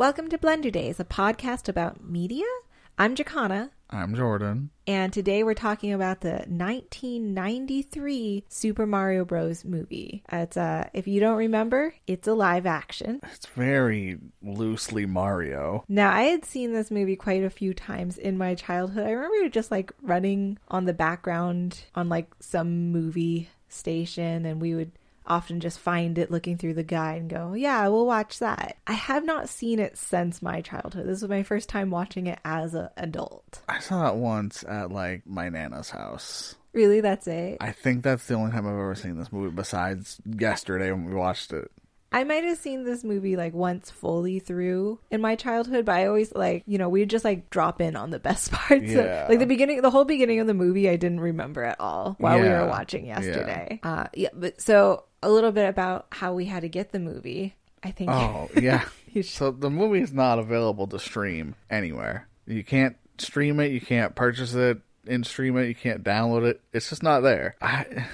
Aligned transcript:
Welcome 0.00 0.30
to 0.30 0.38
Blender 0.38 0.72
Days, 0.72 0.98
a 0.98 1.04
podcast 1.04 1.68
about 1.68 2.02
media. 2.02 2.46
I'm 2.96 3.14
Jacana, 3.14 3.68
I'm 3.90 4.14
Jordan. 4.14 4.70
and 4.86 5.12
today 5.12 5.42
we're 5.44 5.52
talking 5.52 5.92
about 5.92 6.22
the 6.22 6.46
1993 6.48 8.44
Super 8.48 8.86
Mario 8.86 9.26
Bros. 9.26 9.62
movie. 9.62 10.22
It's 10.32 10.56
uh, 10.56 10.88
if 10.94 11.06
you 11.06 11.20
don't 11.20 11.36
remember, 11.36 11.94
it's 12.06 12.26
a 12.26 12.32
live 12.32 12.64
action. 12.64 13.20
It's 13.34 13.44
very 13.48 14.16
loosely 14.42 15.04
Mario. 15.04 15.84
Now, 15.86 16.10
I 16.10 16.22
had 16.22 16.46
seen 16.46 16.72
this 16.72 16.90
movie 16.90 17.16
quite 17.16 17.44
a 17.44 17.50
few 17.50 17.74
times 17.74 18.16
in 18.16 18.38
my 18.38 18.54
childhood. 18.54 19.06
I 19.06 19.10
remember 19.10 19.50
just 19.50 19.70
like 19.70 19.92
running 20.00 20.56
on 20.68 20.86
the 20.86 20.94
background 20.94 21.78
on 21.94 22.08
like 22.08 22.28
some 22.40 22.90
movie 22.90 23.50
station, 23.68 24.46
and 24.46 24.62
we 24.62 24.74
would 24.74 24.92
often 25.26 25.60
just 25.60 25.78
find 25.78 26.18
it 26.18 26.30
looking 26.30 26.56
through 26.56 26.74
the 26.74 26.82
guide 26.82 27.20
and 27.20 27.30
go, 27.30 27.54
Yeah, 27.54 27.86
we'll 27.88 28.06
watch 28.06 28.38
that. 28.38 28.76
I 28.86 28.92
have 28.92 29.24
not 29.24 29.48
seen 29.48 29.78
it 29.78 29.96
since 29.96 30.42
my 30.42 30.60
childhood. 30.60 31.06
This 31.06 31.22
was 31.22 31.30
my 31.30 31.42
first 31.42 31.68
time 31.68 31.90
watching 31.90 32.26
it 32.26 32.38
as 32.44 32.74
an 32.74 32.88
adult. 32.96 33.62
I 33.68 33.78
saw 33.80 34.08
it 34.10 34.16
once 34.16 34.64
at 34.64 34.90
like 34.90 35.26
my 35.26 35.48
nana's 35.48 35.90
house. 35.90 36.54
Really, 36.72 37.00
that's 37.00 37.26
it. 37.26 37.58
I 37.60 37.72
think 37.72 38.04
that's 38.04 38.26
the 38.26 38.34
only 38.34 38.52
time 38.52 38.66
I've 38.66 38.74
ever 38.74 38.94
seen 38.94 39.18
this 39.18 39.32
movie 39.32 39.54
besides 39.54 40.20
yesterday 40.24 40.92
when 40.92 41.04
we 41.04 41.14
watched 41.14 41.52
it. 41.52 41.70
I 42.12 42.24
might 42.24 42.42
have 42.44 42.58
seen 42.58 42.84
this 42.84 43.04
movie 43.04 43.36
like 43.36 43.54
once 43.54 43.90
fully 43.90 44.40
through 44.40 44.98
in 45.10 45.20
my 45.20 45.36
childhood, 45.36 45.84
but 45.84 45.94
I 45.94 46.06
always 46.06 46.34
like, 46.34 46.64
you 46.66 46.76
know, 46.76 46.88
we'd 46.88 47.08
just 47.08 47.24
like 47.24 47.50
drop 47.50 47.80
in 47.80 47.94
on 47.94 48.10
the 48.10 48.18
best 48.18 48.50
parts. 48.52 48.90
Yeah. 48.90 49.26
like 49.28 49.38
the 49.38 49.46
beginning, 49.46 49.80
the 49.82 49.90
whole 49.90 50.04
beginning 50.04 50.40
of 50.40 50.46
the 50.46 50.54
movie, 50.54 50.88
I 50.88 50.96
didn't 50.96 51.20
remember 51.20 51.62
at 51.62 51.78
all 51.78 52.16
while 52.18 52.40
we 52.40 52.48
were 52.48 52.66
watching 52.66 53.06
yesterday. 53.06 53.78
Uh, 53.82 54.06
yeah, 54.14 54.30
but 54.32 54.60
so 54.60 55.04
a 55.22 55.30
little 55.30 55.52
bit 55.52 55.68
about 55.68 56.06
how 56.10 56.34
we 56.34 56.46
had 56.46 56.62
to 56.62 56.68
get 56.68 56.90
the 56.92 56.98
movie. 56.98 57.54
I 57.82 57.92
think. 57.92 58.10
Oh, 58.10 58.48
yeah. 58.60 58.84
So 59.22 59.50
the 59.50 59.70
movie 59.70 60.02
is 60.02 60.12
not 60.12 60.38
available 60.38 60.86
to 60.86 61.00
stream 61.00 61.56
anywhere. 61.68 62.28
You 62.46 62.62
can't 62.62 62.96
stream 63.18 63.58
it, 63.58 63.72
you 63.72 63.80
can't 63.80 64.14
purchase 64.14 64.54
it 64.54 64.78
and 65.04 65.26
stream 65.26 65.56
it, 65.56 65.66
you 65.66 65.74
can't 65.74 66.04
download 66.04 66.46
it. 66.46 66.60
It's 66.72 66.90
just 66.90 67.02
not 67.02 67.20
there. 67.24 67.56
I, 67.60 68.06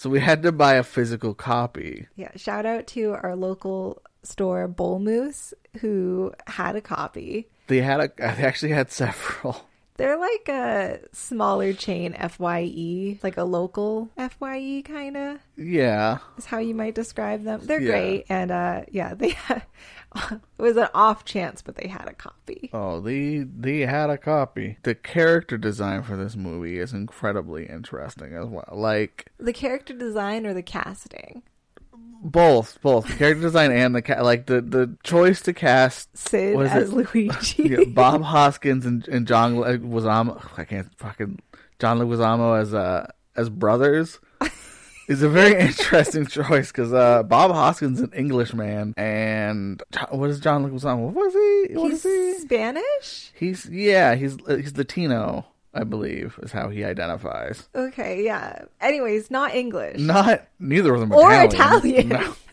so 0.00 0.08
we 0.08 0.20
had 0.20 0.42
to 0.44 0.52
buy 0.52 0.74
a 0.74 0.82
physical 0.82 1.34
copy. 1.34 2.06
yeah, 2.16 2.30
shout 2.36 2.64
out 2.64 2.86
to 2.88 3.10
our 3.22 3.36
local 3.36 4.00
store, 4.22 4.66
Bull 4.66 4.98
Moose, 4.98 5.52
who 5.80 6.32
had 6.46 6.74
a 6.74 6.80
copy. 6.80 7.48
They 7.66 7.82
had 7.82 8.00
a 8.00 8.08
they 8.16 8.42
actually 8.44 8.72
had 8.72 8.90
several. 8.90 9.66
They're 10.00 10.16
like 10.16 10.48
a 10.48 11.00
smaller 11.12 11.74
chain 11.74 12.14
FYE, 12.14 13.18
like 13.22 13.36
a 13.36 13.44
local 13.44 14.08
FYE 14.16 14.82
kind 14.86 15.14
of. 15.18 15.38
Yeah. 15.58 16.18
is 16.38 16.46
how 16.46 16.56
you 16.58 16.74
might 16.74 16.94
describe 16.94 17.44
them. 17.44 17.60
They're 17.62 17.82
Yeah. 17.82 17.90
great, 17.92 18.24
and 18.30 18.50
uh, 18.50 18.82
yeah, 18.90 19.12
they 19.20 19.36
it 20.16 20.40
was 20.58 20.76
an 20.76 20.88
off 20.94 21.24
chance, 21.24 21.62
but 21.62 21.76
they 21.76 21.88
had 21.88 22.08
a 22.08 22.12
copy. 22.12 22.70
Oh, 22.72 23.00
they 23.00 23.38
they 23.38 23.80
had 23.80 24.10
a 24.10 24.18
copy. 24.18 24.78
The 24.82 24.94
character 24.94 25.56
design 25.56 26.02
for 26.02 26.16
this 26.16 26.36
movie 26.36 26.78
is 26.78 26.92
incredibly 26.92 27.66
interesting 27.66 28.34
as 28.34 28.46
well. 28.46 28.68
Like 28.72 29.30
The 29.38 29.52
character 29.52 29.94
design 29.94 30.46
or 30.46 30.54
the 30.54 30.62
casting, 30.62 31.42
both, 32.22 32.80
both 32.82 33.06
the 33.06 33.14
character 33.14 33.42
design 33.42 33.72
and 33.72 33.94
the 33.94 34.02
ca- 34.02 34.22
like 34.22 34.46
the 34.46 34.60
the 34.60 34.96
choice 35.02 35.40
to 35.42 35.52
cast 35.52 36.16
Sid 36.16 36.58
as 36.60 36.90
it? 36.90 36.94
Luigi. 37.14 37.62
yeah, 37.68 37.84
Bob 37.88 38.22
Hoskins 38.22 38.84
and, 38.84 39.06
and 39.08 39.26
John 39.26 39.56
Leguizamo. 39.56 40.58
I 40.58 40.64
can't 40.64 40.88
fucking 40.98 41.40
John 41.78 41.98
Leguizamo 41.98 42.60
as 42.60 42.74
uh 42.74 43.10
as 43.36 43.48
brothers. 43.48 44.18
Is 45.10 45.22
a 45.22 45.28
very 45.28 45.60
interesting 45.66 46.24
choice 46.26 46.70
because 46.70 46.92
uh, 46.92 47.24
Bob 47.24 47.50
Hoskins 47.50 47.98
is 47.98 48.04
an 48.04 48.12
Englishman, 48.12 48.94
and 48.96 49.82
John, 49.90 50.06
what 50.12 50.30
is 50.30 50.38
John 50.38 50.64
Leguizamo? 50.64 50.98
What 51.10 51.14
was 51.16 51.34
he? 51.34 51.74
What 51.74 51.90
He's 51.90 52.04
is 52.04 52.36
he? 52.36 52.42
Spanish. 52.42 53.32
He's 53.34 53.66
yeah, 53.68 54.14
he's 54.14 54.36
uh, 54.46 54.54
he's 54.56 54.76
Latino, 54.76 55.46
I 55.74 55.82
believe, 55.82 56.38
is 56.44 56.52
how 56.52 56.68
he 56.68 56.84
identifies. 56.84 57.68
Okay, 57.74 58.24
yeah. 58.24 58.66
Anyways, 58.80 59.32
not 59.32 59.52
English. 59.52 59.98
Not 59.98 60.46
neither 60.60 60.94
of 60.94 61.00
them 61.00 61.10
Or 61.12 61.32
Italian. 61.32 61.50
Italian. 61.52 62.08
No. 62.10 62.34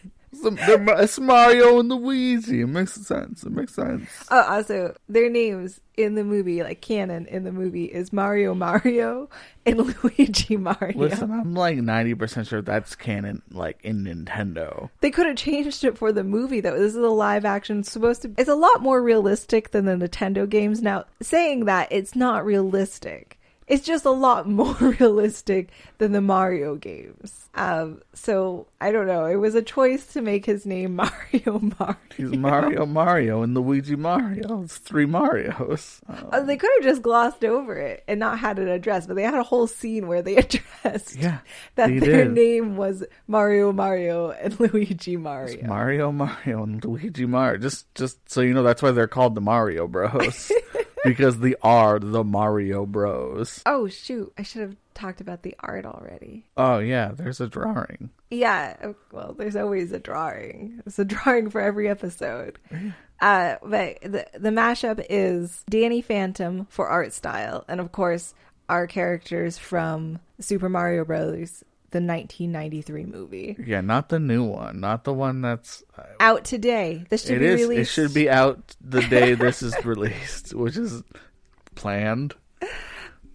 It's, 0.44 1.20
Mario 1.20 1.80
and 1.80 1.90
Luigi. 1.90 2.62
It 2.62 2.68
makes 2.68 2.94
sense. 2.94 3.44
It 3.44 3.52
makes 3.52 3.74
sense. 3.74 4.10
Oh, 4.30 4.42
also, 4.42 4.96
their 5.10 5.30
names 5.30 5.80
in 5.96 6.16
the 6.16 6.24
movie, 6.24 6.62
like 6.62 6.82
canon 6.82 7.26
in 7.26 7.44
the 7.44 7.52
movie, 7.52 7.86
is 7.86 8.14
Mario 8.14 8.54
Mario 8.54 9.30
and 9.66 9.78
Luigi 10.04 10.58
Mario. 10.58 10.98
Listen, 10.98 11.32
I'm 11.32 11.54
like 11.54 11.78
90% 11.78 12.48
sure 12.48 12.62
that's 12.62 12.96
canon, 12.96 13.42
like 13.52 13.80
in 13.84 14.04
Nintendo. 14.04 14.90
They 15.02 15.12
could 15.12 15.26
have 15.26 15.38
changed 15.38 15.84
it 15.84 15.98
for 15.98 16.12
the 16.12 16.24
movie 16.24 16.62
though. 16.62 16.78
This 16.78 16.96
is 16.96 16.98
a 16.98 17.08
live 17.10 17.46
action 17.46 17.80
it's 17.80 17.92
supposed 17.92 18.22
to 18.22 18.34
it's 18.38 18.50
a 18.50 18.56
lot 18.56 18.82
more 18.82 19.02
realistic 19.02 19.72
than 19.72 19.86
the 19.86 19.96
Nintendo 19.96 20.48
games. 20.48 20.82
Now, 20.82 21.06
saying 21.22 21.66
that 21.66 21.88
it's 21.92 22.16
not 22.16 22.46
realistic. 22.46 23.37
It's 23.68 23.86
just 23.86 24.06
a 24.06 24.12
lot 24.12 24.48
more 24.50 24.74
realistic 24.76 25.70
than 25.98 26.12
the 26.14 26.22
Mario 26.22 26.76
games. 26.76 27.50
Um 27.56 28.02
so 28.14 28.68
I 28.80 28.92
don't 28.92 29.08
know. 29.08 29.26
It 29.26 29.36
was 29.38 29.56
a 29.56 29.62
choice 29.62 30.06
to 30.14 30.22
make 30.22 30.46
his 30.46 30.66
name 30.66 30.96
Mario 31.34 31.60
Mario. 31.80 31.98
He's 32.16 32.32
Mario 32.32 32.86
Mario 32.86 33.42
and 33.44 33.54
Luigi 33.54 33.96
Mario. 33.96 34.64
It's 34.64 34.78
three 34.78 35.06
Marios. 35.06 36.00
Uh, 36.08 36.42
They 36.42 36.56
could 36.58 36.70
have 36.78 36.84
just 36.84 37.02
glossed 37.02 37.44
over 37.44 37.76
it 37.78 38.04
and 38.08 38.20
not 38.20 38.40
had 38.40 38.60
it 38.60 38.68
addressed, 38.68 39.08
but 39.08 39.16
they 39.16 39.24
had 39.24 39.34
a 39.36 39.44
whole 39.44 39.68
scene 39.68 40.08
where 40.08 40.22
they 40.22 40.36
addressed 40.46 41.16
Yeah, 41.16 41.40
that 41.76 41.88
their 41.88 42.26
did. 42.26 42.34
name 42.34 42.78
was 42.78 43.04
Mario 43.28 43.72
Mario 43.72 44.32
and 44.32 44.60
Luigi 44.60 45.18
Mario. 45.18 45.54
It's 45.54 45.64
Mario 45.64 46.12
Mario 46.12 46.64
and 46.64 46.84
Luigi 46.86 47.26
Mario. 47.26 47.58
Just 47.60 47.94
just 47.96 48.18
so 48.30 48.42
you 48.42 48.54
know, 48.54 48.64
that's 48.64 48.82
why 48.82 48.92
they're 48.92 49.08
called 49.08 49.36
the 49.36 49.42
Mario 49.42 49.88
Bros. 49.88 50.52
Because 51.04 51.40
the 51.40 51.58
are 51.62 52.00
the 52.00 52.24
Mario 52.24 52.86
Bros. 52.86 53.62
Oh 53.66 53.88
shoot, 53.88 54.32
I 54.38 54.44
should 54.44 54.62
have 54.62 54.76
talked 54.94 55.22
about 55.22 55.44
the 55.44 55.56
art 55.60 55.86
already. 55.86 56.46
Oh 56.56 56.80
yeah, 56.80 57.12
there's 57.14 57.40
a 57.40 57.48
drawing. 57.48 58.10
Yeah, 58.30 58.76
uh, 58.84 58.94
well, 59.12 59.34
there's 59.38 59.56
always 59.56 59.92
a 59.92 60.00
drawing. 60.00 60.82
It's 60.86 61.00
a 61.00 61.06
drawing 61.06 61.50
for 61.50 61.62
every 61.62 61.88
episode. 61.88 62.60
Uh, 63.22 63.56
but 63.64 64.02
the 64.02 64.28
the 64.34 64.50
mashup 64.50 65.04
is 65.10 65.64
Danny 65.70 66.02
Phantom 66.02 66.68
for 66.70 66.88
art 66.88 67.14
style, 67.14 67.64
and 67.68 67.80
of 67.80 67.92
course 67.92 68.34
our 68.70 68.86
characters 68.88 69.58
from 69.58 70.20
Super 70.40 70.70
Mario 70.70 71.06
Bros. 71.06 71.64
The 71.92 72.00
1993 72.02 73.06
movie 73.06 73.56
Yeah, 73.66 73.80
not 73.80 74.10
the 74.10 74.20
new 74.20 74.44
one, 74.44 74.82
not 74.82 75.06
the 75.06 75.14
one 75.14 75.42
that's. 75.42 75.84
Uh, 75.98 76.04
out 76.20 76.44
today. 76.44 77.06
This 77.10 77.24
should 77.24 77.38
it 77.38 77.40
be 77.40 77.46
is. 77.46 77.62
released. 77.62 77.92
It 77.92 77.94
should 77.94 78.14
be 78.14 78.30
out 78.30 78.76
the 78.82 79.02
day 79.02 79.36
this 79.36 79.62
is 79.64 79.74
released, 79.86 80.54
which 80.54 80.76
is 80.76 81.02
planned. 81.76 82.36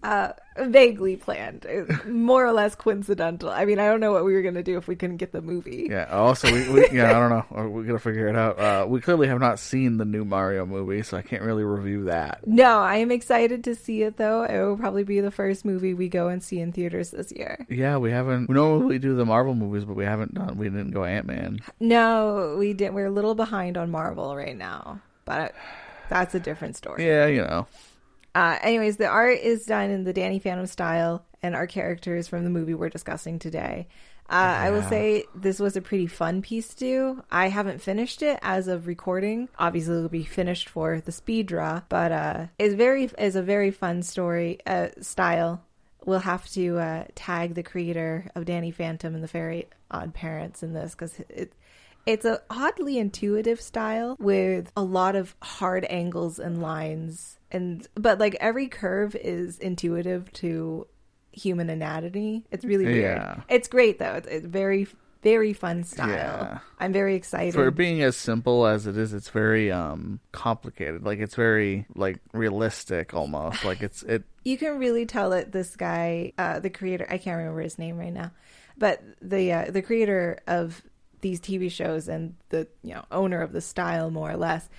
Uh, 0.03 0.33
vaguely 0.57 1.15
planned, 1.15 1.65
more 2.07 2.45
or 2.45 2.51
less 2.51 2.75
coincidental. 2.75 3.49
I 3.49 3.65
mean, 3.65 3.79
I 3.79 3.87
don't 3.87 3.99
know 3.99 4.11
what 4.11 4.25
we 4.25 4.33
were 4.33 4.41
gonna 4.41 4.63
do 4.63 4.77
if 4.77 4.87
we 4.87 4.95
couldn't 4.95 5.17
get 5.17 5.31
the 5.31 5.41
movie. 5.41 5.87
Yeah. 5.89 6.05
Also, 6.11 6.51
we, 6.51 6.69
we 6.69 6.89
yeah, 6.91 7.09
I 7.09 7.13
don't 7.13 7.29
know. 7.29 7.45
We're 7.51 7.83
going 7.83 7.97
to 7.97 7.99
figure 7.99 8.27
it 8.27 8.35
out. 8.35 8.59
Uh, 8.59 8.85
we 8.87 9.01
clearly 9.01 9.27
have 9.27 9.39
not 9.39 9.59
seen 9.59 9.97
the 9.97 10.05
new 10.05 10.25
Mario 10.25 10.65
movie, 10.65 11.01
so 11.03 11.17
I 11.17 11.21
can't 11.21 11.41
really 11.41 11.63
review 11.63 12.05
that. 12.05 12.45
No, 12.45 12.79
I 12.79 12.97
am 12.97 13.11
excited 13.11 13.63
to 13.65 13.75
see 13.75 14.03
it 14.03 14.17
though. 14.17 14.43
It 14.43 14.59
will 14.59 14.77
probably 14.77 15.03
be 15.03 15.19
the 15.21 15.31
first 15.31 15.65
movie 15.65 15.93
we 15.93 16.09
go 16.09 16.27
and 16.27 16.43
see 16.43 16.59
in 16.59 16.71
theaters 16.71 17.11
this 17.11 17.31
year. 17.31 17.65
Yeah, 17.69 17.97
we 17.97 18.11
haven't. 18.11 18.47
We 18.49 18.55
normally 18.55 18.99
do 18.99 19.15
the 19.15 19.25
Marvel 19.25 19.55
movies, 19.55 19.85
but 19.85 19.95
we 19.95 20.05
haven't 20.05 20.33
done. 20.33 20.57
We 20.57 20.69
didn't 20.69 20.91
go 20.91 21.03
Ant 21.03 21.25
Man. 21.25 21.59
No, 21.79 22.55
we 22.59 22.73
didn't. 22.73 22.93
We're 22.93 23.07
a 23.07 23.11
little 23.11 23.35
behind 23.35 23.77
on 23.77 23.91
Marvel 23.91 24.35
right 24.35 24.57
now, 24.57 24.99
but 25.25 25.53
that's 26.09 26.35
a 26.35 26.39
different 26.39 26.75
story. 26.75 27.05
Yeah, 27.05 27.27
you 27.27 27.41
know. 27.41 27.67
Uh, 28.35 28.57
anyways, 28.61 28.97
the 28.97 29.07
art 29.07 29.39
is 29.39 29.65
done 29.65 29.89
in 29.89 30.03
the 30.03 30.13
Danny 30.13 30.39
Phantom 30.39 30.65
style, 30.65 31.25
and 31.41 31.55
our 31.55 31.67
characters 31.67 32.27
from 32.27 32.43
the 32.43 32.49
movie 32.49 32.73
we're 32.73 32.89
discussing 32.89 33.37
today. 33.37 33.87
Uh, 34.29 34.35
I 34.35 34.71
will 34.71 34.81
say 34.83 35.25
this 35.35 35.59
was 35.59 35.75
a 35.75 35.81
pretty 35.81 36.07
fun 36.07 36.41
piece 36.41 36.73
to 36.73 36.79
do. 36.79 37.23
I 37.29 37.49
haven't 37.49 37.81
finished 37.81 38.23
it 38.23 38.39
as 38.41 38.67
of 38.67 38.87
recording. 38.87 39.49
Obviously, 39.59 39.97
it'll 39.97 40.09
be 40.09 40.23
finished 40.23 40.69
for 40.69 41.01
the 41.01 41.11
speed 41.11 41.47
draw, 41.47 41.81
but 41.89 42.11
uh, 42.11 42.47
it's 42.57 42.73
very 42.73 43.11
is 43.19 43.35
a 43.35 43.43
very 43.43 43.69
fun 43.69 44.01
story 44.01 44.59
uh, 44.65 44.87
style. 45.01 45.61
We'll 46.05 46.19
have 46.19 46.49
to 46.51 46.79
uh, 46.79 47.03
tag 47.15 47.53
the 47.53 47.63
creator 47.63 48.29
of 48.33 48.45
Danny 48.45 48.71
Phantom 48.71 49.13
and 49.13 49.23
the 49.23 49.27
Fairly 49.27 49.67
Odd 49.91 50.13
Parents 50.13 50.63
in 50.63 50.73
this 50.73 50.93
because 50.93 51.19
it 51.29 51.53
it's 52.05 52.25
a 52.25 52.41
oddly 52.49 52.97
intuitive 52.97 53.61
style 53.61 54.15
with 54.19 54.71
a 54.75 54.83
lot 54.83 55.15
of 55.15 55.35
hard 55.41 55.85
angles 55.89 56.39
and 56.39 56.61
lines 56.61 57.37
and 57.51 57.87
but 57.95 58.19
like 58.19 58.35
every 58.39 58.67
curve 58.67 59.15
is 59.15 59.59
intuitive 59.59 60.31
to 60.33 60.87
human 61.31 61.69
anatomy. 61.69 62.45
It's 62.51 62.65
really 62.65 62.85
weird. 62.85 63.17
Yeah. 63.17 63.41
It's 63.49 63.67
great 63.67 63.99
though. 63.99 64.13
It's, 64.13 64.27
it's 64.27 64.45
very 64.45 64.87
very 65.21 65.53
fun 65.53 65.85
style. 65.85 66.09
Yeah. 66.09 66.59
I'm 66.79 66.91
very 66.91 67.15
excited. 67.15 67.53
For 67.53 67.71
being 67.71 68.03
as 68.03 68.17
simple 68.17 68.67
as 68.67 68.87
it 68.87 68.97
is, 68.97 69.13
it's 69.13 69.29
very 69.29 69.71
um 69.71 70.19
complicated. 70.31 71.03
Like 71.03 71.19
it's 71.19 71.35
very 71.35 71.85
like 71.95 72.17
realistic 72.33 73.13
almost. 73.13 73.63
Like 73.63 73.81
it's 73.81 74.03
it. 74.03 74.23
you 74.43 74.57
can 74.57 74.79
really 74.79 75.05
tell 75.05 75.29
that 75.29 75.51
this 75.51 75.75
guy, 75.75 76.33
uh, 76.37 76.59
the 76.59 76.69
creator, 76.69 77.07
I 77.09 77.17
can't 77.17 77.37
remember 77.37 77.61
his 77.61 77.79
name 77.79 77.97
right 77.97 78.13
now, 78.13 78.31
but 78.77 79.01
the 79.21 79.53
uh, 79.53 79.71
the 79.71 79.81
creator 79.81 80.39
of 80.47 80.81
these 81.23 81.41
TV 81.41 81.71
shows 81.71 82.07
and 82.07 82.35
the 82.49 82.67
you 82.83 82.93
know 82.93 83.03
owner 83.11 83.41
of 83.41 83.51
the 83.51 83.61
style, 83.61 84.11
more 84.11 84.29
or 84.29 84.37
less, 84.37 84.69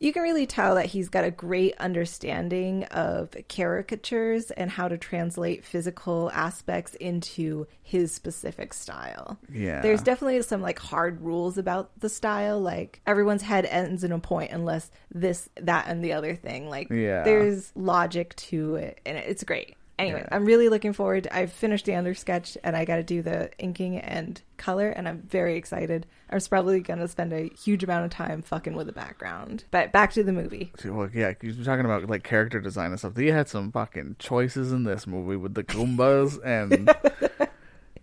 you 0.00 0.12
can 0.12 0.22
really 0.22 0.44
tell 0.44 0.74
that 0.74 0.86
he's 0.86 1.08
got 1.08 1.24
a 1.24 1.30
great 1.30 1.74
understanding 1.78 2.84
of 2.86 3.30
caricatures 3.48 4.50
and 4.50 4.70
how 4.70 4.88
to 4.88 4.98
translate 4.98 5.64
physical 5.64 6.30
aspects 6.34 6.94
into 6.96 7.66
his 7.82 8.12
specific 8.12 8.74
style. 8.74 9.38
Yeah. 9.50 9.80
There's 9.80 10.02
definitely 10.02 10.42
some 10.42 10.60
like 10.60 10.78
hard 10.78 11.20
rules 11.22 11.56
about 11.58 11.98
the 12.00 12.08
style, 12.10 12.60
like 12.60 13.00
everyone's 13.06 13.42
head 13.42 13.64
ends 13.66 14.04
in 14.04 14.12
a 14.12 14.18
point 14.18 14.50
unless 14.50 14.90
this, 15.10 15.48
that, 15.62 15.86
and 15.88 16.04
the 16.04 16.12
other 16.12 16.34
thing. 16.34 16.68
Like, 16.68 16.90
Yeah. 16.90 17.22
there's 17.22 17.72
logic 17.74 18.34
to 18.36 18.74
it, 18.74 19.00
and 19.06 19.16
it's 19.16 19.44
great. 19.44 19.76
Anyway, 19.98 20.20
Yeah. 20.22 20.28
I'm 20.34 20.44
really 20.44 20.68
looking 20.68 20.92
forward. 20.92 21.28
I've 21.30 21.52
finished 21.52 21.84
the 21.86 21.94
under 21.94 22.14
sketch, 22.14 22.58
and 22.64 22.76
I 22.76 22.84
got 22.84 22.96
to 22.96 23.02
do 23.04 23.22
the 23.22 23.50
inking 23.58 23.98
and 23.98 24.40
color, 24.56 24.88
and 24.88 25.08
I'm 25.08 25.22
very 25.22 25.56
excited. 25.56 26.06
I'm 26.30 26.40
probably 26.40 26.80
gonna 26.80 27.06
spend 27.06 27.32
a 27.32 27.48
huge 27.50 27.84
amount 27.84 28.06
of 28.06 28.10
time 28.10 28.42
fucking 28.42 28.74
with 28.74 28.86
the 28.88 28.92
background. 28.92 29.64
But 29.70 29.92
back 29.92 30.12
to 30.14 30.24
the 30.24 30.32
movie. 30.32 30.72
Well, 30.84 31.08
yeah, 31.14 31.34
you're 31.40 31.64
talking 31.64 31.84
about 31.84 32.08
like 32.08 32.24
character 32.24 32.60
design 32.60 32.90
and 32.90 32.98
stuff. 32.98 33.14
They 33.14 33.26
had 33.26 33.48
some 33.48 33.70
fucking 33.70 34.16
choices 34.18 34.72
in 34.72 34.82
this 34.82 35.06
movie 35.06 35.36
with 35.36 35.54
the 35.54 35.62
Goombas 35.62 36.40
and 36.44 36.90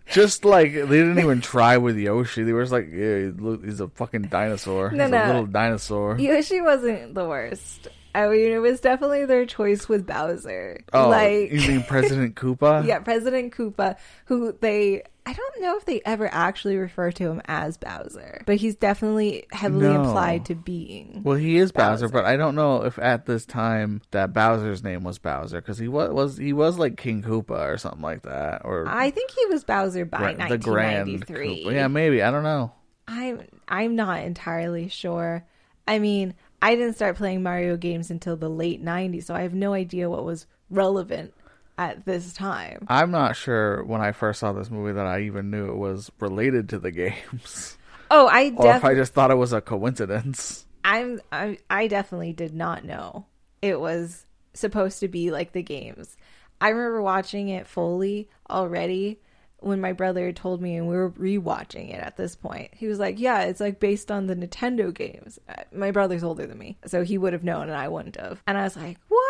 just 0.06 0.44
like 0.44 0.72
they 0.72 0.80
didn't 0.86 1.18
even 1.18 1.40
try 1.42 1.76
with 1.76 1.98
Yoshi. 1.98 2.42
They 2.42 2.52
were 2.52 2.62
just 2.62 2.72
like, 2.72 2.88
yeah, 2.90 3.30
he's 3.64 3.80
a 3.80 3.88
fucking 3.88 4.24
dinosaur. 4.24 4.90
No, 4.92 5.04
he's 5.04 5.10
no. 5.10 5.24
a 5.24 5.26
little 5.26 5.46
dinosaur. 5.46 6.18
Yoshi 6.18 6.60
wasn't 6.60 7.14
the 7.14 7.26
worst. 7.28 7.88
I 8.14 8.28
mean, 8.28 8.52
it 8.52 8.58
was 8.58 8.80
definitely 8.80 9.24
their 9.24 9.46
choice 9.46 9.88
with 9.88 10.06
Bowser. 10.06 10.80
oh, 10.92 11.08
like, 11.08 11.50
you 11.52 11.66
mean 11.66 11.82
President 11.84 12.34
Koopa? 12.36 12.86
yeah, 12.86 12.98
President 12.98 13.54
Koopa, 13.54 13.96
who 14.26 14.52
they. 14.60 15.02
I 15.24 15.32
don't 15.34 15.60
know 15.62 15.76
if 15.76 15.84
they 15.84 16.02
ever 16.04 16.28
actually 16.32 16.76
refer 16.76 17.12
to 17.12 17.30
him 17.30 17.40
as 17.44 17.76
Bowser, 17.78 18.42
but 18.44 18.56
he's 18.56 18.74
definitely 18.74 19.46
heavily 19.52 19.86
No. 19.86 20.02
implied 20.02 20.46
to 20.46 20.56
being. 20.56 21.22
Well, 21.22 21.36
he 21.36 21.58
is 21.58 21.70
Bowser, 21.70 22.06
Bowser. 22.06 22.12
but 22.12 22.24
I 22.24 22.36
don't 22.36 22.56
know 22.56 22.82
if 22.84 22.98
at 22.98 23.26
this 23.26 23.46
time 23.46 24.02
that 24.10 24.32
Bowser's 24.32 24.82
name 24.82 25.04
was 25.04 25.18
Bowser 25.18 25.60
because 25.60 25.78
he 25.78 25.86
was, 25.86 26.10
was 26.10 26.36
he 26.38 26.52
was 26.52 26.76
like 26.76 26.96
King 26.96 27.22
Koopa 27.22 27.72
or 27.72 27.78
something 27.78 28.02
like 28.02 28.22
that, 28.22 28.62
or 28.64 28.84
I 28.88 29.10
think 29.10 29.30
he 29.30 29.46
was 29.46 29.62
Bowser 29.62 30.04
by 30.04 30.34
Gra- 30.34 30.48
the 30.48 30.58
Grand 30.58 31.08
1993. 31.08 31.64
Koopa. 31.66 31.72
Yeah, 31.72 31.86
maybe 31.86 32.20
I 32.20 32.30
don't 32.32 32.42
know. 32.42 32.72
I'm 33.06 33.42
I'm 33.68 33.94
not 33.94 34.22
entirely 34.24 34.88
sure. 34.88 35.44
I 35.86 36.00
mean, 36.00 36.34
I 36.62 36.76
didn't 36.76 36.94
start 36.94 37.16
playing 37.16 37.42
Mario 37.42 37.76
games 37.76 38.10
until 38.10 38.36
the 38.36 38.48
late 38.48 38.82
90s, 38.82 39.24
so 39.24 39.34
I 39.34 39.42
have 39.42 39.52
no 39.52 39.72
idea 39.74 40.08
what 40.08 40.24
was 40.24 40.46
relevant 40.70 41.34
at 41.76 42.04
this 42.04 42.32
time. 42.32 42.86
I'm 42.88 43.10
not 43.10 43.34
sure 43.36 43.82
when 43.84 44.00
I 44.00 44.12
first 44.12 44.40
saw 44.40 44.52
this 44.52 44.70
movie 44.70 44.92
that 44.92 45.06
I 45.06 45.22
even 45.22 45.50
knew 45.50 45.70
it 45.70 45.76
was 45.76 46.10
related 46.20 46.68
to 46.70 46.78
the 46.78 46.92
games, 46.92 47.76
Oh, 48.14 48.26
I 48.26 48.52
or 48.56 48.76
if 48.76 48.84
I 48.84 48.94
just 48.94 49.14
thought 49.14 49.30
it 49.30 49.36
was 49.36 49.54
a 49.54 49.62
coincidence. 49.62 50.66
I'm 50.84 51.20
I, 51.32 51.58
I 51.70 51.86
definitely 51.86 52.34
did 52.34 52.54
not 52.54 52.84
know 52.84 53.24
it 53.62 53.80
was 53.80 54.26
supposed 54.52 55.00
to 55.00 55.08
be 55.08 55.30
like 55.30 55.52
the 55.52 55.62
games. 55.62 56.16
I 56.60 56.68
remember 56.68 57.00
watching 57.00 57.48
it 57.48 57.66
fully 57.66 58.28
already 58.50 59.18
when 59.62 59.80
my 59.80 59.92
brother 59.92 60.32
told 60.32 60.60
me 60.60 60.76
and 60.76 60.88
we 60.88 60.94
were 60.96 61.10
rewatching 61.10 61.90
it 61.94 62.00
at 62.00 62.16
this 62.16 62.34
point. 62.36 62.70
He 62.74 62.86
was 62.86 62.98
like, 62.98 63.18
"Yeah, 63.18 63.42
it's 63.42 63.60
like 63.60 63.80
based 63.80 64.10
on 64.10 64.26
the 64.26 64.36
Nintendo 64.36 64.92
games." 64.92 65.38
Uh, 65.48 65.62
My 65.72 65.90
brother's 65.90 66.24
older 66.24 66.46
than 66.46 66.58
me, 66.58 66.78
so 66.86 67.02
he 67.02 67.18
would 67.18 67.32
have 67.32 67.44
known 67.44 67.68
and 67.68 67.76
I 67.76 67.88
wouldn't 67.88 68.16
have. 68.16 68.42
And 68.46 68.58
I 68.58 68.64
was 68.64 68.76
like, 68.76 68.98
"What?" 69.08 69.22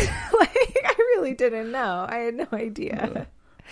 like 0.40 0.76
I 0.84 0.94
really 1.14 1.34
didn't 1.34 1.72
know. 1.72 2.06
I 2.08 2.16
had 2.18 2.34
no 2.34 2.48
idea. 2.52 3.26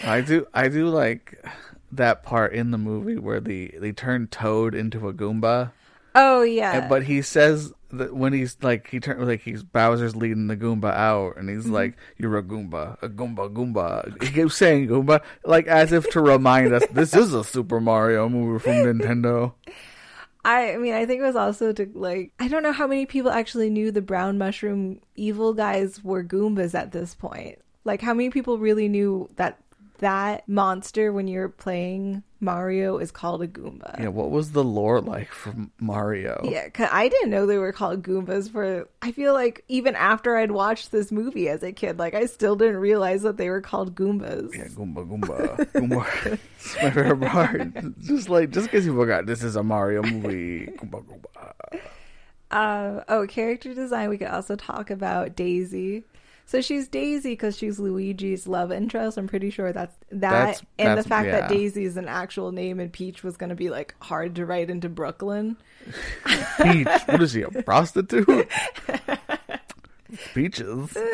I 0.05 0.21
do, 0.21 0.47
I 0.55 0.69
do 0.69 0.89
like 0.89 1.45
that 1.91 2.23
part 2.23 2.53
in 2.53 2.71
the 2.71 2.79
movie 2.79 3.19
where 3.19 3.41
the 3.41 3.75
they 3.79 3.93
turn 3.93 4.29
Toad 4.29 4.75
into 4.75 5.09
a 5.09 5.13
Goomba, 5.13 5.73
Oh 6.15 6.43
yeah. 6.43 6.89
But 6.89 7.05
he 7.05 7.23
says 7.23 7.73
that 7.91 8.15
when 8.15 8.33
he's 8.33 8.57
like 8.63 8.89
he 8.89 9.01
turn 9.01 9.27
like 9.27 9.43
he's 9.43 9.63
Bowser's 9.63 10.15
leading 10.15 10.47
the 10.47 10.57
Goomba 10.57 10.93
out, 10.95 11.37
and 11.37 11.49
he's 11.49 11.65
mm-hmm. 11.65 11.73
like, 11.73 11.97
"You're 12.17 12.37
a 12.39 12.43
Goomba, 12.43 13.03
a 13.03 13.09
Goomba, 13.09 13.53
Goomba." 13.53 14.23
He 14.23 14.33
keeps 14.33 14.57
saying 14.57 14.89
Goomba 14.89 15.23
like 15.45 15.67
as 15.67 15.93
if 15.93 16.09
to 16.11 16.21
remind 16.21 16.73
us 16.73 16.85
this 16.91 17.15
is 17.15 17.33
a 17.33 17.45
Super 17.45 17.81
Mario 17.81 18.29
movie 18.29 18.63
from 18.63 18.73
Nintendo. 18.75 19.53
I 20.45 20.77
mean, 20.77 20.95
I 20.95 21.05
think 21.05 21.21
it 21.21 21.27
was 21.27 21.37
also 21.37 21.73
to 21.73 21.91
like 21.95 22.33
I 22.39 22.49
don't 22.49 22.63
know 22.63 22.73
how 22.73 22.87
many 22.87 23.07
people 23.07 23.31
actually 23.31 23.71
knew 23.71 23.91
the 23.91 24.03
brown 24.03 24.39
mushroom 24.39 25.01
evil 25.17 25.55
guys 25.55 26.03
were 26.05 26.25
Goombas 26.25 26.75
at 26.75 26.93
this 26.93 27.15
point. 27.15 27.59
Like 27.85 28.01
how 28.03 28.15
many 28.15 28.31
people 28.31 28.59
really 28.59 28.89
knew 28.89 29.29
that 29.37 29.59
that 29.99 30.49
monster 30.49 31.13
when 31.13 31.29
you're 31.29 31.49
playing 31.49 32.23
Mario 32.41 32.99
is 32.99 33.11
called 33.11 33.43
a 33.43 33.49
Goomba? 33.49 33.99
Yeah, 33.99 34.09
what 34.09 34.31
was 34.31 34.53
the 34.53 34.63
lore 34.63 35.01
like 35.01 35.31
for 35.33 35.53
Mario? 35.81 36.41
Yeah, 36.45 36.69
'cause 36.69 36.89
I 36.93 37.09
didn't 37.09 37.31
know 37.31 37.47
they 37.47 37.59
were 37.59 37.73
called 37.73 38.03
Goombas 38.03 38.51
for. 38.51 38.89
I 39.03 39.13
feel 39.13 39.35
like 39.35 39.65
even 39.69 39.97
after 39.97 40.37
I'd 40.37 40.53
watched 40.53 40.93
this 40.93 41.11
movie 41.11 41.49
as 41.49 41.63
a 41.63 41.73
kid, 41.73 41.99
like 41.99 42.15
I 42.15 42.27
still 42.27 42.55
didn't 42.57 42.77
realize 42.79 43.23
that 43.23 43.37
they 43.37 43.51
were 43.51 43.61
called 43.61 43.95
Goombas. 43.95 44.55
Yeah, 44.55 44.69
Goomba, 44.69 45.09
Goomba, 45.09 45.57
Goomba. 45.73 46.39
it's 46.57 46.77
my 46.83 46.91
favorite 46.91 47.21
part. 47.29 47.99
Just 48.01 48.29
like, 48.29 48.51
just 48.51 48.67
because 48.67 48.87
you 48.87 48.95
forgot 48.95 49.27
this 49.27 49.43
is 49.43 49.57
a 49.57 49.63
Mario 49.63 50.03
movie. 50.03 50.67
Goomba, 50.67 51.05
Goomba. 51.05 51.81
Uh, 52.51 53.03
oh, 53.09 53.27
character 53.27 53.75
design. 53.75 54.09
We 54.09 54.17
could 54.19 54.29
also 54.29 54.57
talk 54.57 54.91
about 54.91 55.37
Daisy. 55.37 56.05
So 56.49 56.63
she's 56.63 56.89
Daisy 56.89 57.33
because 57.33 57.59
she's 57.59 57.79
Luigi's 57.79 58.49
love 58.49 58.73
interest. 58.73 59.19
I'm 59.19 59.27
pretty 59.29 59.51
sure 59.51 59.71
that's 59.71 59.95
that, 60.11 60.19
That's- 60.31 60.63
and 60.79 60.89
that's- 60.89 61.05
the 61.05 61.09
fact 61.11 61.27
yeah. 61.27 61.41
that 61.41 61.51
Daisy 61.51 61.85
is 61.85 61.99
an 61.99 62.09
actual 62.09 62.53
name 62.53 62.81
and 62.81 62.91
Peach 62.91 63.23
was 63.23 63.37
going 63.37 63.51
to 63.51 63.55
be 63.55 63.69
like 63.69 63.95
hard 64.01 64.35
to 64.37 64.47
write 64.47 64.71
into 64.71 64.89
Brooklyn. 64.89 65.59
Peach, 66.63 66.89
what 67.05 67.21
is 67.21 67.35
he, 67.35 67.43
a 67.43 67.51
prostitute? 67.65 68.49
Peaches. 70.35 70.97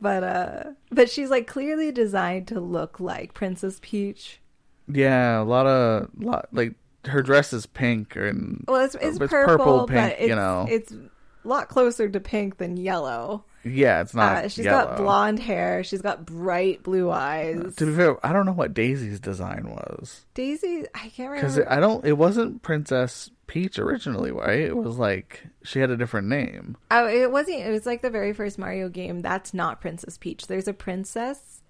But 0.00 0.24
uh, 0.24 0.64
but 0.90 1.08
she's 1.08 1.30
like 1.30 1.46
clearly 1.46 1.92
designed 1.92 2.48
to 2.48 2.58
look 2.58 2.98
like 2.98 3.34
Princess 3.34 3.78
Peach. 3.80 4.40
Yeah, 4.88 5.40
a 5.40 5.44
lot 5.44 5.64
of, 5.68 6.08
lot 6.18 6.48
like, 6.50 6.74
her 7.04 7.22
dress 7.22 7.52
is 7.52 7.66
pink 7.66 8.16
and 8.16 8.64
Well, 8.66 8.84
it's, 8.84 8.96
it's, 8.96 9.04
It's 9.04 9.18
purple, 9.18 9.46
purple, 9.56 9.86
pink, 9.86 10.10
but 10.10 10.18
it's, 10.18 10.28
you 10.28 10.34
know. 10.34 10.66
it's 10.68 10.90
a 10.90 10.98
lot 11.44 11.68
closer 11.68 12.08
to 12.08 12.18
pink 12.18 12.56
than 12.58 12.76
yellow. 12.76 13.44
Yeah, 13.64 14.00
it's 14.00 14.14
not. 14.14 14.44
Uh, 14.44 14.48
she's 14.48 14.64
yellow. 14.64 14.86
got 14.86 14.96
blonde 14.96 15.38
hair. 15.38 15.84
She's 15.84 16.02
got 16.02 16.26
bright 16.26 16.82
blue 16.82 17.10
eyes. 17.10 17.76
To 17.76 17.86
be 17.86 17.94
fair, 17.94 18.24
I 18.24 18.32
don't 18.32 18.46
know 18.46 18.52
what 18.52 18.74
Daisy's 18.74 19.20
design 19.20 19.68
was 19.68 20.24
Daisy, 20.34 20.84
I 20.94 21.08
can't 21.08 21.30
remember 21.30 21.48
because. 21.48 21.60
I 21.68 21.80
don't. 21.80 22.04
It 22.04 22.18
wasn't 22.18 22.62
Princess 22.62 23.30
Peach 23.46 23.78
originally, 23.78 24.30
right? 24.30 24.60
It 24.60 24.76
was 24.76 24.98
like 24.98 25.44
she 25.62 25.78
had 25.78 25.90
a 25.90 25.96
different 25.96 26.28
name. 26.28 26.76
Oh, 26.90 27.06
it 27.06 27.30
wasn't. 27.30 27.60
It 27.60 27.70
was 27.70 27.86
like 27.86 28.02
the 28.02 28.10
very 28.10 28.32
first 28.32 28.58
Mario 28.58 28.88
game. 28.88 29.20
That's 29.20 29.52
not 29.52 29.80
Princess 29.80 30.18
Peach. 30.18 30.46
There's 30.46 30.68
a 30.68 30.72
princess. 30.72 31.62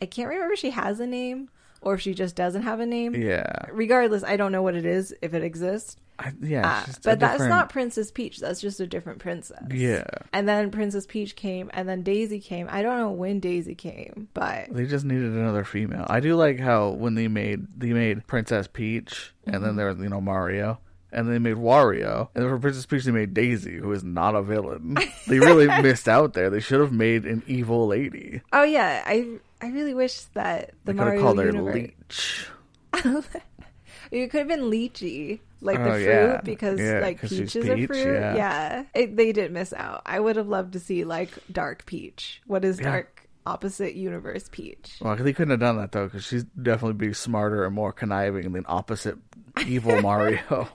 I 0.00 0.06
can't 0.06 0.28
remember 0.28 0.56
she 0.56 0.70
has 0.70 1.00
a 1.00 1.06
name 1.06 1.48
or 1.80 1.94
if 1.94 2.00
she 2.00 2.14
just 2.14 2.34
doesn't 2.36 2.62
have 2.62 2.80
a 2.80 2.86
name. 2.86 3.14
Yeah, 3.14 3.46
Regardless, 3.70 4.22
I 4.24 4.36
don't 4.36 4.52
know 4.52 4.62
what 4.62 4.74
it 4.74 4.84
is 4.86 5.14
if 5.22 5.34
it 5.34 5.42
exists. 5.42 5.96
I, 6.18 6.32
yeah. 6.40 6.66
Uh, 6.66 6.86
just 6.86 7.02
but 7.02 7.20
that's 7.20 7.34
different- 7.34 7.50
not 7.50 7.68
Princess 7.68 8.10
Peach. 8.10 8.38
That's 8.38 8.60
just 8.60 8.80
a 8.80 8.86
different 8.86 9.18
princess. 9.18 9.62
Yeah, 9.70 10.04
And 10.32 10.48
then 10.48 10.70
Princess 10.70 11.04
Peach 11.06 11.36
came, 11.36 11.70
and 11.74 11.86
then 11.86 12.02
Daisy 12.02 12.40
came. 12.40 12.68
I 12.70 12.80
don't 12.82 12.98
know 12.98 13.10
when 13.10 13.38
Daisy 13.38 13.74
came, 13.74 14.28
but 14.32 14.68
they 14.70 14.86
just 14.86 15.04
needed 15.04 15.32
another 15.32 15.62
female. 15.64 16.06
I 16.08 16.20
do 16.20 16.34
like 16.34 16.58
how 16.58 16.88
when 16.90 17.16
they 17.16 17.28
made 17.28 17.66
they 17.78 17.92
made 17.92 18.26
Princess 18.26 18.66
Peach, 18.66 19.34
and 19.44 19.56
Mm-hmm. 19.56 19.64
then 19.64 19.76
there 19.76 19.88
was 19.88 19.98
you 19.98 20.08
know 20.08 20.20
Mario. 20.22 20.78
And 21.12 21.30
they 21.30 21.38
made 21.38 21.56
Wario, 21.56 22.28
and 22.34 22.44
then 22.44 22.50
for 22.50 22.58
Princess 22.58 22.84
Peach 22.84 23.04
they 23.04 23.12
made 23.12 23.32
Daisy, 23.32 23.76
who 23.78 23.90
is 23.92 24.02
not 24.04 24.34
a 24.34 24.42
villain. 24.42 24.96
They 25.28 25.38
really 25.38 25.66
missed 25.82 26.08
out 26.08 26.34
there. 26.34 26.50
They 26.50 26.60
should 26.60 26.80
have 26.80 26.92
made 26.92 27.24
an 27.24 27.42
evil 27.46 27.86
lady. 27.86 28.42
oh 28.52 28.64
yeah, 28.64 29.02
I 29.06 29.38
I 29.62 29.68
really 29.68 29.94
wish 29.94 30.20
that 30.34 30.72
the 30.84 30.92
They 30.92 30.98
Mario 30.98 31.20
called 31.22 31.38
her 31.38 31.46
universe. 31.46 31.74
Leech. 31.74 32.46
It 34.12 34.30
could 34.30 34.38
have 34.38 34.48
been 34.48 34.70
lychee, 34.70 35.40
like 35.60 35.78
the 35.78 35.88
Oh, 35.88 35.92
fruit, 35.94 36.04
yeah. 36.04 36.40
because 36.44 36.78
Yeah, 36.78 37.00
like 37.00 37.20
she's 37.22 37.30
peach 37.40 37.56
is 37.56 37.68
a 37.68 37.86
fruit. 37.86 38.04
yeah. 38.14 38.36
Yeah, 38.36 38.84
It, 38.94 39.16
they 39.16 39.32
did 39.32 39.50
miss 39.52 39.72
out. 39.72 40.02
I 40.06 40.20
would 40.20 40.36
have 40.36 40.46
loved 40.48 40.74
to 40.74 40.80
see 40.80 41.02
like 41.04 41.30
dark 41.50 41.86
peach. 41.86 42.40
What 42.46 42.64
is 42.64 42.78
dark 42.78 43.26
opposite 43.46 43.94
universe 43.96 44.48
peach? 44.52 44.98
Well, 45.00 45.16
they 45.16 45.32
couldn't 45.32 45.50
have 45.50 45.60
done 45.60 45.76
that 45.78 45.90
though, 45.90 46.04
because 46.06 46.24
she's 46.24 46.44
definitely 46.44 47.04
be 47.08 47.12
smarter 47.14 47.64
and 47.64 47.74
more 47.74 47.92
conniving 47.92 48.52
than 48.52 48.64
opposite 48.68 49.18
evil 49.66 50.00
Mario. 50.02 50.68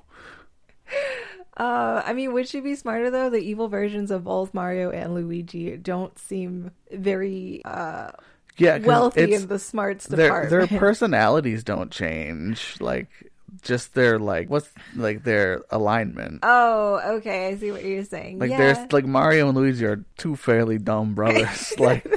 Uh, 1.57 2.01
I 2.05 2.13
mean, 2.13 2.33
would 2.33 2.47
she 2.47 2.59
be 2.61 2.75
smarter 2.75 3.11
though? 3.11 3.29
The 3.29 3.37
evil 3.37 3.67
versions 3.67 4.09
of 4.09 4.23
both 4.23 4.53
Mario 4.53 4.89
and 4.89 5.13
Luigi 5.13 5.77
don't 5.77 6.17
seem 6.17 6.71
very 6.91 7.61
uh, 7.65 8.11
Yeah, 8.57 8.77
wealthy 8.79 9.33
in 9.33 9.47
the 9.47 9.59
smarts 9.59 10.07
their 10.07 10.27
department. 10.27 10.69
their 10.69 10.79
personalities 10.79 11.63
don't 11.63 11.91
change. 11.91 12.77
Like 12.79 13.09
just 13.63 13.93
their 13.93 14.17
like 14.17 14.49
what's 14.49 14.69
like 14.95 15.23
their 15.23 15.61
alignment. 15.69 16.39
oh, 16.43 17.17
okay, 17.17 17.49
I 17.49 17.57
see 17.57 17.71
what 17.71 17.83
you're 17.83 18.05
saying. 18.05 18.39
Like 18.39 18.49
yeah. 18.49 18.57
there's 18.57 18.91
like 18.93 19.05
Mario 19.05 19.49
and 19.49 19.57
Luigi 19.57 19.85
are 19.85 20.03
two 20.17 20.35
fairly 20.35 20.77
dumb 20.77 21.13
brothers. 21.13 21.73
like 21.79 22.07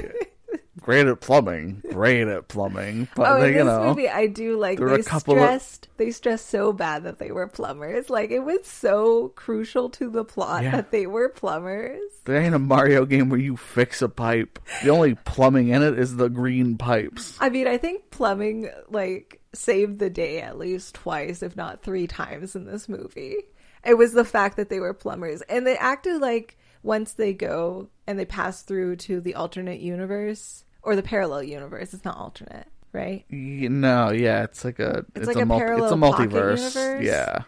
great 0.85 1.07
at 1.07 1.19
plumbing, 1.19 1.81
great 1.91 2.27
at 2.27 2.47
plumbing, 2.47 3.07
but 3.15 3.27
Oh, 3.31 3.41
they, 3.41 3.47
in 3.49 3.53
you 3.53 3.57
this 3.63 3.65
know, 3.65 3.83
movie, 3.87 4.07
I 4.07 4.27
do 4.27 4.55
like 4.57 4.77
they 4.79 5.01
couple 5.01 5.33
of- 5.33 5.39
stressed. 5.39 5.87
They 5.97 6.11
stressed 6.11 6.47
so 6.47 6.71
bad 6.73 7.03
that 7.05 7.17
they 7.19 7.31
were 7.31 7.47
plumbers. 7.47 8.09
Like 8.09 8.29
it 8.29 8.39
was 8.41 8.65
so 8.67 9.29
crucial 9.29 9.89
to 9.91 10.09
the 10.09 10.23
plot 10.23 10.63
Yeah. 10.63 10.71
that 10.71 10.91
they 10.91 11.07
were 11.07 11.29
plumbers. 11.29 11.99
there 12.25 12.37
ain't 12.39 12.53
a 12.53 12.59
Mario 12.59 13.05
game 13.05 13.29
where 13.29 13.39
you 13.39 13.57
fix 13.57 14.01
a 14.01 14.09
pipe. 14.09 14.59
The 14.83 14.89
only 14.91 15.15
plumbing 15.15 15.69
in 15.69 15.81
it 15.81 15.97
is 15.97 16.15
the 16.17 16.27
green 16.29 16.77
pipes. 16.77 17.37
I 17.41 17.49
mean, 17.49 17.67
I 17.67 17.77
think 17.77 18.11
plumbing 18.11 18.69
like 18.89 19.41
saved 19.53 19.99
the 19.99 20.09
day 20.09 20.41
at 20.41 20.57
least 20.59 20.93
twice, 20.95 21.41
if 21.41 21.55
not 21.55 21.81
three 21.81 22.07
times 22.07 22.55
in 22.55 22.65
this 22.65 22.87
movie. 22.89 23.37
It 23.85 23.97
was 23.97 24.13
the 24.13 24.25
fact 24.25 24.57
that 24.57 24.69
they 24.69 24.79
were 24.79 24.93
plumbers, 24.93 25.41
and 25.43 25.65
they 25.65 25.77
acted 25.77 26.19
like 26.19 26.57
once 26.83 27.13
they 27.13 27.33
go 27.33 27.87
and 28.05 28.19
they 28.19 28.25
pass 28.25 28.63
through 28.63 28.97
to 28.97 29.21
the 29.21 29.35
alternate 29.35 29.79
universe 29.79 30.64
or 30.85 30.95
the 30.95 31.03
parallel 31.03 31.43
universe. 31.43 31.93
It's 31.93 32.05
not 32.05 32.17
alternate, 32.17 32.67
right? 32.93 33.25
No, 33.29 34.11
yeah, 34.11 34.43
it's 34.43 34.63
like 34.63 34.79
a 34.79 35.05
it's, 35.15 35.27
like 35.27 35.35
a, 35.35 35.41
a 35.41 35.45
multi, 35.45 35.65
parallel 35.65 35.85
it's 35.85 35.93
a 35.93 35.95
multiverse. 35.95 37.03
Yeah. 37.03 37.39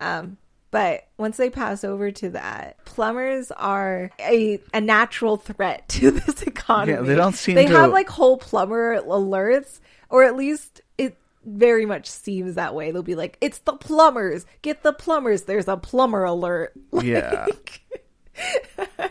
Um, 0.00 0.38
but 0.70 1.06
once 1.16 1.36
they 1.36 1.50
pass 1.50 1.82
over 1.84 2.10
to 2.10 2.30
that, 2.30 2.84
plumbers 2.84 3.50
are 3.52 4.10
a, 4.20 4.60
a 4.74 4.80
natural 4.80 5.36
threat 5.36 5.88
to 5.90 6.10
this 6.26 6.42
economy. 6.42 6.92
Yeah, 6.92 7.02
they 7.02 7.14
don't 7.14 7.34
seem 7.34 7.54
They 7.54 7.66
to- 7.66 7.72
have 7.72 7.92
like 7.92 8.08
whole 8.08 8.36
plumber 8.36 9.00
alerts, 9.00 9.80
or 10.10 10.24
at 10.24 10.36
least 10.36 10.80
it 10.98 11.16
very 11.44 11.86
much 11.86 12.08
seems 12.08 12.56
that 12.56 12.74
way. 12.74 12.90
They'll 12.90 13.02
be 13.02 13.14
like, 13.14 13.38
"It's 13.40 13.58
the 13.60 13.72
plumbers! 13.74 14.44
Get 14.62 14.82
the 14.82 14.92
plumbers! 14.92 15.42
There's 15.42 15.68
a 15.68 15.76
plumber 15.76 16.24
alert!" 16.24 16.72
Yeah. 17.02 17.46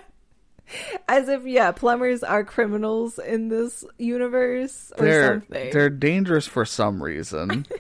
As 1.08 1.30
if, 1.30 1.46
yeah, 1.46 1.72
plumbers 1.72 2.24
are 2.24 2.44
criminals 2.44 3.20
in 3.20 3.48
this 3.50 3.84
universe 3.98 4.92
or 4.98 5.06
they're 5.06 5.34
something. 5.42 5.70
they're 5.72 5.90
dangerous 5.90 6.48
for 6.48 6.66
some 6.66 7.02
reason. 7.02 7.66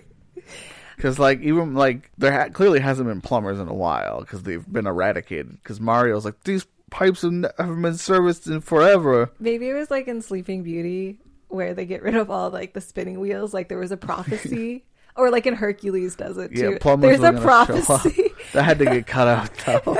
Because 0.95 1.19
like 1.19 1.41
even 1.41 1.75
like 1.75 2.09
there 2.17 2.31
ha- 2.31 2.49
clearly 2.49 2.79
hasn't 2.79 3.07
been 3.07 3.21
plumbers 3.21 3.59
in 3.59 3.67
a 3.67 3.73
while 3.73 4.21
because 4.21 4.41
they've 4.41 4.65
been 4.67 4.87
eradicated. 4.87 5.51
Because 5.61 5.79
Mario's 5.79 6.25
like 6.25 6.43
these 6.43 6.65
pipes 6.89 7.21
have 7.21 7.31
ne- 7.31 7.49
haven't 7.59 7.83
been 7.83 7.97
serviced 7.97 8.47
in 8.47 8.61
forever. 8.61 9.31
Maybe 9.39 9.69
it 9.69 9.75
was 9.75 9.91
like 9.91 10.07
in 10.07 10.23
Sleeping 10.23 10.63
Beauty 10.63 11.19
where 11.49 11.75
they 11.75 11.85
get 11.85 12.01
rid 12.01 12.15
of 12.15 12.31
all 12.31 12.49
like 12.49 12.73
the 12.73 12.81
spinning 12.81 13.19
wheels. 13.19 13.53
Like 13.53 13.69
there 13.69 13.77
was 13.77 13.91
a 13.91 13.97
prophecy, 13.97 14.85
or 15.15 15.29
like 15.29 15.45
in 15.45 15.53
Hercules 15.53 16.15
does 16.15 16.35
it 16.39 16.55
too. 16.55 16.71
Yeah, 16.71 16.77
plumbers 16.81 17.19
There's 17.19 17.29
a 17.29 17.31
gonna 17.33 17.41
show 17.43 17.47
up. 17.47 17.67
prophecy. 17.67 18.29
That 18.53 18.63
had 18.63 18.79
to 18.79 18.85
get 18.85 19.05
cut 19.05 19.27
out 19.27 19.51
though. 19.85 19.97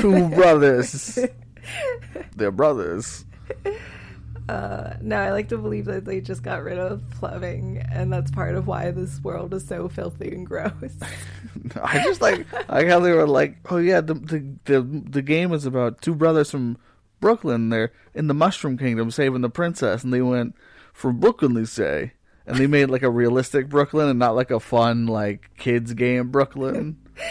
Two 0.00 0.28
brothers. 0.28 1.18
They're 2.36 2.50
brothers. 2.50 3.24
Uh, 4.48 4.94
no, 5.00 5.16
I 5.16 5.30
like 5.30 5.48
to 5.48 5.58
believe 5.58 5.84
that 5.84 6.04
they 6.04 6.20
just 6.20 6.42
got 6.42 6.62
rid 6.64 6.78
of 6.78 7.02
plumbing, 7.12 7.78
and 7.90 8.12
that's 8.12 8.30
part 8.30 8.56
of 8.56 8.66
why 8.66 8.90
this 8.90 9.20
world 9.22 9.54
is 9.54 9.66
so 9.66 9.88
filthy 9.88 10.34
and 10.34 10.46
gross. 10.46 10.72
I 11.82 12.02
just 12.02 12.20
like 12.20 12.46
I 12.68 12.84
how 12.86 12.98
they 13.00 13.12
were 13.12 13.26
like, 13.26 13.58
oh 13.70 13.78
yeah, 13.78 14.00
the 14.00 14.14
the 14.14 14.56
the, 14.64 14.82
the 14.82 15.22
game 15.22 15.52
is 15.52 15.64
about 15.64 16.02
two 16.02 16.14
brothers 16.14 16.50
from 16.50 16.76
Brooklyn. 17.20 17.68
They're 17.68 17.92
in 18.14 18.26
the 18.26 18.34
Mushroom 18.34 18.76
Kingdom 18.76 19.10
saving 19.10 19.42
the 19.42 19.50
princess, 19.50 20.02
and 20.02 20.12
they 20.12 20.22
went 20.22 20.56
from 20.92 21.20
Brooklyn, 21.20 21.54
they 21.54 21.64
say, 21.64 22.12
and 22.46 22.56
they 22.56 22.66
made 22.66 22.90
like 22.90 23.02
a 23.02 23.10
realistic 23.10 23.68
Brooklyn 23.68 24.08
and 24.08 24.18
not 24.18 24.34
like 24.34 24.50
a 24.50 24.60
fun 24.60 25.06
like 25.06 25.50
kids 25.56 25.94
game 25.94 26.30
Brooklyn. 26.30 26.98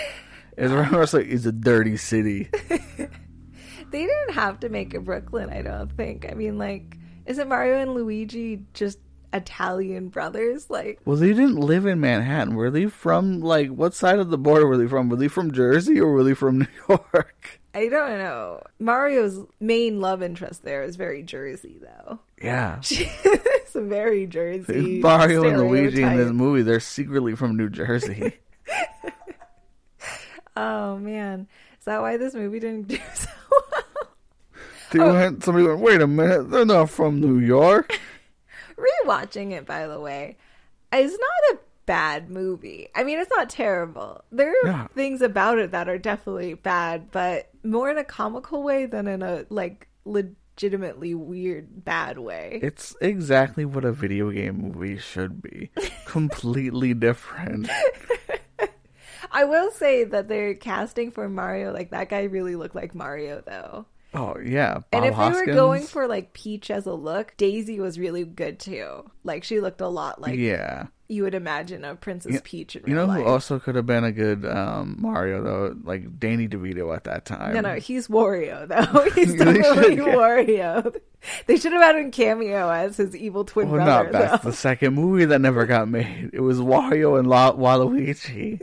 It's 0.57 0.73
it's 0.73 1.13
like 1.13 1.27
it's 1.27 1.45
a 1.45 1.51
dirty 1.51 1.95
city. 1.97 2.49
They 3.91 4.05
didn't 4.05 4.33
have 4.33 4.59
to 4.61 4.69
make 4.69 4.93
it 4.93 5.03
Brooklyn, 5.03 5.49
I 5.49 5.61
don't 5.61 5.91
think. 5.95 6.25
I 6.29 6.33
mean, 6.33 6.57
like, 6.57 6.97
isn't 7.25 7.47
Mario 7.47 7.79
and 7.79 7.93
Luigi 7.93 8.63
just 8.73 8.99
Italian 9.33 10.09
brothers? 10.09 10.69
Like, 10.69 10.99
Well, 11.05 11.17
they 11.17 11.29
didn't 11.29 11.55
live 11.57 11.85
in 11.85 11.99
Manhattan. 11.99 12.55
Were 12.55 12.71
they 12.71 12.87
from 12.87 13.41
like 13.41 13.69
what 13.69 13.93
side 13.93 14.19
of 14.19 14.29
the 14.29 14.37
border 14.37 14.67
were 14.67 14.77
they 14.77 14.87
from? 14.87 15.09
Were 15.09 15.15
they 15.17 15.27
from 15.27 15.51
Jersey 15.51 15.99
or 15.99 16.11
were 16.11 16.23
they 16.23 16.33
from 16.33 16.59
New 16.59 16.67
York? 16.89 17.59
I 17.73 17.87
don't 17.87 18.17
know. 18.17 18.61
Mario's 18.79 19.39
main 19.61 20.01
love 20.01 20.21
interest 20.21 20.63
there 20.63 20.83
is 20.83 20.97
very 20.97 21.23
Jersey, 21.23 21.79
though. 21.81 22.19
Yeah. 22.41 22.79
it's 22.89 23.73
very 23.73 24.25
Jersey. 24.27 24.99
Mario 24.99 25.45
and 25.47 25.57
Luigi 25.69 26.01
in 26.03 26.17
this 26.17 26.31
movie, 26.31 26.63
they're 26.63 26.81
secretly 26.81 27.33
from 27.35 27.55
New 27.55 27.69
Jersey. 27.69 28.33
Oh 30.55 30.97
man, 30.97 31.47
is 31.79 31.85
that 31.85 32.01
why 32.01 32.17
this 32.17 32.33
movie 32.33 32.59
didn't 32.59 32.89
do 32.89 32.97
so? 33.13 33.29
They 34.91 34.99
Oh. 34.99 35.13
went, 35.13 35.43
somebody 35.43 35.65
went, 35.67 35.79
wait 35.79 36.01
a 36.01 36.07
minute, 36.07 36.51
they're 36.51 36.65
not 36.65 36.89
from 36.89 37.19
New 37.19 37.39
York. 37.39 37.99
Rewatching 39.05 39.51
it, 39.51 39.65
by 39.65 39.87
the 39.87 39.99
way, 39.99 40.37
is 40.93 41.11
not 41.11 41.55
a 41.55 41.59
bad 41.85 42.29
movie. 42.29 42.87
I 42.95 43.03
mean, 43.03 43.19
it's 43.19 43.31
not 43.35 43.49
terrible. 43.49 44.23
There 44.31 44.49
are 44.51 44.67
Yeah. 44.67 44.87
things 44.87 45.21
about 45.21 45.59
it 45.59 45.71
that 45.71 45.87
are 45.89 45.97
definitely 45.97 46.53
bad, 46.55 47.11
but 47.11 47.49
more 47.63 47.89
in 47.89 47.97
a 47.97 48.03
comical 48.03 48.63
way 48.63 48.85
than 48.85 49.07
in 49.07 49.21
a 49.21 49.45
like 49.49 49.87
legitimately 50.05 51.13
weird 51.13 51.83
bad 51.85 52.17
way. 52.19 52.59
It's 52.61 52.95
exactly 53.01 53.65
what 53.65 53.85
a 53.85 53.91
video 53.91 54.31
game 54.31 54.71
movie 54.73 54.97
should 54.97 55.41
be. 55.41 55.69
Completely 56.05 56.93
different. 56.93 57.69
I 59.31 59.45
will 59.45 59.71
say 59.71 60.03
that 60.03 60.27
they're 60.27 60.55
casting 60.55 61.11
for 61.11 61.29
Mario. 61.29 61.71
Like 61.73 61.91
that 61.91 62.09
guy 62.09 62.23
really 62.23 62.55
looked 62.55 62.75
like 62.75 62.93
Mario, 62.95 63.41
though. 63.45 63.85
Oh 64.13 64.37
yeah, 64.43 64.73
Bob 64.75 64.83
And 64.91 65.05
if 65.05 65.13
Hoskins. 65.13 65.45
they 65.45 65.51
were 65.51 65.57
going 65.57 65.83
for 65.83 66.07
like 66.07 66.33
Peach 66.33 66.69
as 66.69 66.85
a 66.85 66.93
look, 66.93 67.33
Daisy 67.37 67.79
was 67.79 67.97
really 67.97 68.25
good 68.25 68.59
too. 68.59 69.09
Like 69.23 69.43
she 69.45 69.59
looked 69.61 69.79
a 69.79 69.87
lot 69.87 70.19
like 70.19 70.37
yeah, 70.37 70.87
you 71.07 71.23
would 71.23 71.33
imagine 71.33 71.85
a 71.85 71.95
Princess 71.95 72.41
Peach 72.43 72.75
you 72.75 72.93
know 72.93 73.05
real 73.05 73.13
who 73.13 73.23
also 73.25 73.57
could 73.57 73.75
have 73.75 73.85
been 73.85 74.03
a 74.03 74.11
good 74.11 74.45
um, 74.45 74.97
Mario 74.99 75.41
though, 75.41 75.75
like 75.83 76.19
Danny 76.19 76.49
DeVito 76.49 76.93
at 76.93 77.05
that 77.05 77.23
time. 77.25 77.53
No, 77.53 77.61
no, 77.61 77.75
he's 77.75 78.09
Wario 78.09 78.67
though. 78.67 79.09
He's 79.15 79.33
They 79.37 79.53
definitely. 79.53 79.95
Wario. 79.97 80.93
They 81.45 81.55
should 81.55 81.71
have 81.71 81.81
had 81.81 81.95
him 81.95 82.11
cameo 82.11 82.69
as 82.69 82.97
his 82.97 83.15
evil 83.15 83.45
twin 83.45 83.69
Well, 83.69 83.83
brother. 83.85 84.11
not 84.11 84.11
that's 84.11 84.43
though. 84.43 84.49
the 84.49 84.55
second 84.57 84.93
movie 84.95 85.25
that 85.25 85.39
never 85.39 85.65
got 85.65 85.87
made. 85.87 86.31
It 86.33 86.41
was 86.41 86.59
Wario 86.59 87.17
and 87.17 87.27
La- 87.29 87.53
Waluigi, 87.53 88.59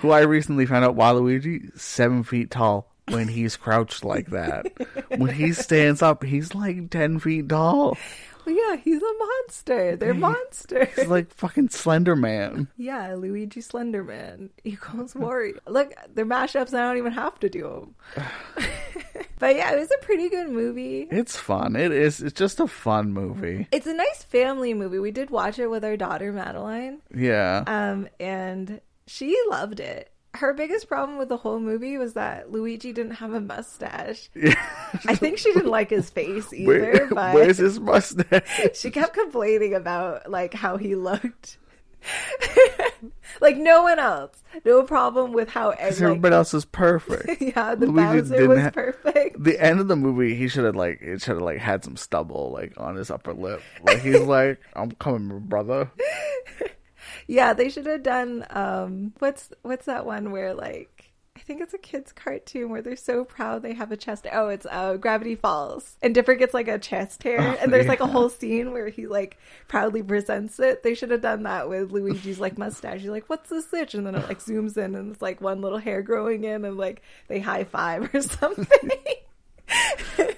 who 0.00 0.10
I 0.10 0.20
recently 0.20 0.66
found 0.66 0.84
out 0.84 0.94
Waluigi 0.96 1.76
seven 1.78 2.22
feet 2.22 2.50
tall 2.50 2.89
when 3.10 3.28
he's 3.28 3.56
crouched 3.56 4.04
like 4.04 4.30
that. 4.30 4.66
when 5.16 5.34
he 5.34 5.52
stands 5.52 6.02
up, 6.02 6.22
he's 6.24 6.54
like 6.54 6.90
ten 6.90 7.18
feet 7.18 7.48
tall. 7.48 7.96
Well, 8.46 8.54
yeah, 8.54 8.76
he's 8.76 9.02
a 9.02 9.12
monster. 9.18 9.96
They're 9.96 10.14
monsters. 10.14 10.88
He's 10.96 11.08
like 11.08 11.30
fucking 11.34 11.68
Slender 11.68 12.16
Man. 12.16 12.68
yeah, 12.78 13.14
Luigi 13.14 13.60
Slenderman 13.60 14.48
equals 14.64 15.12
Wario. 15.12 15.58
Look, 15.68 15.92
they're 16.14 16.24
mashups. 16.24 16.68
and 16.68 16.78
I 16.78 16.88
don't 16.88 16.96
even 16.96 17.12
have 17.12 17.38
to 17.40 17.50
do 17.50 17.92
them. 18.16 18.24
but 19.38 19.56
yeah, 19.56 19.72
it 19.74 19.78
was 19.78 19.90
a 19.90 20.04
pretty 20.04 20.30
good 20.30 20.48
movie. 20.48 21.06
It's 21.10 21.36
fun. 21.36 21.76
It 21.76 21.92
is. 21.92 22.22
It's 22.22 22.32
just 22.38 22.60
a 22.60 22.66
fun 22.66 23.12
movie. 23.12 23.68
It's 23.72 23.86
a 23.86 23.94
nice 23.94 24.22
family 24.24 24.72
movie. 24.74 24.98
We 24.98 25.10
did 25.10 25.28
watch 25.30 25.58
it 25.58 25.66
with 25.68 25.84
our 25.84 25.98
daughter 25.98 26.32
Madeline, 26.32 27.00
Yeah. 27.14 27.64
um, 27.66 28.08
and 28.18 28.80
she 29.06 29.36
loved 29.50 29.80
it. 29.80 30.09
Her 30.34 30.54
biggest 30.54 30.88
problem 30.88 31.18
with 31.18 31.28
the 31.28 31.36
whole 31.36 31.58
movie 31.58 31.98
was 31.98 32.14
that 32.14 32.52
Luigi 32.52 32.92
didn't 32.92 33.14
have 33.16 33.32
a 33.32 33.40
mustache. 33.40 34.30
I 35.06 35.14
think 35.16 35.38
she 35.38 35.52
didn't 35.52 35.70
like 35.70 35.90
his 35.90 36.08
face 36.08 36.52
either, 36.52 36.66
Where, 36.92 37.06
but 37.08 37.34
where's 37.34 37.58
his 37.58 37.80
mustache? 37.80 38.44
she 38.74 38.90
kept 38.90 39.14
complaining 39.14 39.74
about 39.74 40.30
like 40.30 40.54
how 40.54 40.76
he 40.76 40.94
looked. 40.94 41.58
like 43.40 43.56
no 43.58 43.82
one 43.82 43.98
else, 43.98 44.42
no 44.64 44.82
problem 44.84 45.32
with 45.32 45.50
how 45.50 45.68
like, 45.68 45.80
everybody 45.80 46.34
else 46.34 46.54
is 46.54 46.64
perfect. 46.64 47.42
yeah, 47.42 47.74
the 47.74 47.86
Luigi 47.86 48.30
Bowser 48.30 48.48
was 48.48 48.60
ha- 48.60 48.70
perfect. 48.70 49.42
the 49.42 49.60
end 49.60 49.80
of 49.80 49.88
the 49.88 49.96
movie, 49.96 50.34
he 50.34 50.48
should 50.48 50.64
have 50.64 50.76
like 50.76 51.02
it 51.02 51.20
should 51.20 51.34
have 51.34 51.42
like 51.42 51.58
had 51.58 51.84
some 51.84 51.96
stubble 51.96 52.52
like 52.52 52.72
on 52.78 52.94
his 52.96 53.10
upper 53.10 53.34
lip. 53.34 53.60
Like 53.82 54.00
he's 54.00 54.20
like, 54.20 54.60
"I'm 54.74 54.92
coming, 54.92 55.40
brother." 55.40 55.90
Yeah, 57.30 57.52
they 57.52 57.68
should 57.68 57.86
have 57.86 58.02
done 58.02 58.44
um 58.50 59.12
what's 59.20 59.50
what's 59.62 59.86
that 59.86 60.04
one 60.04 60.32
where 60.32 60.52
like 60.52 61.12
I 61.36 61.40
think 61.42 61.60
it's 61.62 61.72
a 61.72 61.78
kids 61.78 62.10
cartoon 62.12 62.70
where 62.70 62.82
they're 62.82 62.96
so 62.96 63.24
proud 63.24 63.62
they 63.62 63.72
have 63.72 63.92
a 63.92 63.96
chest. 63.96 64.26
Oh, 64.32 64.48
it's 64.48 64.66
uh, 64.68 64.96
Gravity 64.96 65.36
Falls, 65.36 65.96
and 66.02 66.12
Dipper 66.12 66.34
gets 66.34 66.52
like 66.52 66.66
a 66.66 66.76
chest 66.78 67.22
hair, 67.22 67.38
Oh, 67.40 67.56
and 67.62 67.72
there's 67.72 67.86
like 67.86 68.00
a 68.00 68.06
whole 68.06 68.28
scene 68.28 68.72
where 68.72 68.88
he 68.88 69.06
like 69.06 69.38
proudly 69.68 70.02
presents 70.02 70.58
it. 70.58 70.82
They 70.82 70.94
should 70.94 71.12
have 71.12 71.22
done 71.22 71.44
that 71.44 71.68
with 71.68 71.92
Luigi's 71.92 72.40
like 72.40 72.58
mustache. 72.58 73.02
You're 73.02 73.12
like, 73.12 73.30
"What's 73.30 73.48
the 73.48 73.62
stitch?" 73.62 73.94
And 73.94 74.04
then 74.06 74.16
it 74.16 74.26
like 74.28 74.40
zooms 74.40 74.76
in, 74.76 74.96
and 74.96 75.12
it's 75.12 75.22
like 75.22 75.40
one 75.40 75.60
little 75.62 75.78
hair 75.78 76.02
growing 76.02 76.42
in, 76.44 76.64
and 76.64 76.76
like 76.76 77.00
they 77.28 77.38
high 77.38 77.64
five 77.64 78.12
or 78.12 78.20
something. 78.40 78.90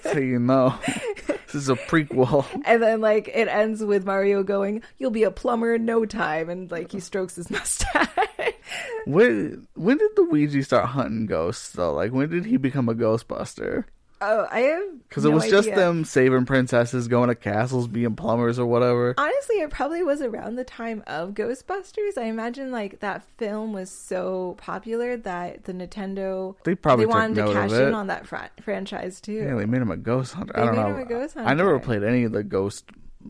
So 0.03 0.19
you 0.19 0.39
know, 0.39 0.75
this 1.27 1.55
is 1.55 1.69
a 1.69 1.75
prequel. 1.75 2.45
And 2.65 2.81
then 2.83 3.01
like 3.01 3.29
it 3.33 3.47
ends 3.47 3.83
with 3.83 4.05
Mario 4.05 4.43
going, 4.43 4.83
"You'll 4.97 5.11
be 5.11 5.23
a 5.23 5.31
plumber 5.31 5.73
in 5.75 5.85
no 5.85 6.05
time," 6.05 6.49
and 6.49 6.69
like 6.69 6.91
he 6.91 6.99
strokes 6.99 7.35
his 7.35 7.49
mustache. 7.51 8.07
When 9.05 9.67
when 9.75 9.97
did 9.97 10.11
Luigi 10.17 10.61
start 10.61 10.89
hunting 10.89 11.25
ghosts 11.25 11.71
though? 11.71 11.93
Like 11.93 12.11
when 12.11 12.29
did 12.29 12.45
he 12.45 12.57
become 12.57 12.89
a 12.89 12.93
Ghostbuster? 12.95 13.85
Oh, 14.25 14.47
I 14.49 14.59
have 14.61 14.83
Because 15.09 15.25
it 15.25 15.29
no 15.29 15.35
was 15.35 15.49
just 15.49 15.69
them 15.69 16.05
saving 16.05 16.45
princesses, 16.45 17.07
going 17.07 17.27
to 17.27 17.35
castles, 17.35 17.87
being 17.87 18.15
plumbers 18.15 18.57
or 18.57 18.65
whatever. 18.65 19.13
Honestly, 19.17 19.57
it 19.57 19.69
probably 19.69 20.01
was 20.01 20.21
around 20.21 20.55
the 20.55 20.63
time 20.63 21.03
of 21.07 21.31
Ghostbusters. 21.31 22.17
I 22.17 22.23
imagine 22.23 22.71
like 22.71 23.01
that 23.01 23.23
film 23.37 23.73
was 23.73 23.91
so 24.07 24.55
popular 24.57 25.17
that 25.17 25.65
the 25.65 25.73
Nintendo 25.73 26.55
They 26.63 26.75
probably 26.75 27.05
they 27.05 27.09
wanted 27.09 27.35
to 27.35 27.53
cash 27.53 27.71
in 27.71 27.93
on 27.93 28.07
that 28.07 28.25
fran- 28.25 28.49
franchise 28.61 29.19
too. 29.19 29.33
Yeah, 29.33 29.55
they 29.55 29.65
made 29.65 29.81
him 29.81 29.91
a 29.91 29.97
ghost 29.97 30.33
hunter. 30.33 30.53
They 30.55 30.61
I 30.61 30.65
don't 30.65 30.75
know. 30.75 30.95
a 31.01 31.05
ghost 31.05 31.35
I 31.37 31.53
never 31.53 31.77
played 31.79 32.03
any 32.03 32.23
of 32.23 32.31
the 32.31 32.43
ghost. 32.43 32.85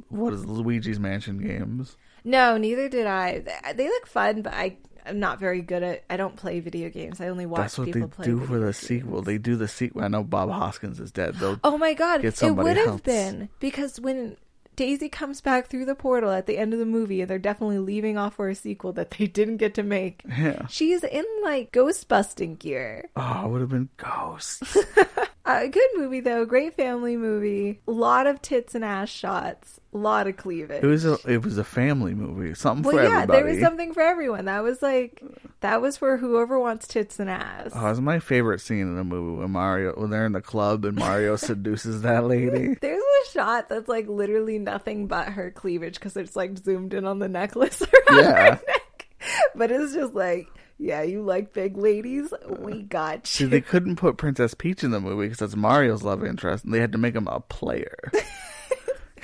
What 0.09 0.33
is 0.33 0.45
Luigi's 0.45 0.99
Mansion 0.99 1.37
games? 1.39 1.97
No, 2.23 2.57
neither 2.57 2.87
did 2.87 3.05
I. 3.05 3.43
They 3.75 3.87
look 3.87 4.07
fun, 4.07 4.41
but 4.41 4.53
I 4.53 4.77
am 5.05 5.19
not 5.19 5.39
very 5.39 5.61
good 5.61 5.83
at. 5.83 6.03
I 6.09 6.17
don't 6.17 6.35
play 6.35 6.59
video 6.59 6.89
games. 6.89 7.19
I 7.21 7.27
only 7.27 7.45
watch 7.45 7.61
That's 7.61 7.77
what 7.77 7.85
they 7.85 7.93
people 7.93 8.09
play. 8.09 8.25
do 8.25 8.39
for 8.45 8.57
the 8.59 8.65
games. 8.67 8.77
sequel. 8.77 9.21
They 9.21 9.37
do 9.37 9.55
the 9.55 9.67
sequel. 9.67 10.03
I 10.03 10.07
know 10.07 10.23
Bob 10.23 10.49
Hoskins 10.49 10.99
is 10.99 11.11
dead 11.11 11.35
though. 11.35 11.59
Oh 11.63 11.77
my 11.77 11.93
god, 11.93 12.21
Get 12.21 12.29
it 12.33 12.37
somebody 12.37 12.69
would 12.69 12.77
have 12.87 13.03
been 13.03 13.49
because 13.59 13.99
when 13.99 14.37
Daisy 14.75 15.07
comes 15.09 15.39
back 15.39 15.67
through 15.67 15.85
the 15.85 15.93
portal 15.95 16.31
at 16.31 16.47
the 16.47 16.57
end 16.57 16.73
of 16.73 16.79
the 16.79 16.85
movie, 16.85 17.21
and 17.21 17.29
they're 17.29 17.37
definitely 17.37 17.77
leaving 17.79 18.17
off 18.17 18.35
for 18.35 18.49
a 18.49 18.55
sequel 18.55 18.91
that 18.93 19.11
they 19.11 19.27
didn't 19.39 19.57
get 19.57 19.75
to 19.75 19.83
make. 19.83 20.23
Yeah. 20.27 20.65
She's 20.67 21.03
in 21.03 21.25
like 21.43 21.71
ghost 21.71 22.07
busting 22.07 22.55
gear. 22.55 23.09
Oh, 23.15 23.45
it 23.45 23.49
would 23.49 23.61
have 23.61 23.69
been 23.69 23.89
ghosts. 23.97 24.77
A 25.45 25.67
good 25.67 25.89
movie 25.95 26.21
though, 26.21 26.45
great 26.45 26.73
family 26.75 27.17
movie. 27.17 27.81
A 27.85 27.91
lot 27.91 28.27
of 28.27 28.41
tits 28.41 28.75
and 28.75 28.85
ass 28.85 29.09
shots, 29.09 29.77
a 29.93 29.97
lot 29.97 30.25
of 30.25 30.37
cleavage. 30.37 30.81
it 30.81 30.87
was 30.87 31.03
a 31.03 31.17
it 31.27 31.43
was 31.43 31.57
a 31.57 31.65
family 31.65 32.13
movie. 32.13 32.53
Something 32.53 32.83
well, 32.85 32.95
for 32.95 33.03
yeah, 33.03 33.23
everybody. 33.23 33.41
there 33.43 33.51
was 33.51 33.59
something 33.59 33.93
for 33.93 34.01
everyone. 34.01 34.45
That 34.45 34.63
was 34.63 34.81
like 34.81 35.21
that 35.59 35.81
was 35.81 35.97
for 35.97 36.15
whoever 36.15 36.57
wants 36.57 36.87
tits 36.87 37.19
and 37.19 37.29
ass. 37.29 37.71
Oh, 37.75 37.87
it's 37.89 37.99
my 37.99 38.19
favorite 38.19 38.61
scene 38.61 38.79
in 38.83 38.95
the 38.95 39.03
movie 39.03 39.41
when 39.41 39.51
Mario 39.51 39.91
when 39.99 40.11
they're 40.11 40.25
in 40.25 40.31
the 40.31 40.41
club 40.41 40.85
and 40.85 40.97
Mario 40.97 41.35
seduces 41.37 42.03
that 42.03 42.23
lady. 42.25 42.75
There's 42.79 43.03
a 43.03 43.31
shot 43.31 43.67
that's 43.67 43.89
like 43.89 44.07
literally 44.07 44.59
nothing 44.59 45.07
but 45.07 45.27
her 45.27 45.51
cleavage 45.51 45.95
because 45.95 46.15
it's 46.15 46.37
like 46.37 46.57
zoomed 46.57 46.93
in 46.93 47.03
on 47.03 47.19
the 47.19 47.27
necklace 47.27 47.81
around 48.09 48.23
Yeah. 48.23 48.43
her 48.55 48.61
neck. 48.65 49.07
But 49.55 49.71
it's 49.71 49.93
just 49.93 50.13
like, 50.13 50.47
yeah, 50.77 51.01
you 51.01 51.21
like 51.21 51.53
big 51.53 51.77
ladies? 51.77 52.33
Uh, 52.33 52.55
we 52.59 52.83
got 52.83 53.15
you. 53.15 53.21
See, 53.25 53.43
you. 53.45 53.49
they 53.49 53.61
couldn't 53.61 53.95
put 53.95 54.17
Princess 54.17 54.53
Peach 54.53 54.83
in 54.83 54.91
the 54.91 54.99
movie 54.99 55.25
because 55.25 55.39
that's 55.39 55.55
Mario's 55.55 56.03
love 56.03 56.23
interest, 56.23 56.65
and 56.65 56.73
they 56.73 56.79
had 56.79 56.91
to 56.91 56.97
make 56.97 57.15
him 57.15 57.27
a 57.27 57.39
player. 57.39 57.97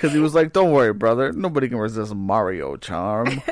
Because 0.00 0.14
he 0.14 0.18
was 0.18 0.34
like, 0.34 0.54
"Don't 0.54 0.72
worry, 0.72 0.94
brother. 0.94 1.30
Nobody 1.30 1.68
can 1.68 1.76
resist 1.76 2.14
Mario 2.14 2.78
charm." 2.78 3.42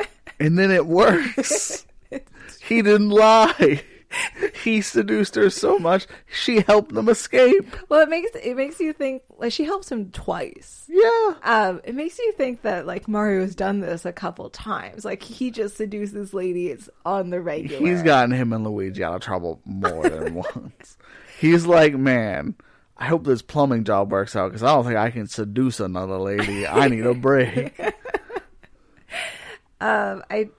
and 0.40 0.58
then 0.58 0.70
it 0.70 0.86
works. 0.86 1.84
he 2.62 2.80
didn't 2.80 3.10
lie. 3.10 3.82
He 4.64 4.80
seduced 4.80 5.34
her 5.36 5.50
so 5.50 5.78
much 5.78 6.06
she 6.30 6.60
helped 6.60 6.92
them 6.92 7.08
escape. 7.08 7.76
Well, 7.88 8.00
it 8.00 8.08
makes 8.08 8.30
it 8.34 8.56
makes 8.56 8.80
you 8.80 8.92
think 8.92 9.22
like 9.38 9.52
she 9.52 9.64
helps 9.64 9.90
him 9.90 10.10
twice. 10.10 10.84
Yeah. 10.88 11.34
Um, 11.42 11.80
it 11.84 11.94
makes 11.94 12.18
you 12.18 12.32
think 12.32 12.62
that 12.62 12.86
like 12.86 13.06
Mario's 13.08 13.54
done 13.54 13.80
this 13.80 14.04
a 14.04 14.12
couple 14.12 14.50
times. 14.50 15.04
Like 15.04 15.22
he 15.22 15.50
just 15.50 15.76
seduces 15.76 16.34
ladies 16.34 16.88
on 17.06 17.30
the 17.30 17.40
regular. 17.40 17.86
He's 17.86 18.02
gotten 18.02 18.32
him 18.32 18.52
and 18.52 18.64
Luigi 18.64 19.04
out 19.04 19.14
of 19.14 19.20
trouble 19.22 19.60
more 19.64 20.08
than 20.08 20.34
once. 20.54 20.98
He's 21.38 21.66
like, 21.66 21.94
man, 21.94 22.56
I 22.96 23.06
hope 23.06 23.24
this 23.24 23.42
plumbing 23.42 23.84
job 23.84 24.10
works 24.10 24.34
out 24.34 24.48
because 24.48 24.62
I 24.62 24.74
don't 24.74 24.84
think 24.84 24.96
I 24.96 25.10
can 25.10 25.28
seduce 25.28 25.78
another 25.80 26.18
lady. 26.18 26.66
I 26.66 26.88
need 26.88 27.06
a 27.06 27.14
break. 27.14 27.78
Um, 29.80 30.24
I 30.28 30.50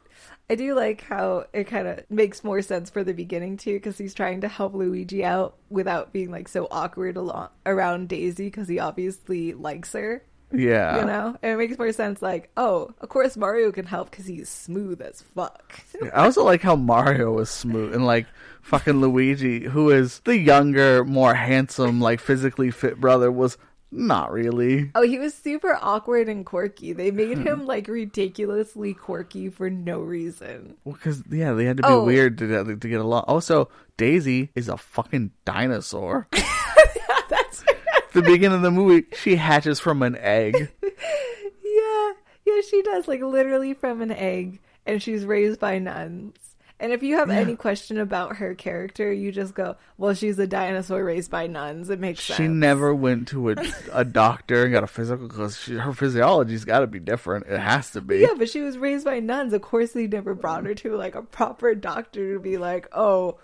I 0.49 0.55
do 0.55 0.73
like 0.73 1.01
how 1.01 1.45
it 1.53 1.65
kind 1.65 1.87
of 1.87 2.09
makes 2.09 2.43
more 2.43 2.61
sense 2.61 2.89
for 2.89 3.03
the 3.03 3.13
beginning 3.13 3.57
too, 3.57 3.73
because 3.73 3.97
he's 3.97 4.13
trying 4.13 4.41
to 4.41 4.47
help 4.47 4.73
Luigi 4.73 5.23
out 5.23 5.57
without 5.69 6.11
being 6.11 6.31
like 6.31 6.47
so 6.47 6.67
awkward 6.71 7.17
along 7.17 7.49
around 7.65 8.09
Daisy, 8.09 8.45
because 8.45 8.67
he 8.67 8.79
obviously 8.79 9.53
likes 9.53 9.93
her. 9.93 10.23
Yeah. 10.51 10.99
You 10.99 11.05
know, 11.05 11.37
and 11.43 11.51
it 11.51 11.57
makes 11.57 11.77
more 11.77 11.91
sense. 11.91 12.23
Like, 12.23 12.49
oh, 12.57 12.91
of 12.99 13.09
course 13.09 13.37
Mario 13.37 13.71
can 13.71 13.85
help 13.85 14.09
because 14.09 14.25
he's 14.25 14.49
smooth 14.49 14.99
as 15.01 15.21
fuck. 15.21 15.79
I 16.01 16.25
also 16.25 16.43
like 16.43 16.63
how 16.63 16.75
Mario 16.75 17.33
was 17.33 17.51
smooth 17.51 17.93
and 17.93 18.03
like 18.03 18.25
fucking 18.63 18.99
Luigi, 18.99 19.65
who 19.65 19.91
is 19.91 20.21
the 20.21 20.35
younger, 20.35 21.05
more 21.05 21.35
handsome, 21.35 22.01
like 22.01 22.19
physically 22.19 22.71
fit 22.71 22.99
brother, 22.99 23.31
was 23.31 23.59
not 23.91 24.31
really. 24.31 24.91
Oh, 24.95 25.01
he 25.01 25.17
was 25.17 25.33
super 25.33 25.77
awkward 25.81 26.29
and 26.29 26.45
quirky. 26.45 26.93
They 26.93 27.11
made 27.11 27.39
Hmm. 27.39 27.47
him 27.47 27.65
like 27.65 27.87
ridiculously 27.87 28.93
quirky 28.93 29.49
for 29.49 29.69
no 29.69 29.99
reason. 29.99 30.75
Well, 30.83 30.93
because 30.95 31.23
yeah, 31.29 31.53
they 31.53 31.65
had 31.65 31.77
to 31.77 31.83
be 31.83 31.89
Oh. 31.89 32.03
weird 32.03 32.37
to 32.39 32.47
to 32.75 32.87
get 32.87 32.99
along. 33.01 33.23
Also, 33.27 33.69
Daisy 33.97 34.51
is 34.55 34.69
a 34.69 34.77
fucking 34.77 35.31
dinosaur. 35.45 36.27
That's 37.29 37.63
the 38.13 38.21
beginning 38.21 38.55
of 38.57 38.61
the 38.61 38.71
movie, 38.71 39.07
she 39.15 39.35
hatches 39.35 39.79
from 39.79 40.01
an 40.03 40.15
egg. 40.17 40.55
yeah, 40.83 42.11
yeah, 42.45 42.61
she 42.69 42.81
does 42.83 43.07
like 43.07 43.21
literally 43.21 43.73
from 43.73 44.01
an 44.01 44.11
egg, 44.11 44.59
and 44.85 45.01
she's 45.01 45.25
raised 45.25 45.59
by 45.59 45.79
nuns. 45.79 46.35
And 46.81 46.93
if 46.93 47.03
you 47.03 47.17
have 47.17 47.29
any 47.29 47.57
question 47.57 47.97
about 47.97 48.37
her 48.37 48.55
character, 48.55 49.11
you 49.11 49.33
just 49.33 49.53
go, 49.53 49.75
"Well, 49.97 50.13
she's 50.13 50.39
a 50.39 50.47
dinosaur 50.47 51.03
raised 51.03 51.29
by 51.29 51.45
nuns." 51.45 51.89
It 51.89 51.99
makes 51.99 52.23
sense. 52.23 52.37
She 52.37 52.47
never 52.47 52.95
went 52.95 53.27
to 53.29 53.49
a, 53.49 53.55
a 53.91 54.05
doctor 54.05 54.63
and 54.63 54.71
got 54.71 54.83
a 54.85 54.87
physical 54.87 55.27
because 55.27 55.65
her 55.65 55.91
physiology's 55.91 56.63
got 56.63 56.79
to 56.79 56.87
be 56.87 56.99
different. 56.99 57.47
It 57.47 57.59
has 57.59 57.91
to 57.91 58.01
be. 58.01 58.19
Yeah, 58.19 58.35
but 58.37 58.49
she 58.49 58.61
was 58.61 58.77
raised 58.77 59.03
by 59.03 59.19
nuns. 59.19 59.51
Of 59.51 59.61
course, 59.61 59.91
they 59.91 60.07
never 60.07 60.33
brought 60.33 60.65
her 60.65 60.73
to 60.75 60.95
like 60.95 61.15
a 61.15 61.21
proper 61.21 61.75
doctor 61.75 62.35
to 62.35 62.39
be 62.39 62.57
like, 62.57 62.87
"Oh, 62.93 63.39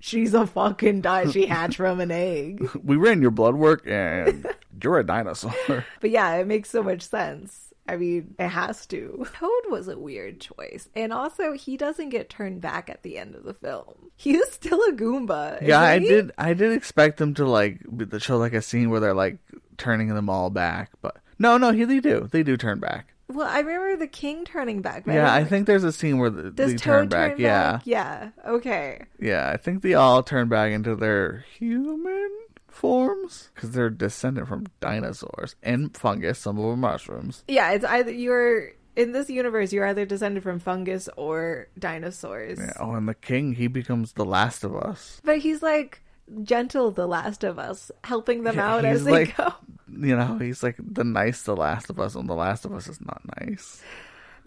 she's 0.00 0.34
a 0.34 0.44
fucking 0.44 1.02
di 1.02 1.26
She 1.30 1.46
hatched 1.46 1.76
from 1.76 2.00
an 2.00 2.10
egg." 2.10 2.68
We 2.82 2.96
ran 2.96 3.22
your 3.22 3.30
blood 3.30 3.54
work 3.54 3.86
and 3.86 4.46
you're 4.82 4.98
a 4.98 5.06
dinosaur. 5.06 5.84
But 6.00 6.10
yeah, 6.10 6.34
it 6.34 6.46
makes 6.48 6.70
so 6.70 6.82
much 6.82 7.02
sense. 7.02 7.69
I 7.90 7.96
mean, 7.96 8.34
it 8.38 8.48
has 8.48 8.86
to. 8.86 9.26
Toad 9.38 9.62
was 9.70 9.88
a 9.88 9.98
weird 9.98 10.40
choice. 10.40 10.88
And 10.94 11.12
also, 11.12 11.52
he 11.52 11.76
doesn't 11.76 12.10
get 12.10 12.30
turned 12.30 12.60
back 12.60 12.88
at 12.88 13.02
the 13.02 13.18
end 13.18 13.34
of 13.34 13.44
the 13.44 13.54
film. 13.54 14.10
He's 14.16 14.50
still 14.52 14.80
a 14.88 14.92
Goomba. 14.92 15.60
Yeah, 15.66 15.80
I 15.80 15.98
he? 15.98 16.08
did. 16.08 16.30
I 16.38 16.54
did 16.54 16.72
expect 16.72 17.16
them 17.18 17.34
to 17.34 17.46
like 17.46 17.80
be- 17.96 18.18
show 18.20 18.38
like 18.38 18.52
a 18.52 18.62
scene 18.62 18.90
where 18.90 19.00
they're 19.00 19.14
like 19.14 19.38
turning 19.78 20.08
them 20.14 20.28
all 20.30 20.50
back, 20.50 20.90
but 21.02 21.16
no, 21.38 21.56
no, 21.56 21.72
he, 21.72 21.84
they 21.84 22.00
do. 22.00 22.28
They 22.30 22.42
do 22.42 22.56
turn 22.56 22.80
back. 22.80 23.14
Well, 23.28 23.46
I 23.48 23.60
remember 23.60 23.96
the 23.96 24.08
king 24.08 24.44
turning 24.44 24.82
back. 24.82 25.04
but 25.04 25.14
Yeah, 25.14 25.32
I 25.32 25.44
think 25.44 25.66
there's 25.68 25.84
a 25.84 25.92
scene 25.92 26.18
where 26.18 26.30
the, 26.30 26.50
Does 26.50 26.72
they 26.72 26.76
Toad 26.76 26.82
turn 26.82 27.08
back. 27.08 27.38
yeah, 27.38 27.78
Yeah. 27.84 28.30
Okay. 28.46 29.04
yeah. 29.20 29.48
I 29.48 29.56
think 29.56 29.82
they 29.82 29.94
all 29.94 30.22
turn 30.24 30.48
back 30.48 30.72
into 30.72 30.96
their 30.96 31.44
human 31.56 32.30
forms 32.72 33.50
because 33.54 33.72
they're 33.72 33.90
descended 33.90 34.48
from 34.48 34.66
dinosaurs 34.80 35.56
and 35.62 35.96
fungus. 35.96 36.38
Some 36.38 36.58
of 36.58 36.64
them 36.70 36.80
mushrooms. 36.80 37.44
Yeah, 37.48 37.70
it's 37.72 37.84
either 37.84 38.10
you're 38.12 38.72
in 38.96 39.12
this 39.12 39.30
universe, 39.30 39.72
you're 39.72 39.86
either 39.86 40.04
descended 40.04 40.42
from 40.42 40.58
fungus 40.58 41.08
or 41.16 41.68
dinosaurs. 41.78 42.58
Yeah. 42.58 42.72
Oh, 42.80 42.92
and 42.94 43.08
the 43.08 43.14
king 43.14 43.54
he 43.54 43.66
becomes 43.68 44.12
the 44.14 44.24
last 44.24 44.64
of 44.64 44.74
us. 44.76 45.20
But 45.24 45.38
he's 45.38 45.62
like 45.62 46.02
gentle, 46.44 46.90
The 46.92 47.08
Last 47.08 47.42
of 47.42 47.58
Us, 47.58 47.90
helping 48.04 48.44
them 48.44 48.54
Yeah, 48.56 48.74
out 48.74 48.84
as 48.84 49.04
they 49.04 49.10
like- 49.10 49.36
go. 49.36 49.52
You 49.92 50.14
know, 50.16 50.38
he's 50.38 50.62
like 50.62 50.76
the 50.78 51.02
nice 51.02 51.42
The 51.42 51.56
Last 51.56 51.90
of 51.90 51.98
Us, 51.98 52.14
and 52.14 52.28
The 52.28 52.34
Last 52.34 52.64
of 52.64 52.72
Us 52.72 52.86
is 52.86 53.00
not 53.00 53.20
nice. 53.40 53.82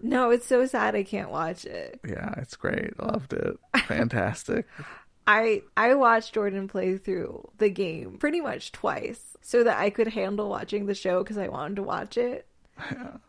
No, 0.02 0.30
it's 0.30 0.46
so 0.46 0.64
sad 0.66 0.94
I 0.94 1.02
can't 1.02 1.30
watch 1.30 1.64
it. 1.66 2.00
Yeah, 2.06 2.34
it's 2.38 2.56
great. 2.56 2.98
Loved 2.98 3.32
it. 3.34 3.56
Fantastic. 3.86 4.66
I 5.26 5.62
I 5.76 5.94
watched 5.94 6.34
Jordan 6.34 6.68
play 6.68 6.98
through 6.98 7.50
the 7.58 7.70
game 7.70 8.18
pretty 8.18 8.40
much 8.40 8.72
twice 8.72 9.36
so 9.40 9.64
that 9.64 9.78
I 9.78 9.90
could 9.90 10.08
handle 10.08 10.48
watching 10.48 10.86
the 10.86 10.94
show 10.94 11.22
because 11.22 11.38
I 11.38 11.48
wanted 11.48 11.76
to 11.76 11.82
watch 11.82 12.16
it. 12.18 12.46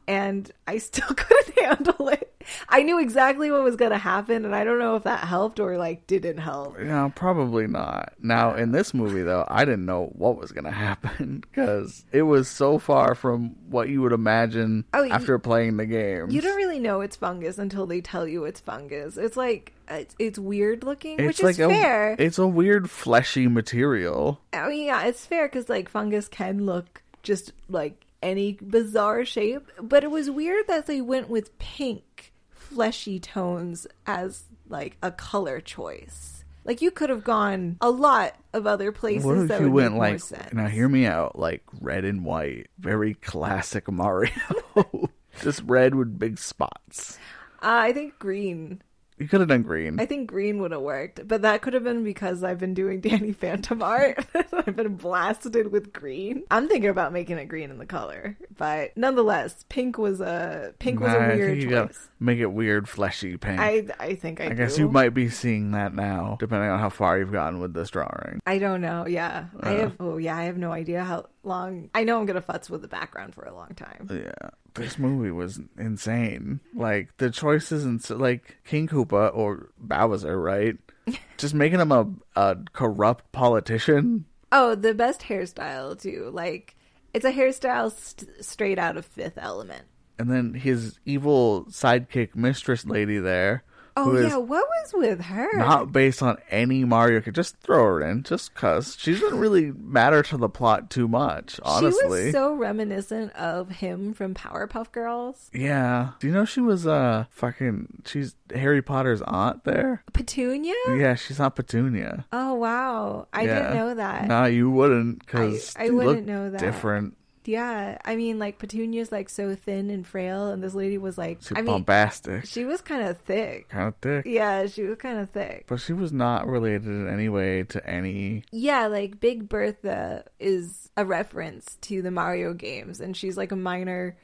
And 0.07 0.51
I 0.67 0.77
still 0.77 1.07
couldn't 1.15 1.59
handle 1.59 2.09
it. 2.09 2.31
I 2.69 2.83
knew 2.83 2.99
exactly 2.99 3.49
what 3.49 3.63
was 3.63 3.75
going 3.75 3.89
to 3.91 3.97
happen, 3.97 4.45
and 4.45 4.55
I 4.55 4.63
don't 4.63 4.77
know 4.77 4.95
if 4.97 5.03
that 5.03 5.23
helped 5.23 5.59
or 5.59 5.79
like 5.79 6.05
didn't 6.05 6.37
help. 6.37 6.77
No, 6.79 7.11
probably 7.15 7.65
not. 7.65 8.13
Now, 8.21 8.53
in 8.53 8.71
this 8.71 8.93
movie, 8.93 9.23
though, 9.23 9.45
I 9.47 9.65
didn't 9.65 9.87
know 9.87 10.11
what 10.13 10.37
was 10.37 10.51
going 10.51 10.65
to 10.65 10.71
happen 10.71 11.43
because 11.51 12.05
it 12.11 12.21
was 12.21 12.47
so 12.47 12.77
far 12.77 13.15
from 13.15 13.55
what 13.67 13.89
you 13.89 14.03
would 14.03 14.11
imagine 14.11 14.85
Oh, 14.93 15.01
you- 15.01 15.11
after 15.11 15.39
playing 15.39 15.77
the 15.77 15.87
game. 15.87 16.29
You 16.29 16.41
don't 16.41 16.55
really 16.55 16.79
know 16.79 17.01
it's 17.01 17.15
fungus 17.15 17.57
until 17.57 17.87
they 17.87 18.01
tell 18.01 18.27
you 18.27 18.45
it's 18.45 18.59
fungus. 18.59 19.17
It's 19.17 19.35
like 19.37 19.73
it's, 19.89 20.15
it's 20.19 20.37
weird 20.37 20.83
looking, 20.83 21.19
It's 21.19 21.25
which 21.27 21.41
like 21.43 21.53
is 21.53 21.59
a, 21.61 21.69
fair. 21.69 22.15
It's 22.19 22.37
a 22.37 22.47
weird 22.47 22.91
fleshy 22.91 23.47
material. 23.47 24.39
I 24.53 24.67
mean, 24.69 24.85
yeah, 24.85 25.05
it's 25.05 25.25
fair 25.25 25.47
because 25.47 25.67
like 25.67 25.89
fungus 25.89 26.27
can 26.27 26.67
look 26.67 27.01
just 27.23 27.53
like 27.69 28.05
any 28.21 28.53
bizarre 28.53 29.25
shape, 29.25 29.71
but 29.81 30.03
it 30.03 30.11
was 30.11 30.29
weird 30.29 30.67
that 30.67 30.87
they 30.87 31.01
went 31.01 31.29
with 31.29 31.57
pink, 31.59 32.33
fleshy 32.49 33.19
tones 33.19 33.87
as 34.05 34.45
like 34.67 34.97
a 35.01 35.11
color 35.11 35.59
choice. 35.59 36.43
Like 36.63 36.81
you 36.81 36.89
could 36.89 37.11
have 37.11 37.23
gone 37.23 37.77
a 37.79 37.91
lot 37.91 38.35
of 38.51 38.65
other 38.65 38.91
places. 38.91 39.25
What 39.25 39.37
if 39.37 39.47
that 39.49 39.61
you 39.61 39.69
would 39.69 39.83
went 39.83 39.97
like 39.97 40.13
more 40.13 40.19
sense. 40.19 40.53
now? 40.53 40.67
Hear 40.67 40.89
me 40.89 41.05
out, 41.05 41.37
like 41.37 41.61
red 41.79 42.05
and 42.05 42.25
white, 42.25 42.67
very 42.79 43.13
classic 43.13 43.89
Mario. 43.91 44.31
Just 45.41 45.61
red 45.63 45.93
with 45.93 46.17
big 46.17 46.39
spots. 46.39 47.19
Uh, 47.61 47.89
I 47.89 47.93
think 47.93 48.17
green 48.17 48.81
You 49.17 49.29
could 49.29 49.39
have 49.39 49.47
done 49.47 49.61
green. 49.63 49.97
I 49.99 50.05
think 50.05 50.29
green 50.29 50.59
would 50.59 50.71
have 50.71 50.81
worked, 50.81 51.25
but 51.25 51.43
that 51.43 51.61
could 51.61 51.73
have 51.73 51.85
been 51.85 52.03
because 52.03 52.43
I've 52.43 52.59
been 52.59 52.73
doing 52.73 52.99
Danny 53.01 53.31
Phantom 53.31 53.81
art. 53.81 54.25
I've 54.53 54.75
been 54.75 54.95
blasted 54.95 55.71
with 55.71 55.93
green. 55.93 56.43
I'm 56.51 56.67
thinking 56.67 56.89
about 56.89 57.13
making 57.13 57.37
it 57.37 57.45
green 57.45 57.71
in 57.71 57.77
the 57.77 57.85
color, 57.85 58.37
but 58.57 58.95
nonetheless, 58.97 59.63
pink 59.69 59.97
was 59.97 60.19
a 60.19 60.73
pink 60.79 60.99
was 60.99 61.13
Nah, 61.13 61.17
a 61.17 61.21
I 61.21 61.35
weird 61.35 61.49
think 61.59 61.63
you 61.63 61.69
choice. 61.69 62.09
make 62.19 62.39
it 62.39 62.47
weird, 62.51 62.89
fleshy 62.89 63.37
pink. 63.37 63.59
I, 63.59 63.85
I 63.99 64.05
I 64.05 64.15
think 64.15 64.41
I, 64.41 64.49
guess 64.49 64.75
do. 64.75 64.81
you 64.83 64.89
might 64.89 65.13
be 65.13 65.29
seeing 65.29 65.71
that 65.71 65.93
now, 65.93 66.35
depending 66.39 66.69
on 66.69 66.79
how 66.79 66.89
far 66.89 67.17
you've 67.17 67.31
gotten 67.31 67.59
with 67.61 67.73
this 67.73 67.89
drawing. 67.89 68.41
I 68.45 68.57
don't 68.59 68.81
know. 68.81 69.07
Yeah, 69.07 69.45
I 69.61 69.75
Uh. 69.75 69.79
have. 69.79 69.95
Oh 70.01 70.17
yeah, 70.17 70.35
I 70.37 70.43
have 70.43 70.57
no 70.57 70.71
idea 70.73 71.03
how 71.05 71.27
long. 71.45 71.89
I 71.93 72.03
know 72.03 72.19
I'm 72.19 72.25
gonna 72.25 72.41
futz 72.41 72.69
with 72.69 72.81
the 72.81 72.87
background 72.87 73.33
for 73.35 73.43
a 73.45 73.53
long 73.53 73.69
time. 73.75 74.07
Yeah, 74.11 74.49
this 74.73 74.97
movie 74.99 75.31
was 75.31 75.59
insane. 75.77 76.59
Like 76.73 77.15
the 77.17 77.29
choices 77.29 77.85
and 77.85 78.01
so, 78.01 78.15
like 78.15 78.57
King 78.65 78.87
Koopa 78.87 79.35
or 79.35 79.69
Bowser, 79.77 80.39
right? 80.39 80.77
Just 81.37 81.53
making 81.53 81.79
him 81.79 81.91
a 81.91 82.07
a 82.35 82.57
corrupt 82.73 83.31
politician. 83.31 84.25
Oh, 84.51 84.75
the 84.75 84.93
best 84.93 85.21
hairstyle 85.21 85.99
too. 86.01 86.29
Like 86.33 86.75
it's 87.13 87.25
a 87.25 87.31
hairstyle 87.31 87.91
st- 87.91 88.43
straight 88.43 88.79
out 88.79 88.97
of 88.97 89.05
Fifth 89.05 89.37
Element. 89.37 89.83
and 90.17 90.29
then 90.31 90.53
his 90.53 90.99
evil 91.05 91.65
sidekick 91.69 92.35
mistress 92.35 92.85
lady 92.85 93.17
there. 93.19 93.63
Oh 93.97 94.17
yeah, 94.19 94.35
what 94.37 94.65
was 94.67 94.93
with 94.93 95.21
her? 95.21 95.57
Not 95.57 95.91
based 95.93 96.21
on 96.21 96.37
any 96.49 96.83
Mario. 96.83 97.21
Could 97.21 97.35
just 97.35 97.55
throw 97.61 97.83
her 97.85 98.01
in, 98.01 98.23
just 98.23 98.53
cause 98.53 98.97
she 98.99 99.13
doesn't 99.13 99.39
really 99.39 99.71
matter 99.71 100.21
to 100.23 100.37
the 100.37 100.49
plot 100.49 100.89
too 100.89 101.07
much. 101.07 101.59
Honestly, 101.63 102.01
She 102.01 102.25
was 102.25 102.31
so 102.33 102.53
reminiscent 102.55 103.33
of 103.35 103.69
him 103.69 104.13
from 104.13 104.33
Powerpuff 104.33 104.91
Girls. 104.91 105.49
yeah. 105.53 106.09
Do 106.19 106.27
you 106.27 106.33
know 106.33 106.43
she 106.45 106.59
was 106.61 106.85
uh 106.85 107.25
fucking? 107.29 108.03
She's 108.05 108.35
Harry 108.53 108.81
Potter's 108.81 109.21
aunt 109.21 109.63
there. 109.63 110.03
Petunia? 110.13 110.73
Yeah, 110.89 111.15
she's 111.15 111.39
not 111.39 111.55
Petunia. 111.55 112.25
Oh 112.33 112.55
wow. 112.55 113.27
I 113.31 113.43
Yeah. 113.43 113.59
didn't 113.59 113.75
know 113.75 113.93
that. 113.95 114.27
No, 114.27 114.45
you 114.45 114.69
wouldn't, 114.69 115.19
because 115.19 115.73
I- 115.79 115.85
I 115.85 115.89
wouldn't 115.91 116.27
know 116.27 116.49
that. 116.49 116.59
Different, 116.59 117.15
Yeah. 117.47 117.97
I 118.03 118.15
mean 118.15 118.39
like 118.39 118.59
Petunia's 118.59 119.11
like 119.11 119.29
so 119.29 119.55
thin 119.55 119.89
and 119.89 120.05
frail 120.05 120.47
and 120.47 120.63
this 120.63 120.73
lady 120.73 120.97
was 120.97 121.17
like 121.17 121.41
too 121.41 121.55
I 121.55 121.61
mean 121.61 121.67
bombastic, 121.67 122.45
she 122.45 122.65
was 122.65 122.81
kind 122.81 123.07
of 123.07 123.17
thick. 123.19 123.69
kind 123.69 123.87
of 123.87 123.95
thick. 123.97 124.25
Yeah, 124.25 124.65
she 124.67 124.83
was 124.83 124.97
kind 124.97 125.19
of 125.19 125.29
thick. 125.29 125.65
But 125.67 125.79
she 125.79 125.93
was 125.93 126.11
not 126.11 126.47
related 126.47 126.87
in 126.87 127.07
any 127.07 127.29
way 127.29 127.63
to 127.63 127.89
any. 127.89 128.43
Yeah, 128.51 128.87
like 128.87 129.19
Big 129.19 129.49
Bertha 129.49 130.25
is 130.39 130.89
a 130.97 131.05
reference 131.05 131.77
to 131.81 132.01
the 132.01 132.11
Mario 132.11 132.53
games, 132.53 132.99
and 132.99 133.15
she's 133.15 133.37
like 133.37 133.51
a 133.51 133.55
minor 133.55 134.17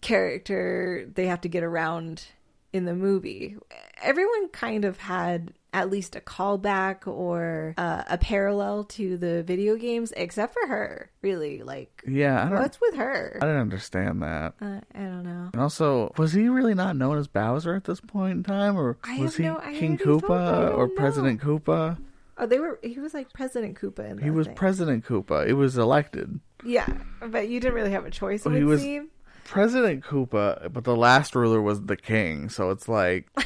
character 0.00 1.08
they 1.14 1.26
have 1.26 1.40
to 1.42 1.48
get 1.48 1.62
around 1.62 2.24
in 2.72 2.84
the 2.84 2.94
movie. 2.94 3.56
Everyone 4.02 4.48
kind 4.48 4.84
of 4.84 4.98
had 4.98 5.52
at 5.72 5.90
least 5.90 6.16
a 6.16 6.20
callback 6.20 7.06
or 7.06 7.74
uh, 7.76 8.02
a 8.08 8.16
parallel 8.18 8.84
to 8.84 9.16
the 9.18 9.42
video 9.42 9.76
games, 9.76 10.12
except 10.16 10.54
for 10.54 10.66
her. 10.66 11.10
Really, 11.22 11.62
like 11.62 12.02
Yeah, 12.06 12.46
I 12.46 12.48
don't. 12.48 12.58
what's 12.60 12.80
with 12.80 12.94
her? 12.96 13.38
I 13.40 13.44
didn't 13.44 13.60
understand 13.60 14.22
that. 14.22 14.54
Uh, 14.60 14.80
I 14.94 14.98
don't 14.98 15.24
know. 15.24 15.50
And 15.52 15.60
also, 15.62 16.12
was 16.16 16.32
he 16.32 16.48
really 16.48 16.74
not 16.74 16.96
known 16.96 17.18
as 17.18 17.26
Bowser 17.28 17.74
at 17.74 17.84
this 17.84 18.00
point 18.00 18.32
in 18.38 18.42
time, 18.44 18.78
or 18.78 18.96
I 19.04 19.18
was 19.20 19.36
he 19.36 19.42
no- 19.44 19.56
King 19.56 19.92
already 19.92 19.96
told 20.04 20.22
you, 20.22 20.28
I 20.28 20.30
Koopa 20.30 20.74
or 20.74 20.86
don't 20.86 20.96
President 20.96 21.40
Koopa? 21.40 21.98
Oh, 22.38 22.46
they 22.46 22.58
were. 22.60 22.78
He 22.82 22.98
was 23.00 23.14
like 23.14 23.32
President 23.32 23.78
Koopa 23.80 24.08
in 24.10 24.18
He 24.18 24.30
was 24.30 24.46
thing. 24.46 24.56
President 24.56 25.04
Koopa. 25.04 25.46
He 25.46 25.52
was 25.52 25.76
elected. 25.76 26.38
Yeah, 26.64 26.86
but 27.20 27.48
you 27.48 27.60
didn't 27.60 27.74
really 27.74 27.90
have 27.92 28.06
a 28.06 28.10
choice. 28.10 28.46
It 28.46 28.48
Well, 28.48 28.56
he 28.58 28.64
would 28.64 28.70
was- 28.70 28.82
seem. 28.82 29.08
President 29.44 30.04
Koopa, 30.04 30.70
but 30.72 30.84
the 30.84 30.94
last 30.94 31.34
ruler 31.34 31.60
was 31.62 31.80
the 31.82 31.96
king. 31.96 32.48
So 32.50 32.68
it's 32.70 32.86
like, 32.86 33.28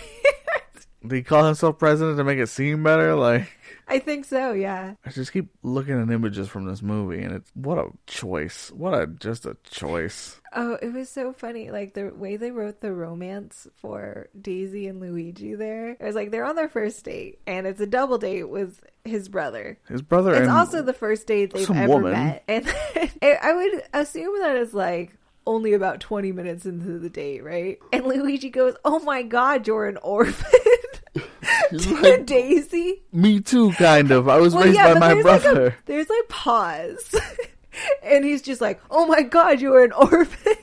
did 1.03 1.13
he 1.13 1.23
call 1.23 1.45
himself 1.45 1.79
president 1.79 2.17
to 2.19 2.25
make 2.25 2.39
it 2.39 2.49
seem 2.49 2.83
better? 2.83 3.15
Like, 3.15 3.49
I 3.89 3.99
think 3.99 4.25
so. 4.25 4.53
Yeah. 4.53 4.95
I 5.05 5.11
just 5.11 5.33
keep 5.33 5.49
looking 5.63 6.01
at 6.01 6.11
images 6.11 6.49
from 6.49 6.65
this 6.67 6.83
movie, 6.83 7.23
and 7.23 7.35
it's 7.35 7.51
what 7.55 7.79
a 7.79 7.89
choice. 8.07 8.71
What 8.71 8.95
a 8.95 9.07
just 9.07 9.45
a 9.47 9.57
choice. 9.65 10.41
Oh, 10.55 10.79
it 10.83 10.93
was 10.93 11.09
so 11.09 11.33
funny. 11.33 11.71
Like 11.71 11.95
the 11.95 12.13
way 12.15 12.37
they 12.37 12.51
wrote 12.51 12.81
the 12.81 12.93
romance 12.93 13.67
for 13.77 14.29
Daisy 14.41 14.87
and 14.87 15.01
Luigi 15.01 15.55
there. 15.55 15.91
It 15.91 16.03
was 16.03 16.15
like 16.15 16.31
they're 16.31 16.45
on 16.45 16.57
their 16.57 16.69
first 16.69 17.05
date 17.05 17.41
and 17.47 17.67
it's 17.67 17.81
a 17.81 17.87
double 17.87 18.19
date 18.19 18.49
with 18.51 18.85
his 19.05 19.29
brother. 19.31 19.79
His 19.89 20.03
brother 20.03 20.35
It's 20.35 20.51
also 20.51 20.83
the 20.83 20.93
first 20.93 21.27
date 21.27 21.55
they've 21.55 21.71
ever 21.71 21.89
woman. 21.89 22.13
met. 22.13 22.45
And 22.49 22.67
I 23.23 23.53
would 23.55 23.83
assume 23.95 24.39
that 24.41 24.57
it's 24.57 24.75
like 24.75 25.17
only 25.47 25.73
about 25.73 26.01
20 26.01 26.33
minutes 26.33 26.67
into 26.67 26.99
the 26.99 27.09
date, 27.11 27.43
right? 27.43 27.79
And 27.91 28.05
Luigi 28.07 28.51
goes, 28.51 28.75
Oh 28.85 28.99
my 29.01 29.23
god, 29.23 29.67
you're 29.67 29.87
an 29.87 29.97
orphan. 30.03 30.61
Like, 31.73 32.27
Daisy. 32.27 33.03
me 33.13 33.41
too, 33.41 33.73
kind 33.73 34.11
of. 34.11 34.29
I 34.29 34.39
was 34.39 34.55
Well, 34.55 34.65
raised 34.65 34.77
yeah, 34.77 34.95
by 34.95 34.99
my 35.01 35.09
there's 35.15 35.25
like, 35.25 35.43
brother. 35.43 35.67
a, 35.69 35.77
there's 35.87 36.09
like 36.09 36.29
pause. 36.29 37.15
and 38.03 38.25
he's 38.25 38.43
just 38.43 38.61
like, 38.61 38.81
Oh 38.91 39.07
my 39.07 39.23
god, 39.23 39.61
you're 39.61 39.83
an 39.85 39.93
orphan. 39.97 40.55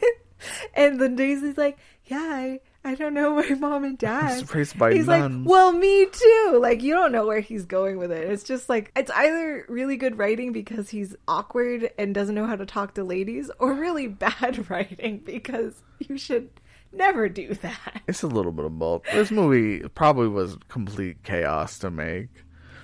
and 0.75 0.99
then 1.01 1.15
Daisy's 1.15 1.57
like, 1.57 1.77
Yeah, 2.05 2.17
I, 2.21 2.59
I 2.83 2.95
don't 2.95 3.13
know 3.13 3.35
my 3.35 3.49
mom 3.55 3.83
and 3.83 3.97
dad. 3.97 4.41
was 4.41 4.53
raised 4.55 4.77
by 4.77 4.93
He's 4.93 5.07
nuns. 5.07 5.45
like, 5.45 5.49
well, 5.51 5.71
me 5.71 6.05
too. 6.11 6.59
Like, 6.61 6.81
you 6.83 6.93
don't 6.93 7.11
know 7.11 7.25
where 7.27 7.41
he's 7.41 7.65
going 7.65 7.97
with 7.97 8.11
it. 8.11 8.29
It's 8.29 8.43
just 8.43 8.69
like, 8.69 8.91
it's 8.95 9.11
either 9.11 9.65
really 9.67 9.97
good 9.97 10.17
writing 10.17 10.51
because 10.53 10.89
he's 10.89 11.15
awkward 11.27 11.89
and 11.97 12.13
doesn't 12.15 12.35
know 12.35 12.45
how 12.47 12.55
to 12.55 12.65
talk 12.65 12.93
to 12.95 13.03
ladies, 13.03 13.49
or 13.59 13.73
really 13.73 14.07
bad 14.07 14.69
writing 14.69 15.19
because 15.25 15.73
you 15.99 16.17
should 16.17 16.49
never 16.91 17.29
do 17.29 17.53
that. 17.55 18.01
It's 18.07 18.23
a 18.23 18.27
little 18.27 18.51
bit 18.51 18.65
of 18.65 18.79
both. 18.79 19.03
This 19.11 19.31
movie 19.31 19.87
probably 19.89 20.27
was 20.27 20.57
complete 20.67 21.23
chaos 21.23 21.77
to 21.79 21.91
make. 21.91 22.29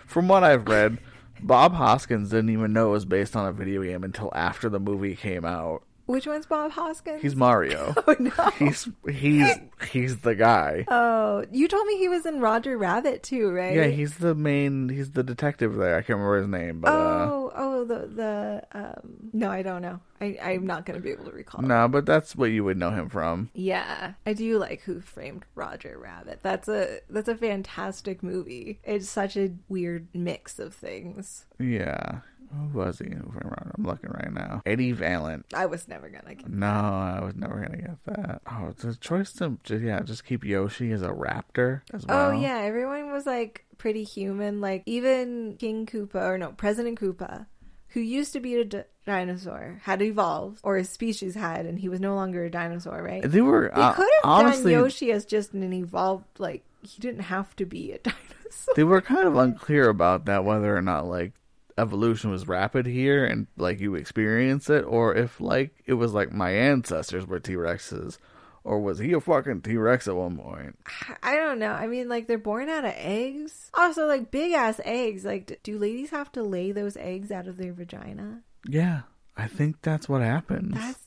From 0.05 0.27
what 0.27 0.43
I've 0.43 0.67
read, 0.67 0.99
Bob 1.41 1.73
Hoskins 1.73 2.29
didn't 2.29 2.49
even 2.49 2.73
know 2.73 2.89
it 2.89 2.93
was 2.93 3.05
based 3.05 3.35
on 3.35 3.47
a 3.47 3.51
video 3.51 3.83
game 3.83 4.03
until 4.03 4.31
after 4.35 4.69
the 4.69 4.79
movie 4.79 5.15
came 5.15 5.45
out. 5.45 5.83
Which 6.05 6.27
one's 6.27 6.45
Bob 6.45 6.71
Hoskins? 6.71 7.21
He's 7.21 7.35
Mario. 7.35 7.93
oh, 8.07 8.15
no. 8.19 8.31
He's 8.59 8.87
he's 9.09 9.47
he's 9.89 10.17
the 10.19 10.35
guy. 10.35 10.85
Oh, 10.87 11.43
you 11.51 11.67
told 11.67 11.87
me 11.87 11.97
he 11.97 12.07
was 12.07 12.25
in 12.25 12.39
Roger 12.41 12.77
Rabbit 12.77 13.23
too, 13.23 13.49
right? 13.49 13.75
Yeah, 13.75 13.87
he's 13.87 14.17
the 14.17 14.35
main. 14.35 14.89
He's 14.89 15.11
the 15.11 15.23
detective 15.23 15.75
there. 15.75 15.95
I 15.95 16.01
can't 16.01 16.19
remember 16.19 16.37
his 16.37 16.47
name, 16.47 16.81
but 16.81 16.89
uh, 16.89 17.25
Oh, 17.29 17.51
oh, 17.55 17.85
the 17.85 18.07
the 18.07 18.63
um. 18.71 19.29
No, 19.33 19.49
I 19.49 19.63
don't 19.63 19.81
know. 19.81 19.99
I 20.21 20.37
I'm 20.41 20.67
not 20.67 20.85
gonna 20.85 20.99
be 20.99 21.11
able 21.11 21.25
to 21.25 21.31
recall. 21.31 21.61
no, 21.63 21.87
but 21.87 22.05
that's 22.05 22.35
what 22.35 22.51
you 22.51 22.63
would 22.63 22.77
know 22.77 22.91
him 22.91 23.09
from. 23.09 23.49
Yeah, 23.53 24.13
I 24.25 24.33
do 24.33 24.57
like 24.59 24.81
Who 24.81 25.01
Framed 25.01 25.43
Roger 25.55 25.97
Rabbit. 25.97 26.39
That's 26.43 26.67
a 26.67 26.99
that's 27.09 27.27
a 27.27 27.35
fantastic 27.35 28.21
movie. 28.21 28.79
It's 28.83 29.09
such 29.09 29.35
a 29.35 29.53
weird 29.69 30.07
mix 30.13 30.59
of 30.59 30.73
things. 30.73 31.45
Yeah, 31.59 32.19
who 32.53 32.77
was 32.77 32.99
he? 32.99 33.07
I'm 33.07 33.83
looking 33.83 34.11
right 34.11 34.31
now. 34.31 34.61
Eddie 34.65 34.91
Valiant. 34.91 35.45
I 35.53 35.65
was 35.65 35.87
never 35.87 36.09
gonna. 36.09 36.35
Get... 36.35 36.49
No, 36.49 36.67
I 36.67 37.21
was 37.23 37.35
never 37.35 37.55
gonna 37.55 37.77
get 37.77 38.03
that. 38.05 38.41
Oh, 38.49 38.67
it's 38.69 38.83
a 38.83 38.95
choice 38.95 39.33
to 39.33 39.57
yeah, 39.69 40.01
just 40.01 40.25
keep 40.25 40.43
Yoshi 40.43 40.91
as 40.91 41.01
a 41.01 41.09
raptor 41.09 41.81
as 41.93 42.05
well. 42.05 42.29
Oh 42.29 42.31
yeah, 42.31 42.59
everyone 42.59 43.11
was 43.11 43.25
like 43.25 43.65
pretty 43.77 44.03
human. 44.03 44.61
Like 44.61 44.83
even 44.85 45.55
King 45.57 45.85
Koopa 45.85 46.15
or 46.15 46.37
no 46.37 46.51
President 46.51 46.99
Koopa, 46.99 47.47
who 47.89 47.99
used 47.99 48.33
to 48.33 48.39
be 48.39 48.55
a 48.55 48.65
d- 48.65 48.83
dinosaur, 49.05 49.79
had 49.83 50.01
evolved, 50.01 50.59
or 50.63 50.77
his 50.77 50.89
species 50.89 51.35
had, 51.35 51.65
and 51.65 51.79
he 51.79 51.89
was 51.89 51.99
no 51.99 52.15
longer 52.15 52.45
a 52.45 52.51
dinosaur. 52.51 53.01
Right? 53.01 53.23
They 53.23 53.41
were 53.41 53.71
They 53.73 53.81
uh, 53.81 53.93
could 53.93 54.07
have 54.21 54.31
honestly 54.31 54.73
done 54.73 54.83
Yoshi 54.83 55.11
as 55.11 55.25
just 55.25 55.53
an 55.53 55.73
evolved. 55.73 56.39
Like 56.39 56.63
he 56.81 57.01
didn't 57.01 57.21
have 57.21 57.55
to 57.57 57.65
be 57.65 57.91
a 57.91 57.97
dinosaur. 57.99 58.73
they 58.75 58.83
were 58.83 59.01
kind 59.01 59.27
of 59.27 59.35
unclear 59.35 59.89
about 59.89 60.25
that 60.25 60.45
whether 60.45 60.75
or 60.75 60.81
not 60.81 61.05
like 61.05 61.33
evolution 61.77 62.31
was 62.31 62.47
rapid 62.47 62.85
here 62.85 63.25
and 63.25 63.47
like 63.57 63.79
you 63.79 63.95
experience 63.95 64.69
it 64.69 64.83
or 64.85 65.13
if 65.15 65.39
like 65.41 65.71
it 65.85 65.93
was 65.95 66.13
like 66.13 66.31
my 66.31 66.51
ancestors 66.51 67.27
were 67.27 67.39
T-Rexes 67.39 68.17
or 68.63 68.79
was 68.79 68.97
he 68.97 69.13
a 69.13 69.19
fucking 69.21 69.61
T-Rex 69.61 70.07
at 70.07 70.15
one 70.15 70.37
point? 70.37 70.77
I 71.21 71.35
don't 71.35 71.59
know. 71.59 71.71
I 71.71 71.85
mean, 71.87 72.09
like 72.09 72.27
they're 72.27 72.37
born 72.39 72.67
out 72.67 72.83
of 72.83 72.93
eggs. 72.95 73.69
Also, 73.75 74.07
like 74.07 74.31
big 74.31 74.53
ass 74.53 74.79
eggs. 74.83 75.23
Like, 75.23 75.59
do 75.61 75.77
ladies 75.77 76.09
have 76.09 76.31
to 76.31 76.41
lay 76.43 76.71
those 76.71 76.97
eggs 76.97 77.31
out 77.31 77.47
of 77.47 77.57
their 77.57 77.73
vagina? 77.73 78.41
Yeah, 78.67 79.01
I 79.37 79.47
think 79.47 79.83
that's 79.83 80.09
what 80.09 80.21
happens. 80.23 80.73
That's 80.73 80.99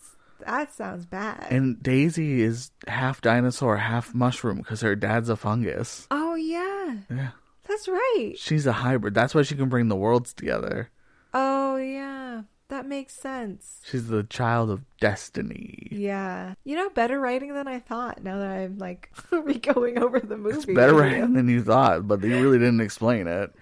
that 0.47 0.73
sounds 0.73 1.05
bad. 1.05 1.49
And 1.51 1.83
Daisy 1.83 2.43
is 2.43 2.71
half 2.87 3.21
dinosaur, 3.21 3.77
half 3.77 4.15
mushroom 4.15 4.59
because 4.59 4.83
her 4.83 4.95
dad's 4.95 5.29
a 5.29 5.37
fungus. 5.37 6.07
oh 6.13 6.37
yeah, 6.37 6.99
Yeah. 7.11 7.31
That's 7.69 7.89
right. 7.89 8.33
She's 8.37 8.67
a 8.67 8.73
hybrid. 8.73 9.15
That's 9.15 9.35
why 9.35 9.43
she 9.43 9.55
can 9.55 9.69
bring 9.69 9.89
the 9.89 9.97
worlds 9.97 10.33
together. 10.33 10.91
Oh 11.35 11.77
yeah, 11.77 12.43
that 12.69 12.87
makes 12.87 13.15
sense. 13.15 13.81
She's 13.85 14.09
the 14.09 14.23
child 14.25 14.71
of 14.71 14.85
destiny. 15.01 15.89
Yeah, 15.91 16.55
you 16.65 16.77
know, 16.77 16.89
better 16.91 17.21
writing 17.21 17.53
than 17.55 17.69
I 17.69 17.81
thought. 17.81 18.23
Now 18.23 18.39
that 18.39 18.49
I'm 18.51 18.79
like 18.79 19.11
re-going 19.31 19.99
over 19.99 20.21
the 20.21 20.37
movie, 20.37 20.57
It's 20.57 20.67
better 20.67 20.95
writing 20.95 21.35
than 21.35 21.49
you 21.49 21.63
thought, 21.63 22.09
but 22.09 22.21
they 22.21 22.31
really 22.31 22.59
didn't 22.59 22.81
explain 22.81 23.27
it. 23.27 23.53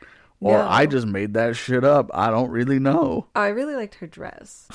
Or 0.40 0.58
No. 0.58 0.68
I 0.68 0.84
just 0.86 1.06
made 1.06 1.32
that 1.34 1.56
shit 1.56 1.82
up. 1.82 2.10
I 2.12 2.28
don't 2.30 2.50
really 2.50 2.78
know. 2.78 3.26
I 3.34 3.48
really 3.48 3.74
liked 3.74 3.94
her 3.96 4.06
dress. 4.06 4.68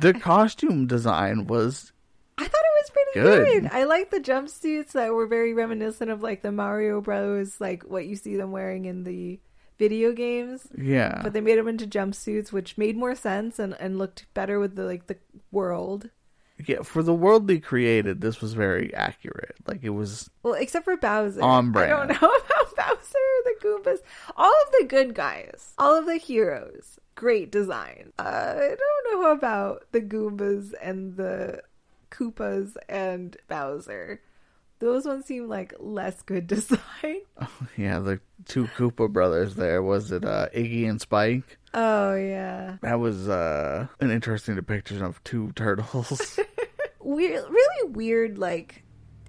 The 0.00 0.12
costume 0.20 0.88
design 0.88 1.46
was 1.46 1.92
I 2.38 2.42
thought 2.44 2.52
it 2.52 2.82
was 2.82 2.90
pretty 2.90 3.20
Good. 3.54 3.62
good. 3.62 3.70
I 3.72 3.84
like 3.84 4.10
the 4.10 4.20
jumpsuits 4.20 4.92
that 4.92 5.12
were 5.14 5.26
very 5.26 5.54
reminiscent 5.54 6.10
of 6.10 6.22
like 6.22 6.42
the 6.42 6.52
Mario 6.52 7.00
Bros. 7.00 7.60
like 7.60 7.82
what 7.84 8.06
you 8.06 8.16
see 8.16 8.36
them 8.36 8.52
wearing 8.52 8.84
in 8.84 9.04
the 9.04 9.40
video 9.78 10.12
games. 10.12 10.66
Yeah. 10.76 11.20
But 11.22 11.32
they 11.32 11.40
made 11.40 11.58
them 11.58 11.68
into 11.68 11.86
jumpsuits, 11.86 12.52
which 12.52 12.76
made 12.78 12.96
more 12.96 13.14
sense 13.14 13.58
and, 13.58 13.74
and 13.80 13.98
looked 13.98 14.26
better 14.34 14.58
with 14.58 14.76
the 14.76 14.84
like 14.84 15.06
the 15.06 15.16
world. 15.50 16.10
yeah, 16.66 16.82
for 16.82 17.02
the 17.02 17.14
world 17.14 17.46
they 17.48 17.58
created, 17.58 18.20
this 18.20 18.40
was 18.40 18.52
very 18.54 18.92
accurate. 18.94 19.56
Like 19.66 19.80
it 19.82 19.90
was 19.90 20.28
Well, 20.42 20.54
except 20.54 20.84
for 20.84 20.96
Bowser. 20.96 21.42
On 21.42 21.74
I 21.76 21.86
don't 21.86 22.08
know 22.22 22.28
about 22.28 22.76
Bowser 22.76 23.18
the 23.44 23.54
Goombas. 23.62 23.98
All 24.36 24.52
of 24.66 24.72
the 24.78 24.86
good 24.86 25.14
guys, 25.14 25.72
all 25.78 25.94
of 25.98 26.04
the 26.06 26.16
heroes, 26.16 26.98
great 27.14 27.50
design. 27.50 28.12
Uh, 28.18 28.54
I 28.56 28.74
don't 28.76 29.22
know 29.22 29.30
about 29.32 29.84
the 29.92 30.00
Goombas 30.02 30.72
and 30.82 31.16
the 31.16 31.62
Koopas 32.10 32.76
and 32.88 33.36
Bowser. 33.48 34.20
Those 34.78 35.06
ones 35.06 35.24
seem 35.24 35.48
like 35.48 35.72
less 35.78 36.20
good 36.22 36.46
design. 36.46 36.78
yeah, 37.76 37.98
the 37.98 38.20
two 38.44 38.66
Koopa 38.76 39.10
brothers 39.10 39.54
there. 39.54 39.82
Was 39.82 40.12
it 40.12 40.24
uh 40.24 40.48
Iggy 40.54 40.88
and 40.88 41.00
Spike? 41.00 41.58
Oh 41.72 42.14
yeah, 42.14 42.76
That 42.82 43.00
was 43.00 43.28
uh 43.28 43.86
an 44.00 44.10
interesting 44.10 44.54
depiction 44.56 45.02
of 45.02 45.22
two 45.24 45.52
turtles. 45.56 46.38
weird, 47.00 47.44
really 47.48 47.90
weird. 47.90 48.38
Like 48.38 48.82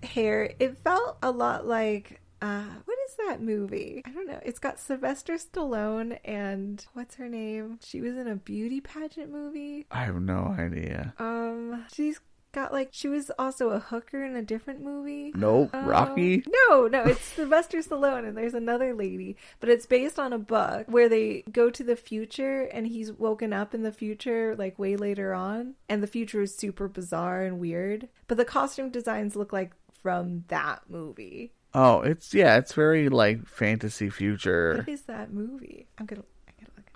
hair. 0.04 0.54
It 0.60 0.78
felt 0.80 1.18
a 1.24 1.32
lot 1.32 1.66
like. 1.66 2.22
Uh, 2.40 2.62
what 2.86 2.98
is 3.10 3.16
that 3.28 3.42
movie? 3.42 4.04
I 4.06 4.12
don't 4.12 4.28
know. 4.28 4.40
It's 4.46 4.60
got 4.60 4.80
Sylvester 4.80 5.38
Stallone 5.38 6.20
and 6.24 6.86
what's 6.94 7.16
her 7.16 7.28
name? 7.28 7.80
She 7.84 8.00
was 8.00 8.16
in 8.16 8.28
a 8.28 8.36
beauty 8.36 8.80
pageant 8.80 9.32
movie. 9.32 9.88
I 9.90 10.04
have 10.04 10.22
no 10.22 10.54
idea. 10.56 11.16
Um, 11.18 11.84
she's 11.92 12.20
got 12.52 12.72
like 12.74 12.90
she 12.92 13.08
was 13.08 13.32
also 13.38 13.70
a 13.70 13.80
hooker 13.80 14.24
in 14.24 14.36
a 14.36 14.42
different 14.42 14.82
movie. 14.82 15.32
No, 15.36 15.70
Um, 15.74 15.86
Rocky. 15.86 16.44
No, 16.70 16.88
no, 16.88 17.04
it's 17.04 17.22
Sylvester 17.36 17.80
Stallone, 17.80 18.28
and 18.28 18.38
there's 18.38 18.54
another 18.54 18.94
lady, 18.94 19.36
but 19.60 19.70
it's 19.70 19.86
based 19.86 20.18
on 20.20 20.34
a 20.34 20.40
book 20.40 20.86
where 20.88 21.10
they 21.10 21.44
go 21.52 21.70
to 21.70 21.84
the 21.84 21.96
future, 21.96 22.62
and 22.64 22.88
he's 22.88 23.12
woken 23.12 23.54
up 23.54 23.74
in 23.74 23.84
the 23.84 23.92
future 23.92 24.56
like 24.56 24.80
way 24.80 24.96
later 24.96 25.34
on, 25.34 25.76
and 25.90 26.02
the 26.02 26.08
future 26.08 26.42
is 26.42 26.56
super 26.56 26.88
bizarre 26.88 27.44
and 27.44 27.60
weird, 27.60 28.08
but 28.28 28.38
the 28.38 28.46
costume 28.46 28.90
designs 28.90 29.36
look 29.36 29.52
like 29.54 29.72
from 30.02 30.44
that 30.48 30.82
movie. 30.90 31.54
Oh, 31.74 32.02
it's 32.02 32.34
yeah, 32.34 32.58
it's 32.58 32.74
very 32.74 33.10
like 33.10 33.46
fantasy 33.48 34.10
future. 34.10 34.78
What 34.78 34.90
is 34.90 35.02
that 35.04 35.32
movie? 35.34 35.88
I'm 35.98 36.06
gonna. 36.06 36.24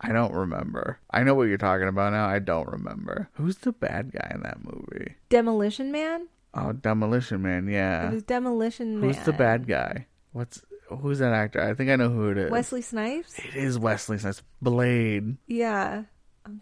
I 0.01 0.07
gotta 0.07 0.21
look. 0.21 0.29
I 0.29 0.29
don't 0.29 0.33
remember. 0.39 0.99
I 1.11 1.23
know 1.23 1.33
what 1.35 1.43
you're 1.43 1.57
talking 1.57 1.87
about 1.87 2.13
now. 2.13 2.27
I 2.27 2.39
don't 2.39 2.67
remember. 2.67 3.29
Who's 3.33 3.57
the 3.57 3.71
bad 3.71 4.11
guy 4.11 4.31
in 4.33 4.41
that 4.43 4.63
movie? 4.63 5.15
Demolition 5.29 5.91
Man. 5.91 6.27
Oh, 6.53 6.73
Demolition 6.73 7.41
Man. 7.41 7.69
It 7.69 7.73
Yeah. 7.73 8.09
was 8.11 8.23
Demolition 8.23 8.99
Man. 8.99 9.09
Who's 9.13 9.23
the 9.25 9.33
bad 9.33 9.67
guy? 9.67 10.07
What's 10.33 10.61
who's 10.89 11.19
that 11.19 11.33
actor? 11.33 11.61
I 11.61 11.73
think 11.73 11.89
I 11.89 11.95
know 11.95 12.09
who 12.09 12.29
it 12.31 12.37
is. 12.37 12.51
Wesley 12.51 12.81
Snipes. 12.81 13.37
It 13.39 13.55
is 13.55 13.79
Wesley 13.79 14.17
Snipes. 14.17 14.41
Blade. 14.61 15.37
Yeah. 15.47 16.03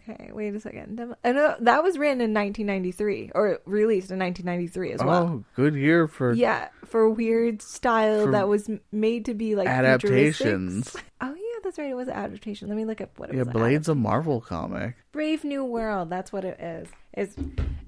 Okay, 0.08 0.30
wait 0.32 0.54
a 0.54 0.60
second. 0.60 0.96
Dem- 0.96 1.16
I 1.24 1.32
know 1.32 1.56
that 1.60 1.82
was 1.82 1.96
written 1.96 2.20
in 2.20 2.34
1993 2.34 3.30
or 3.34 3.60
released 3.64 4.10
in 4.10 4.18
1993 4.18 4.92
as 4.92 5.02
well. 5.02 5.22
Oh, 5.22 5.44
good 5.56 5.74
year 5.74 6.06
for 6.06 6.34
Yeah, 6.34 6.68
for 6.84 7.08
weird 7.08 7.62
style 7.62 8.26
For 8.26 8.32
that 8.32 8.46
was 8.46 8.68
made 8.92 9.24
to 9.24 9.34
be 9.34 9.56
like 9.56 9.66
adaptations. 9.68 10.94
Oh 11.22 11.34
yeah, 11.34 11.49
that's 11.62 11.78
right. 11.78 11.90
It 11.90 11.94
was 11.94 12.08
an 12.08 12.14
adaptation. 12.14 12.68
Let 12.68 12.76
me 12.76 12.84
look 12.84 13.00
up 13.00 13.18
what 13.18 13.30
it 13.30 13.34
Yeah, 13.34 13.40
was. 13.40 13.48
Yeah, 13.48 13.52
Blade's 13.52 13.88
a 13.88 13.94
Marvel 13.94 14.40
comic. 14.40 14.94
Brave 15.12 15.44
New 15.44 15.64
World. 15.64 16.10
That's 16.10 16.32
what 16.32 16.44
it 16.44 16.58
is. 16.60 16.88
It's 17.12 17.36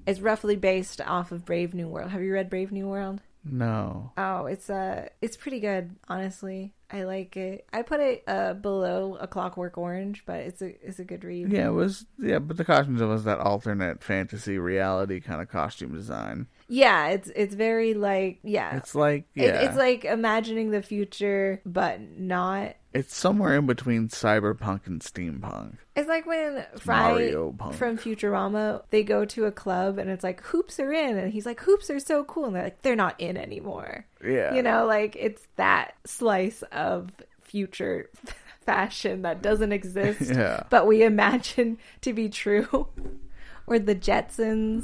it's 0.05 0.19
roughly 0.19 0.55
based 0.55 0.99
off 1.01 1.31
of 1.31 1.45
Brave 1.45 1.73
New 1.73 1.87
World. 1.87 2.11
Have 2.11 2.21
you 2.21 2.33
read 2.33 2.49
Brave 2.49 2.71
New 2.71 2.87
World? 2.87 3.21
No. 3.45 4.11
Oh, 4.17 4.45
it's 4.45 4.69
uh 4.69 5.09
it's 5.21 5.35
pretty 5.37 5.59
good, 5.59 5.95
honestly. 6.07 6.73
I 6.89 7.03
like 7.03 7.35
it. 7.35 7.65
I 7.73 7.81
put 7.81 7.99
it 7.99 8.23
uh 8.27 8.53
below 8.53 9.17
A 9.19 9.27
Clockwork 9.27 9.77
Orange, 9.77 10.23
but 10.25 10.37
it's 10.41 10.61
a 10.61 10.67
it's 10.87 10.99
a 10.99 11.03
good 11.03 11.23
read. 11.25 11.51
Yeah, 11.51 11.67
it 11.67 11.71
was 11.71 12.05
yeah, 12.21 12.39
but 12.39 12.55
the 12.57 12.63
costumes 12.63 13.01
was 13.01 13.25
that 13.25 13.39
alternate 13.39 14.01
fantasy 14.03 14.57
reality 14.57 15.19
kind 15.19 15.41
of 15.41 15.49
costume 15.49 15.93
design. 15.93 16.47
Yeah, 16.69 17.09
it's 17.09 17.29
it's 17.35 17.53
very 17.55 17.93
like 17.95 18.39
yeah. 18.43 18.77
It's 18.77 18.95
like 18.95 19.25
It- 19.35 19.43
yeah, 19.43 19.61
it's 19.67 19.77
like 19.77 20.05
imagining 20.05 20.71
the 20.71 20.81
future, 20.81 21.61
but 21.65 21.99
not. 22.01 22.75
It's 22.93 23.15
somewhere 23.15 23.55
in 23.57 23.65
between 23.65 24.07
cyberpunk 24.09 24.85
and 24.87 25.01
steampunk. 25.01 25.77
It's 25.95 26.07
like 26.07 26.25
when 26.25 26.65
Fry 26.77 27.31
from 27.31 27.97
Futurama 27.97 28.83
they 28.89 29.03
go 29.03 29.25
to 29.25 29.45
a 29.45 29.51
club 29.51 29.97
and 29.97 30.09
it's 30.09 30.23
like 30.23 30.41
hoops 30.41 30.79
are 30.79 30.91
in, 30.91 31.17
and 31.17 31.31
he's 31.33 31.45
like 31.45 31.59
hoops 31.61 31.89
are 31.89 31.99
so 31.99 32.23
cool, 32.23 32.45
and 32.45 32.55
they're 32.55 32.63
like 32.63 32.81
they're 32.81 32.95
not 32.95 33.19
in 33.19 33.37
anymore. 33.37 34.05
Yeah, 34.23 34.53
You 34.53 34.61
know, 34.63 34.85
like 34.85 35.15
it's 35.19 35.45
that 35.57 35.95
slice 36.05 36.63
of 36.71 37.09
future 37.41 38.09
fashion 38.65 39.21
that 39.23 39.41
doesn't 39.41 39.71
exist, 39.73 40.21
Yeah. 40.33 40.63
but 40.69 40.87
we 40.87 41.03
imagine 41.03 41.77
to 42.01 42.13
be 42.13 42.29
true. 42.29 42.87
or 43.67 43.79
the 43.79 43.95
Jetsons. 43.95 44.83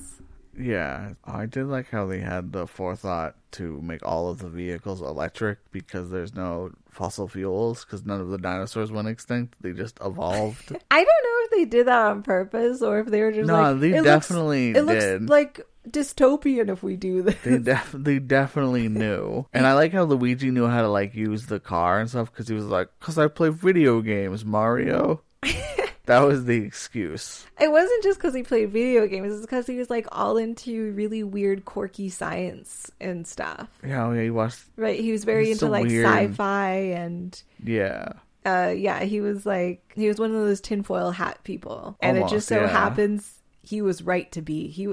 Yeah, 0.59 1.13
I 1.23 1.45
did 1.45 1.65
like 1.67 1.89
how 1.89 2.05
they 2.05 2.19
had 2.19 2.51
the 2.51 2.67
forethought 2.67 3.35
to 3.51 3.81
make 3.81 4.05
all 4.05 4.29
of 4.29 4.39
the 4.39 4.49
vehicles 4.49 5.01
electric 5.01 5.59
because 5.71 6.09
there's 6.09 6.35
no 6.35 6.71
fossil 6.89 7.27
fuels 7.29 7.85
because 7.85 8.05
none 8.05 8.19
of 8.19 8.27
the 8.29 8.37
dinosaurs 8.37 8.91
went 8.91 9.07
extinct. 9.07 9.55
They 9.61 9.71
just 9.71 9.97
evolved. 10.03 10.75
I 10.91 10.97
don't 10.97 11.05
know 11.05 11.45
if 11.45 11.51
they 11.51 11.65
did 11.65 11.87
that 11.87 12.07
on 12.07 12.23
purpose 12.23 12.81
or 12.81 12.99
if 12.99 13.07
they 13.07 13.21
were 13.21 13.31
just 13.31 13.47
No, 13.47 13.53
like 13.71 13.79
they 13.79 13.89
"It 13.93 14.03
looks- 14.03 14.27
definitely 14.27 14.71
it 14.71 14.81
looks 14.83 15.29
like 15.29 15.61
dystopian 15.89 16.69
if 16.69 16.83
we 16.83 16.97
do 16.97 17.21
this. 17.23 17.37
they 17.43 17.57
def- 17.57 17.95
they 17.97 18.19
definitely 18.19 18.89
knew. 19.01 19.45
And 19.53 19.65
I 19.65 19.73
like 19.75 19.93
how 19.93 20.03
Luigi 20.03 20.51
knew 20.51 20.67
how 20.67 20.81
to 20.81 20.89
like 20.89 21.15
use 21.15 21.45
the 21.45 21.59
car 21.61 21.99
and 22.01 22.09
stuff 22.09 22.31
because 22.31 22.47
he 22.49 22.53
was 22.53 22.65
like, 22.65 22.89
"Cause 22.99 23.17
I 23.17 23.27
play 23.29 23.47
video 23.49 24.01
games, 24.01 24.43
Mario." 24.43 25.21
that 26.09 26.19
was 26.19 26.45
the 26.45 26.57
excuse. 26.57 27.45
It 27.59 27.71
wasn't 27.71 28.03
just 28.03 28.19
because 28.19 28.33
he 28.33 28.43
played 28.43 28.71
video 28.71 29.07
games; 29.07 29.31
it's 29.31 29.41
because 29.41 29.65
he 29.67 29.77
was 29.77 29.89
like 29.89 30.07
all 30.11 30.37
into 30.37 30.91
really 30.91 31.23
weird, 31.23 31.65
quirky 31.65 32.09
science 32.09 32.91
and 32.99 33.25
stuff. 33.25 33.69
Yeah, 33.83 34.11
yeah, 34.13 34.23
he 34.23 34.29
watched. 34.29 34.61
Right? 34.75 34.99
He 34.99 35.11
was 35.11 35.23
very 35.23 35.47
into 35.47 35.59
so 35.61 35.69
like 35.69 35.85
weird. 35.87 36.05
sci-fi 36.05 36.69
and. 36.71 37.41
Yeah, 37.63 38.13
Uh, 38.45 38.73
yeah, 38.75 39.03
he 39.03 39.21
was 39.21 39.45
like 39.45 39.81
he 39.95 40.07
was 40.07 40.19
one 40.19 40.31
of 40.31 40.37
those 40.37 40.61
tinfoil 40.61 41.11
hat 41.11 41.39
people, 41.43 41.97
and 42.01 42.17
it 42.17 42.27
just 42.27 42.47
so 42.47 42.61
yeah. 42.61 42.67
happens 42.67 43.35
he 43.61 43.81
was 43.81 44.01
right 44.01 44.31
to 44.31 44.41
be 44.41 44.67
he 44.69 44.87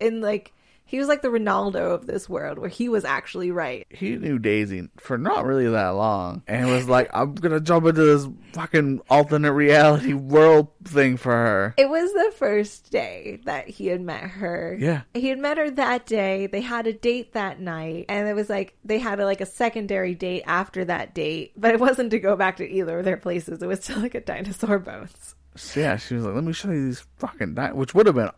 in 0.00 0.20
like 0.20 0.52
he 0.94 1.00
was 1.00 1.08
like 1.08 1.22
the 1.22 1.28
Ronaldo 1.28 1.92
of 1.92 2.06
this 2.06 2.28
world, 2.28 2.56
where 2.56 2.68
he 2.68 2.88
was 2.88 3.04
actually 3.04 3.50
right. 3.50 3.84
he 3.90 4.14
knew 4.14 4.38
Daisy 4.38 4.88
for 4.98 5.18
not 5.18 5.44
really 5.44 5.68
that 5.68 5.88
long, 5.88 6.44
and 6.46 6.70
was 6.70 6.88
like, 6.88 7.10
"I'm 7.12 7.34
gonna 7.34 7.58
jump 7.58 7.86
into 7.86 8.04
this 8.04 8.28
fucking 8.52 9.00
alternate 9.10 9.54
reality 9.54 10.12
world 10.12 10.68
thing 10.84 11.16
for 11.16 11.32
her." 11.32 11.74
It 11.76 11.88
was 11.88 12.12
the 12.12 12.32
first 12.36 12.92
day 12.92 13.40
that 13.44 13.68
he 13.68 13.88
had 13.88 14.02
met 14.02 14.20
her. 14.20 14.76
Yeah. 14.78 15.00
He 15.14 15.30
had 15.30 15.40
met 15.40 15.58
her 15.58 15.68
that 15.72 16.06
day. 16.06 16.46
They 16.46 16.60
had 16.60 16.86
a 16.86 16.92
date 16.92 17.32
that 17.32 17.58
night. 17.58 18.04
And 18.08 18.28
it 18.28 18.34
was 18.34 18.48
like 18.48 18.76
they 18.84 19.00
had 19.00 19.18
a, 19.18 19.24
like 19.24 19.40
a 19.40 19.46
secondary 19.46 20.14
date 20.14 20.44
after 20.46 20.84
that 20.84 21.12
date. 21.12 21.54
But 21.56 21.72
it 21.72 21.80
wasn't 21.80 22.12
to 22.12 22.20
go 22.20 22.36
back 22.36 22.58
to 22.58 22.70
either 22.70 23.00
of 23.00 23.04
their 23.04 23.16
places. 23.16 23.60
It 23.60 23.66
was 23.66 23.80
to 23.80 23.98
like 23.98 24.14
a 24.14 24.20
dinosaur 24.20 24.78
bones. 24.78 25.34
So 25.56 25.80
yeah, 25.80 25.96
she 25.96 26.14
was 26.14 26.24
like, 26.24 26.36
"Let 26.36 26.44
me 26.44 26.52
show 26.52 26.70
you 26.70 26.86
these 26.86 27.04
fucking," 27.18 27.54
di-, 27.54 27.72
which 27.72 27.94
would 27.94 28.06
have 28.06 28.14
been 28.14 28.30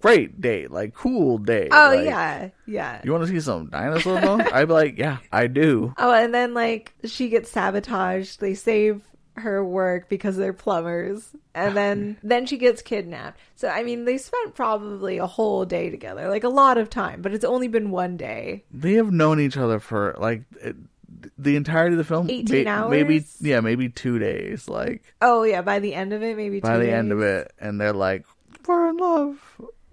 great 0.00 0.40
date, 0.40 0.70
like 0.70 0.94
cool 0.94 1.38
date. 1.38 1.68
Oh 1.72 1.92
like, 1.94 2.04
yeah. 2.04 2.48
Yeah. 2.66 3.00
You 3.04 3.12
want 3.12 3.24
to 3.24 3.30
see 3.30 3.40
some 3.40 3.68
dinosaur 3.68 4.20
bones? 4.20 4.44
I'd 4.52 4.66
be 4.66 4.72
like, 4.72 4.98
"Yeah, 4.98 5.18
I 5.32 5.46
do." 5.46 5.94
Oh, 5.98 6.12
and 6.12 6.34
then 6.34 6.54
like 6.54 6.92
she 7.04 7.28
gets 7.28 7.50
sabotaged. 7.50 8.40
They 8.40 8.54
save 8.54 9.02
her 9.34 9.64
work 9.64 10.08
because 10.08 10.36
they're 10.36 10.52
plumbers. 10.52 11.30
And 11.54 11.76
then 11.76 12.16
then 12.22 12.46
she 12.46 12.56
gets 12.56 12.82
kidnapped. 12.82 13.38
So 13.56 13.68
I 13.68 13.82
mean, 13.82 14.04
they 14.04 14.18
spent 14.18 14.54
probably 14.54 15.18
a 15.18 15.26
whole 15.26 15.64
day 15.64 15.90
together. 15.90 16.28
Like 16.28 16.44
a 16.44 16.48
lot 16.48 16.78
of 16.78 16.90
time, 16.90 17.22
but 17.22 17.32
it's 17.32 17.44
only 17.44 17.68
been 17.68 17.90
one 17.90 18.16
day. 18.16 18.64
They 18.70 18.94
have 18.94 19.12
known 19.12 19.40
each 19.40 19.56
other 19.56 19.80
for 19.80 20.16
like 20.18 20.42
it, 20.62 20.76
the 21.38 21.56
entirety 21.56 21.94
of 21.94 21.98
the 21.98 22.04
film. 22.04 22.30
18 22.30 22.64
Maybe 22.90 23.16
hours? 23.16 23.36
yeah, 23.40 23.60
maybe 23.60 23.88
two 23.88 24.18
days. 24.18 24.68
Like 24.68 25.02
Oh 25.20 25.42
yeah, 25.42 25.62
by 25.62 25.78
the 25.78 25.94
end 25.94 26.12
of 26.12 26.22
it 26.22 26.36
maybe 26.36 26.60
by 26.60 26.78
the 26.78 26.90
end 26.90 27.12
of 27.12 27.20
it, 27.20 27.52
and 27.58 27.80
they're 27.80 27.92
like, 27.92 28.24
"We're 28.66 28.88
in 28.88 28.96
love, 28.96 29.38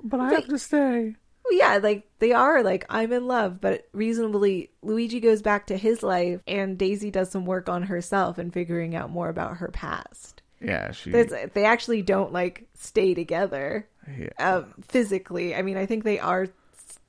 but 0.09 0.19
I 0.19 0.33
have 0.33 0.47
to 0.47 0.57
stay." 0.57 1.15
Well, 1.45 1.57
yeah, 1.57 1.79
like 1.81 2.09
they 2.19 2.33
are 2.33 2.63
like 2.63 2.85
I'm 2.89 3.13
in 3.13 3.25
love, 3.25 3.61
but 3.61 3.87
reasonably 3.93 4.71
Luigi 4.81 5.19
goes 5.19 5.41
back 5.41 5.67
to 5.67 5.77
his 5.77 6.03
life 6.03 6.41
and 6.45 6.77
Daisy 6.77 7.09
does 7.09 7.31
some 7.31 7.45
work 7.45 7.69
on 7.69 7.83
herself 7.83 8.37
and 8.37 8.51
figuring 8.53 8.95
out 8.95 9.09
more 9.09 9.29
about 9.29 9.57
her 9.57 9.69
past. 9.69 10.41
Yeah, 10.59 10.91
she. 10.91 11.11
There's, 11.11 11.31
they 11.53 11.65
actually 11.65 12.01
don't 12.01 12.33
like 12.33 12.67
stay 12.73 13.13
together 13.13 13.87
yeah. 14.17 14.29
um, 14.39 14.73
physically. 14.81 15.55
I 15.55 15.61
mean, 15.61 15.77
I 15.77 15.85
think 15.85 16.03
they 16.03 16.19
are 16.19 16.43
s- 16.43 16.51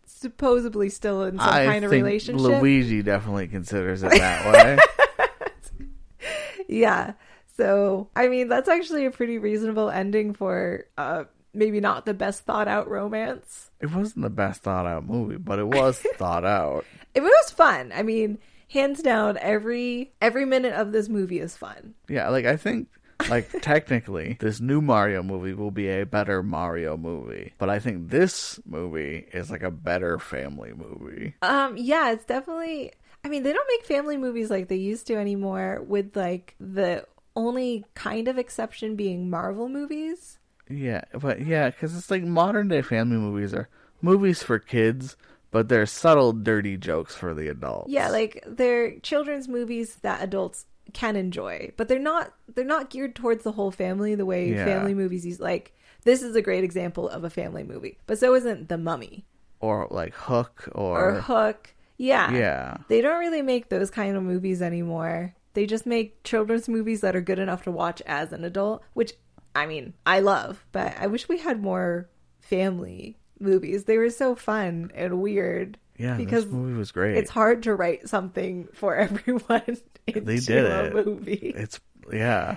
supposedly 0.06 0.88
still 0.90 1.24
in 1.24 1.38
some 1.38 1.48
I 1.48 1.64
kind 1.64 1.84
of 1.84 1.90
think 1.90 2.04
relationship. 2.04 2.62
Luigi 2.62 3.02
definitely 3.02 3.48
considers 3.48 4.02
it 4.02 4.10
that 4.10 4.52
way. 4.52 4.78
Yeah. 6.68 7.14
So, 7.56 8.08
I 8.14 8.28
mean, 8.28 8.48
that's 8.48 8.68
actually 8.68 9.06
a 9.06 9.10
pretty 9.10 9.38
reasonable 9.38 9.90
ending 9.90 10.34
for 10.34 10.84
uh 10.96 11.24
maybe 11.52 11.80
not 11.80 12.06
the 12.06 12.14
best 12.14 12.44
thought 12.44 12.68
out 12.68 12.88
romance. 12.88 13.70
It 13.80 13.94
wasn't 13.94 14.22
the 14.22 14.30
best 14.30 14.62
thought 14.62 14.86
out 14.86 15.06
movie, 15.06 15.36
but 15.36 15.58
it 15.58 15.66
was 15.66 15.98
thought 16.16 16.44
out. 16.44 16.84
It 17.14 17.22
was 17.22 17.50
fun. 17.50 17.92
I 17.94 18.02
mean, 18.02 18.38
hands 18.70 19.02
down, 19.02 19.38
every 19.38 20.12
every 20.20 20.44
minute 20.44 20.74
of 20.74 20.92
this 20.92 21.08
movie 21.08 21.40
is 21.40 21.56
fun. 21.56 21.94
Yeah, 22.08 22.28
like 22.28 22.44
I 22.46 22.56
think 22.56 22.88
like 23.28 23.50
technically 23.62 24.36
this 24.40 24.60
new 24.60 24.80
Mario 24.80 25.22
movie 25.22 25.54
will 25.54 25.70
be 25.70 25.88
a 25.88 26.04
better 26.04 26.42
Mario 26.42 26.96
movie, 26.96 27.54
but 27.58 27.68
I 27.68 27.78
think 27.78 28.10
this 28.10 28.60
movie 28.64 29.26
is 29.32 29.50
like 29.50 29.62
a 29.62 29.70
better 29.70 30.18
family 30.18 30.72
movie. 30.72 31.34
Um, 31.42 31.76
yeah, 31.76 32.12
it's 32.12 32.24
definitely. 32.24 32.92
I 33.24 33.28
mean, 33.28 33.42
they 33.42 33.52
don't 33.52 33.68
make 33.68 33.84
family 33.84 34.16
movies 34.16 34.48
like 34.48 34.68
they 34.68 34.76
used 34.76 35.08
to 35.08 35.16
anymore. 35.16 35.82
With 35.86 36.16
like 36.16 36.54
the 36.60 37.04
only 37.34 37.84
kind 37.94 38.28
of 38.28 38.38
exception 38.38 38.96
being 38.96 39.30
Marvel 39.30 39.68
movies. 39.68 40.37
Yeah, 40.70 41.02
but 41.20 41.44
yeah, 41.46 41.70
because 41.70 41.96
it's 41.96 42.10
like 42.10 42.22
modern 42.24 42.68
day 42.68 42.82
family 42.82 43.16
movies 43.16 43.54
are 43.54 43.68
movies 44.02 44.42
for 44.42 44.58
kids, 44.58 45.16
but 45.50 45.68
they're 45.68 45.86
subtle, 45.86 46.32
dirty 46.32 46.76
jokes 46.76 47.14
for 47.14 47.34
the 47.34 47.48
adults. 47.48 47.90
Yeah, 47.90 48.08
like 48.10 48.42
they're 48.46 48.98
children's 49.00 49.48
movies 49.48 49.96
that 50.02 50.22
adults 50.22 50.66
can 50.92 51.16
enjoy, 51.16 51.72
but 51.76 51.88
they're 51.88 51.98
not 51.98 52.32
they're 52.54 52.64
not 52.64 52.90
geared 52.90 53.14
towards 53.14 53.44
the 53.44 53.52
whole 53.52 53.70
family 53.70 54.14
the 54.14 54.26
way 54.26 54.50
Yeah. 54.52 54.64
family 54.64 54.94
movies 54.94 55.26
use. 55.26 55.40
Like 55.40 55.72
this 56.04 56.22
is 56.22 56.34
a 56.36 56.42
great 56.42 56.64
example 56.64 57.08
of 57.08 57.24
a 57.24 57.30
family 57.30 57.64
movie, 57.64 57.98
but 58.06 58.18
so 58.18 58.34
isn't 58.34 58.68
The 58.68 58.78
Mummy 58.78 59.26
or 59.60 59.86
like 59.90 60.14
Hook 60.14 60.68
or, 60.74 61.16
or 61.16 61.20
Hook. 61.20 61.74
Yeah, 62.00 62.30
yeah, 62.32 62.76
They 62.88 63.00
don't 63.00 63.18
really 63.18 63.42
make 63.42 63.70
those 63.70 63.90
kind 63.90 64.16
of 64.16 64.22
movies 64.22 64.62
anymore. 64.62 65.34
They 65.54 65.66
just 65.66 65.84
make 65.84 66.22
children's 66.22 66.68
movies 66.68 67.00
that 67.00 67.16
are 67.16 67.20
good 67.20 67.40
enough 67.40 67.64
to 67.64 67.72
watch 67.72 68.00
as 68.06 68.32
an 68.32 68.44
adult, 68.44 68.82
which 68.94 69.14
I 69.58 69.66
mean, 69.66 69.94
I 70.06 70.20
love, 70.20 70.64
but 70.72 70.94
I 70.98 71.06
wish 71.08 71.28
we 71.28 71.38
had 71.38 71.60
more 71.62 72.08
family 72.40 73.18
movies. 73.40 73.84
They 73.84 73.98
were 73.98 74.10
so 74.10 74.34
fun 74.34 74.90
and 74.94 75.20
weird. 75.20 75.78
yeah. 75.96 76.16
because 76.16 76.44
this 76.46 76.52
movie 76.54 76.76
was 76.78 76.90
great. 76.92 77.16
It's 77.16 77.30
hard 77.30 77.62
to 77.64 77.74
write 77.74 78.08
something 78.08 78.68
for 78.72 78.94
everyone 79.06 79.78
They 80.06 80.38
did 80.38 80.64
a 80.64 80.86
it. 80.86 80.94
movie. 80.94 81.52
It's 81.56 81.80
yeah. 82.12 82.56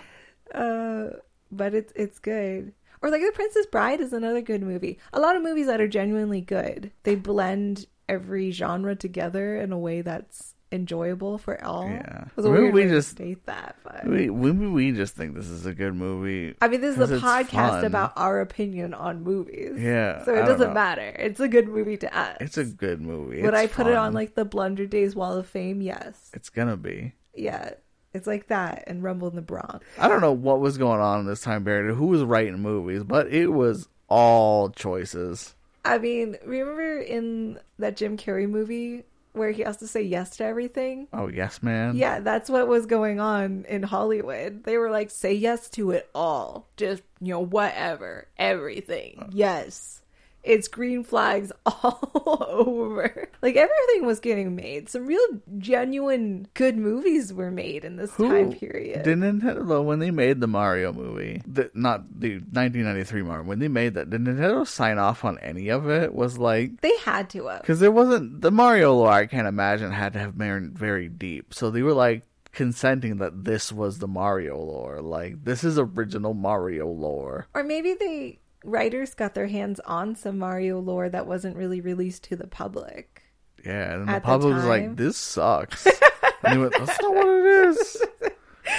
Uh, 0.54 1.08
but 1.52 1.74
it's 1.74 1.92
it's 1.96 2.20
good. 2.20 2.74
Or 3.02 3.10
like 3.10 3.22
The 3.22 3.32
Princess 3.34 3.66
Bride 3.66 4.00
is 4.00 4.14
another 4.14 4.42
good 4.42 4.62
movie. 4.62 5.00
A 5.12 5.20
lot 5.20 5.36
of 5.36 5.42
movies 5.42 5.66
that 5.68 5.82
are 5.82 5.88
genuinely 5.88 6.42
good. 6.42 6.92
They 7.04 7.16
blend 7.16 7.88
every 8.08 8.52
genre 8.52 8.96
together 8.96 9.56
in 9.58 9.72
a 9.72 9.78
way 9.80 10.02
that's 10.02 10.54
enjoyable 10.72 11.38
for 11.38 11.64
all. 11.64 11.86
Yeah. 11.86 12.24
It 12.26 12.36
was 12.38 12.46
a 12.46 12.50
Maybe 12.50 12.72
we 12.72 12.84
just- 12.86 13.10
state 13.12 13.46
that, 13.46 13.76
but 13.84 14.06
We 14.08 14.30
we 14.30 14.52
we 14.52 14.92
just 14.92 15.16
think 15.16 15.36
this 15.36 15.48
is 15.50 15.66
a 15.66 15.74
good 15.74 15.94
movie. 15.96 16.56
I 16.62 16.68
mean, 16.68 16.82
this 16.82 16.98
is 16.98 17.12
a 17.12 17.18
podcast 17.18 17.52
fun. 17.52 17.86
about 17.86 18.14
our 18.16 18.40
opinion 18.42 18.94
on 18.94 19.24
movies. 19.24 19.80
Yeah, 19.80 20.24
So 20.24 20.34
it 20.34 20.46
doesn't 20.46 20.70
know. 20.70 20.74
matter. 20.74 21.14
It's 21.20 21.40
a 21.40 21.48
good 21.48 21.68
movie 21.68 21.98
to 21.98 22.18
us. 22.18 22.38
It's 22.40 22.58
a 22.58 22.66
good 22.66 23.02
movie. 23.02 23.42
Would 23.42 23.54
It's 23.54 23.64
I 23.64 23.68
put 23.68 23.88
it 23.88 23.96
on 23.96 24.14
like 24.14 24.36
the 24.36 24.46
Blunder 24.46 24.86
Days 24.86 25.16
Wall 25.16 25.34
of 25.38 25.48
Fame? 25.48 25.82
Yes. 25.82 26.32
It's 26.34 26.50
gonna 26.50 26.78
be. 26.78 27.14
Yeah. 27.36 27.72
It's 28.14 28.28
like 28.28 28.48
that 28.48 28.84
and 28.88 29.02
Rumble 29.04 29.30
in 29.30 29.36
the 29.36 29.42
Bronx. 29.42 29.86
I 29.98 30.08
don't 30.10 30.20
know 30.22 30.34
what 30.34 30.60
was 30.60 30.78
going 30.78 31.00
on 31.00 31.22
in 31.22 31.26
this 31.28 31.42
time 31.42 31.64
period. 31.64 31.96
Who 31.96 32.08
was 32.08 32.24
writing 32.24 32.60
movies, 32.60 33.04
but 33.04 33.28
it 33.28 33.48
was 33.48 33.88
all 34.10 34.70
choices. 34.70 35.56
I 35.86 35.98
mean, 35.98 36.38
remember 36.46 36.98
in 37.00 37.58
that 37.80 37.96
Jim 37.98 38.18
Carrey 38.18 38.50
movie 38.50 39.04
where 39.34 39.52
he 39.52 39.62
has 39.64 39.78
to 39.78 39.88
say 39.88 40.02
yes 40.02 40.38
to 40.38 40.44
everything? 40.44 41.08
Oh 41.14 41.28
yes, 41.28 41.62
man. 41.64 41.96
Yeah, 41.96 42.20
that's 42.20 42.50
what 42.50 42.68
was 42.68 42.86
going 42.86 43.20
on 43.20 43.66
in 43.68 43.84
Hollywood. 43.84 44.64
They 44.64 44.78
were 44.78 44.90
like, 44.90 45.10
say 45.12 45.34
yes 45.34 45.70
to 45.72 45.92
it 45.92 46.10
all. 46.14 46.68
Just, 46.78 47.04
you 47.20 47.34
know, 47.34 47.40
whatever. 47.40 48.28
Everything. 48.38 49.20
Uh, 49.20 49.30
yes. 49.32 50.01
It's 50.44 50.68
green 50.68 51.04
flags 51.04 51.52
all 51.66 52.46
over. 52.50 53.30
Like 53.42 53.56
everything 53.56 54.06
was 54.06 54.20
getting 54.20 54.56
made. 54.56 54.90
Some 54.90 55.06
real 55.06 55.26
genuine 55.58 56.48
good 56.54 56.78
movies 56.78 57.34
were 57.34 57.52
made 57.52 57.86
in 57.86 57.96
this 57.98 58.12
Who 58.16 58.30
time 58.30 58.54
period. 58.54 59.04
Did 59.04 59.20
Nintendo 59.20 59.84
when 59.84 60.00
they 60.00 60.12
made 60.12 60.42
the 60.42 60.48
Mario 60.48 60.92
movie, 60.94 61.42
the, 61.46 61.70
not 61.74 62.20
the 62.20 62.36
1993 62.36 63.22
Mario, 63.22 63.44
when 63.44 63.60
they 63.60 63.68
made 63.68 63.94
that, 63.94 64.10
did 64.10 64.22
Nintendo 64.22 64.66
sign 64.68 64.98
off 64.98 65.24
on 65.24 65.38
any 65.40 65.70
of 65.70 65.90
it? 65.90 66.14
Was 66.14 66.38
like 66.38 66.82
they 66.82 66.96
had 66.98 67.30
to 67.32 67.48
have. 67.48 67.62
because 67.62 67.80
there 67.80 67.92
wasn't 67.92 68.42
the 68.42 68.52
Mario 68.52 68.96
lore. 68.96 69.12
I 69.12 69.26
can't 69.28 69.48
imagine 69.48 69.92
had 69.92 70.14
to 70.14 70.20
have 70.20 70.38
been 70.38 70.72
very 70.74 71.08
deep. 71.08 71.54
So 71.54 71.70
they 71.70 71.82
were 71.84 71.94
like 71.94 72.24
consenting 72.52 73.18
that 73.18 73.46
this 73.46 73.72
was 73.72 74.00
the 74.00 74.08
Mario 74.08 74.58
lore. 74.60 75.02
Like 75.02 75.44
this 75.44 75.64
is 75.64 75.80
original 75.80 76.34
Mario 76.34 76.88
lore. 76.88 77.48
Or 77.54 77.64
maybe 77.64 77.94
they 77.94 78.40
writers 78.64 79.14
got 79.14 79.34
their 79.34 79.48
hands 79.48 79.80
on 79.86 80.16
some 80.16 80.38
Mario 80.38 80.80
lore 80.80 81.10
that 81.10 81.28
wasn't 81.28 81.58
really 81.58 81.82
released 81.82 82.24
to 82.26 82.36
the 82.36 82.48
public. 82.48 83.24
Yeah, 83.66 83.94
and 83.94 84.08
the 84.08 84.12
At 84.12 84.24
the 84.24 84.26
public 84.26 84.56
was 84.56 84.66
like, 84.66 84.96
"This 84.96 85.18
sucks." 85.18 85.86
and 86.44 86.54
they 86.54 86.58
went, 86.58 86.74
"That's 86.78 87.02
not 87.02 87.14
what 87.14 87.28
it 87.28 87.46
is. 87.46 88.04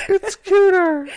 It's 0.09 0.37
cuter." 0.37 1.09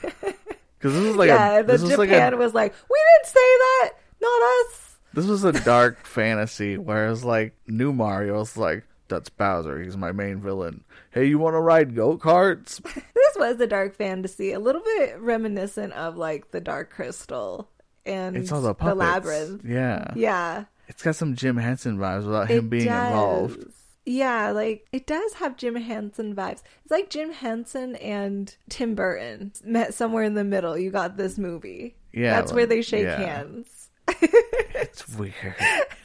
Because 0.00 0.94
this 0.94 1.06
was 1.06 1.16
like 1.16 1.28
yeah, 1.28 1.58
a 1.58 1.62
the 1.62 1.72
this 1.72 1.82
was 1.82 1.90
Japan 1.92 2.08
like 2.08 2.32
a 2.32 2.36
was 2.36 2.54
like, 2.54 2.74
we 2.90 2.98
didn't 3.14 3.32
say 3.32 3.40
that, 3.40 3.90
not 4.20 4.42
us. 4.42 4.96
this 5.12 5.26
was 5.26 5.44
a 5.44 5.52
dark 5.52 6.04
fantasy. 6.06 6.76
Whereas 6.76 7.24
like 7.24 7.54
new 7.68 7.92
Mario's 7.92 8.56
like, 8.56 8.84
"That's 9.08 9.28
Bowser. 9.28 9.80
He's 9.80 9.96
my 9.96 10.10
main 10.12 10.40
villain." 10.40 10.84
Hey, 11.10 11.26
you 11.26 11.38
want 11.38 11.54
to 11.54 11.60
ride 11.60 11.94
go 11.94 12.18
karts? 12.18 12.80
This 13.32 13.48
was 13.48 13.60
a 13.62 13.66
dark 13.66 13.94
fantasy, 13.96 14.52
a 14.52 14.58
little 14.58 14.82
bit 14.82 15.18
reminiscent 15.18 15.94
of 15.94 16.18
like 16.18 16.50
the 16.50 16.60
Dark 16.60 16.90
Crystal 16.90 17.70
and 18.06 18.36
It's 18.36 18.50
all 18.52 18.60
the 18.60 18.74
puppets. 18.74 18.98
labyrinth. 18.98 19.64
Yeah. 19.64 20.12
Yeah, 20.16 20.64
it's 20.88 21.02
got 21.02 21.16
some 21.16 21.34
Jim 21.36 21.56
Henson 21.56 21.98
vibes 21.98 22.24
without 22.26 22.48
him 22.48 22.66
it 22.66 22.70
being 22.70 22.84
does. 22.86 23.06
involved. 23.12 23.64
Yeah, 24.04 24.50
like 24.50 24.86
it 24.92 25.06
does 25.06 25.34
have 25.34 25.56
Jim 25.56 25.76
Henson 25.76 26.34
vibes. 26.34 26.62
It's 26.82 26.90
like 26.90 27.08
Jim 27.08 27.32
Henson 27.32 27.94
and 27.96 28.54
Tim 28.68 28.94
Burton 28.96 29.52
met 29.64 29.94
somewhere 29.94 30.24
in 30.24 30.34
the 30.34 30.42
middle. 30.44 30.76
You 30.76 30.90
got 30.90 31.16
this 31.16 31.38
movie. 31.38 31.94
Yeah, 32.12 32.34
that's 32.34 32.52
where 32.52 32.66
they 32.66 32.82
shake 32.82 33.04
yeah. 33.04 33.16
hands. 33.20 33.90
It's 34.08 35.08
weird. 35.16 35.34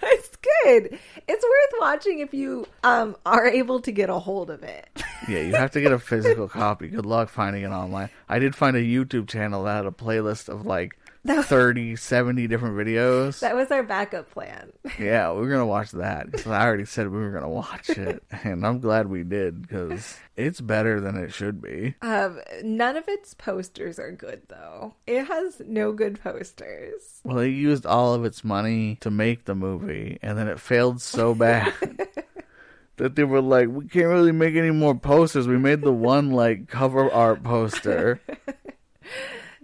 it's 0.03 0.29
good. 0.63 0.99
It's 1.27 1.43
worth 1.43 1.81
watching 1.81 2.19
if 2.19 2.33
you 2.33 2.67
um 2.83 3.15
are 3.25 3.47
able 3.47 3.79
to 3.81 3.91
get 3.91 4.09
a 4.11 4.19
hold 4.19 4.49
of 4.49 4.63
it. 4.63 4.87
Yeah, 5.27 5.39
you 5.41 5.55
have 5.55 5.71
to 5.71 5.81
get 5.81 5.91
a 5.91 5.97
physical 5.99 6.47
copy. 6.47 6.87
Good 6.87 7.05
luck 7.05 7.27
finding 7.29 7.63
it 7.63 7.69
online. 7.71 8.09
I 8.29 8.37
did 8.39 8.55
find 8.55 8.77
a 8.77 8.81
YouTube 8.81 9.27
channel 9.27 9.63
that 9.63 9.77
had 9.77 9.85
a 9.87 9.91
playlist 9.91 10.47
of 10.47 10.65
like 10.65 10.95
That- 11.25 11.45
30, 11.45 11.95
70 11.97 12.47
different 12.47 12.75
videos. 12.77 13.39
That 13.41 13.55
was 13.55 13.69
our 13.71 13.83
backup 13.83 14.31
plan. 14.31 14.71
Yeah, 14.97 15.33
we 15.33 15.45
are 15.45 15.49
gonna 15.49 15.65
watch 15.65 15.91
that 15.91 16.31
because 16.31 16.47
I 16.47 16.65
already 16.65 16.85
said 16.85 17.09
we 17.09 17.17
were 17.19 17.31
gonna 17.31 17.49
watch 17.49 17.89
it, 17.89 18.23
and 18.43 18.65
I'm 18.65 18.79
glad 18.79 19.07
we 19.07 19.23
did 19.23 19.61
because 19.61 20.17
it's 20.37 20.61
better 20.61 21.01
than 21.01 21.17
it 21.17 21.33
should 21.33 21.61
be. 21.61 21.95
Um, 22.01 22.39
none 22.63 22.95
of 22.95 23.07
its 23.09 23.33
posters 23.33 23.99
are 23.99 24.11
good 24.11 24.43
though. 24.47 24.93
It 25.05 25.25
has 25.25 25.61
no 25.65 25.91
good 25.91 26.21
posters. 26.21 27.19
Well, 27.23 27.37
they 27.37 27.49
used 27.49 27.85
all 27.85 28.13
of 28.13 28.23
its 28.23 28.43
money 28.45 28.95
to 29.01 29.11
make 29.11 29.45
the 29.45 29.55
movie, 29.55 30.19
and 30.21 30.37
then 30.37 30.47
it 30.47 30.59
failed 30.61 31.01
so 31.01 31.35
bad 31.35 31.73
that 32.97 33.15
they 33.15 33.25
were 33.25 33.41
like, 33.41 33.67
"We 33.67 33.87
can't 33.87 34.07
really 34.07 34.31
make 34.31 34.55
any 34.55 34.71
more 34.71 34.95
posters." 34.95 35.47
We 35.47 35.57
made 35.57 35.81
the 35.81 35.91
one 35.91 36.31
like 36.31 36.67
cover 36.69 37.11
art 37.11 37.43
poster. 37.43 38.21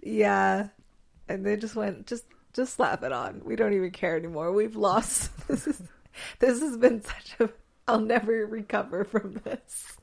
Yeah, 0.06 0.68
and 1.30 1.46
they 1.46 1.56
just 1.58 1.76
went 1.76 2.08
just 2.08 2.26
just 2.54 2.76
slap 2.76 3.04
it 3.04 3.12
on. 3.12 3.42
We 3.44 3.56
don't 3.56 3.74
even 3.74 3.92
care 3.92 4.16
anymore. 4.16 4.52
We've 4.52 4.76
lost. 4.76 5.32
This 5.48 5.68
is 5.68 5.82
this 6.40 6.60
has 6.62 6.78
been 6.78 7.04
such 7.04 7.36
a. 7.40 7.50
I'll 7.88 8.00
never 8.00 8.46
recover 8.46 9.04
from 9.04 9.42
this. 9.44 9.98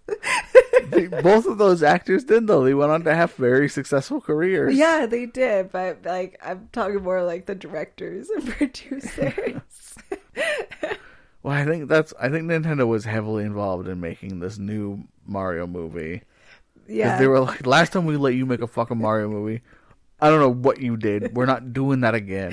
Both 1.22 1.46
of 1.46 1.56
those 1.59 1.83
actors 1.85 2.24
did 2.24 2.46
though. 2.48 2.64
They 2.64 2.74
went 2.74 2.90
on 2.90 3.04
to 3.04 3.14
have 3.14 3.33
very 3.35 3.68
successful 3.68 4.20
careers. 4.20 4.76
yeah, 4.76 5.06
they 5.06 5.26
did, 5.26 5.70
but 5.70 6.04
like 6.04 6.38
I'm 6.44 6.68
talking 6.72 7.02
more 7.02 7.22
like 7.22 7.46
the 7.46 7.54
directors 7.54 8.28
and 8.30 8.46
producers. 8.56 9.94
Well, 11.42 11.54
I 11.54 11.64
think 11.64 11.88
that's. 11.88 12.12
I 12.20 12.28
think 12.28 12.44
Nintendo 12.44 12.87
was 12.87 13.06
heavily 13.06 13.44
involved 13.44 13.88
in 13.88 13.98
making 13.98 14.40
this 14.40 14.59
new 14.59 15.04
Mario 15.26 15.66
movie. 15.66 16.22
Yeah, 16.87 17.16
they 17.16 17.26
were 17.26 17.40
like, 17.40 17.66
last 17.66 17.92
time 17.94 18.04
we 18.04 18.18
let 18.18 18.35
you 18.35 18.44
make 18.44 18.61
a 18.61 18.66
fucking 18.66 18.98
Mario 18.98 19.28
movie, 19.30 19.62
I 20.20 20.28
don't 20.28 20.40
know 20.40 20.52
what 20.52 20.80
you 20.80 20.96
did. 20.96 21.35
We're 21.35 21.46
not 21.46 21.72
doing 21.72 22.00
that 22.00 22.14
again. 22.14 22.52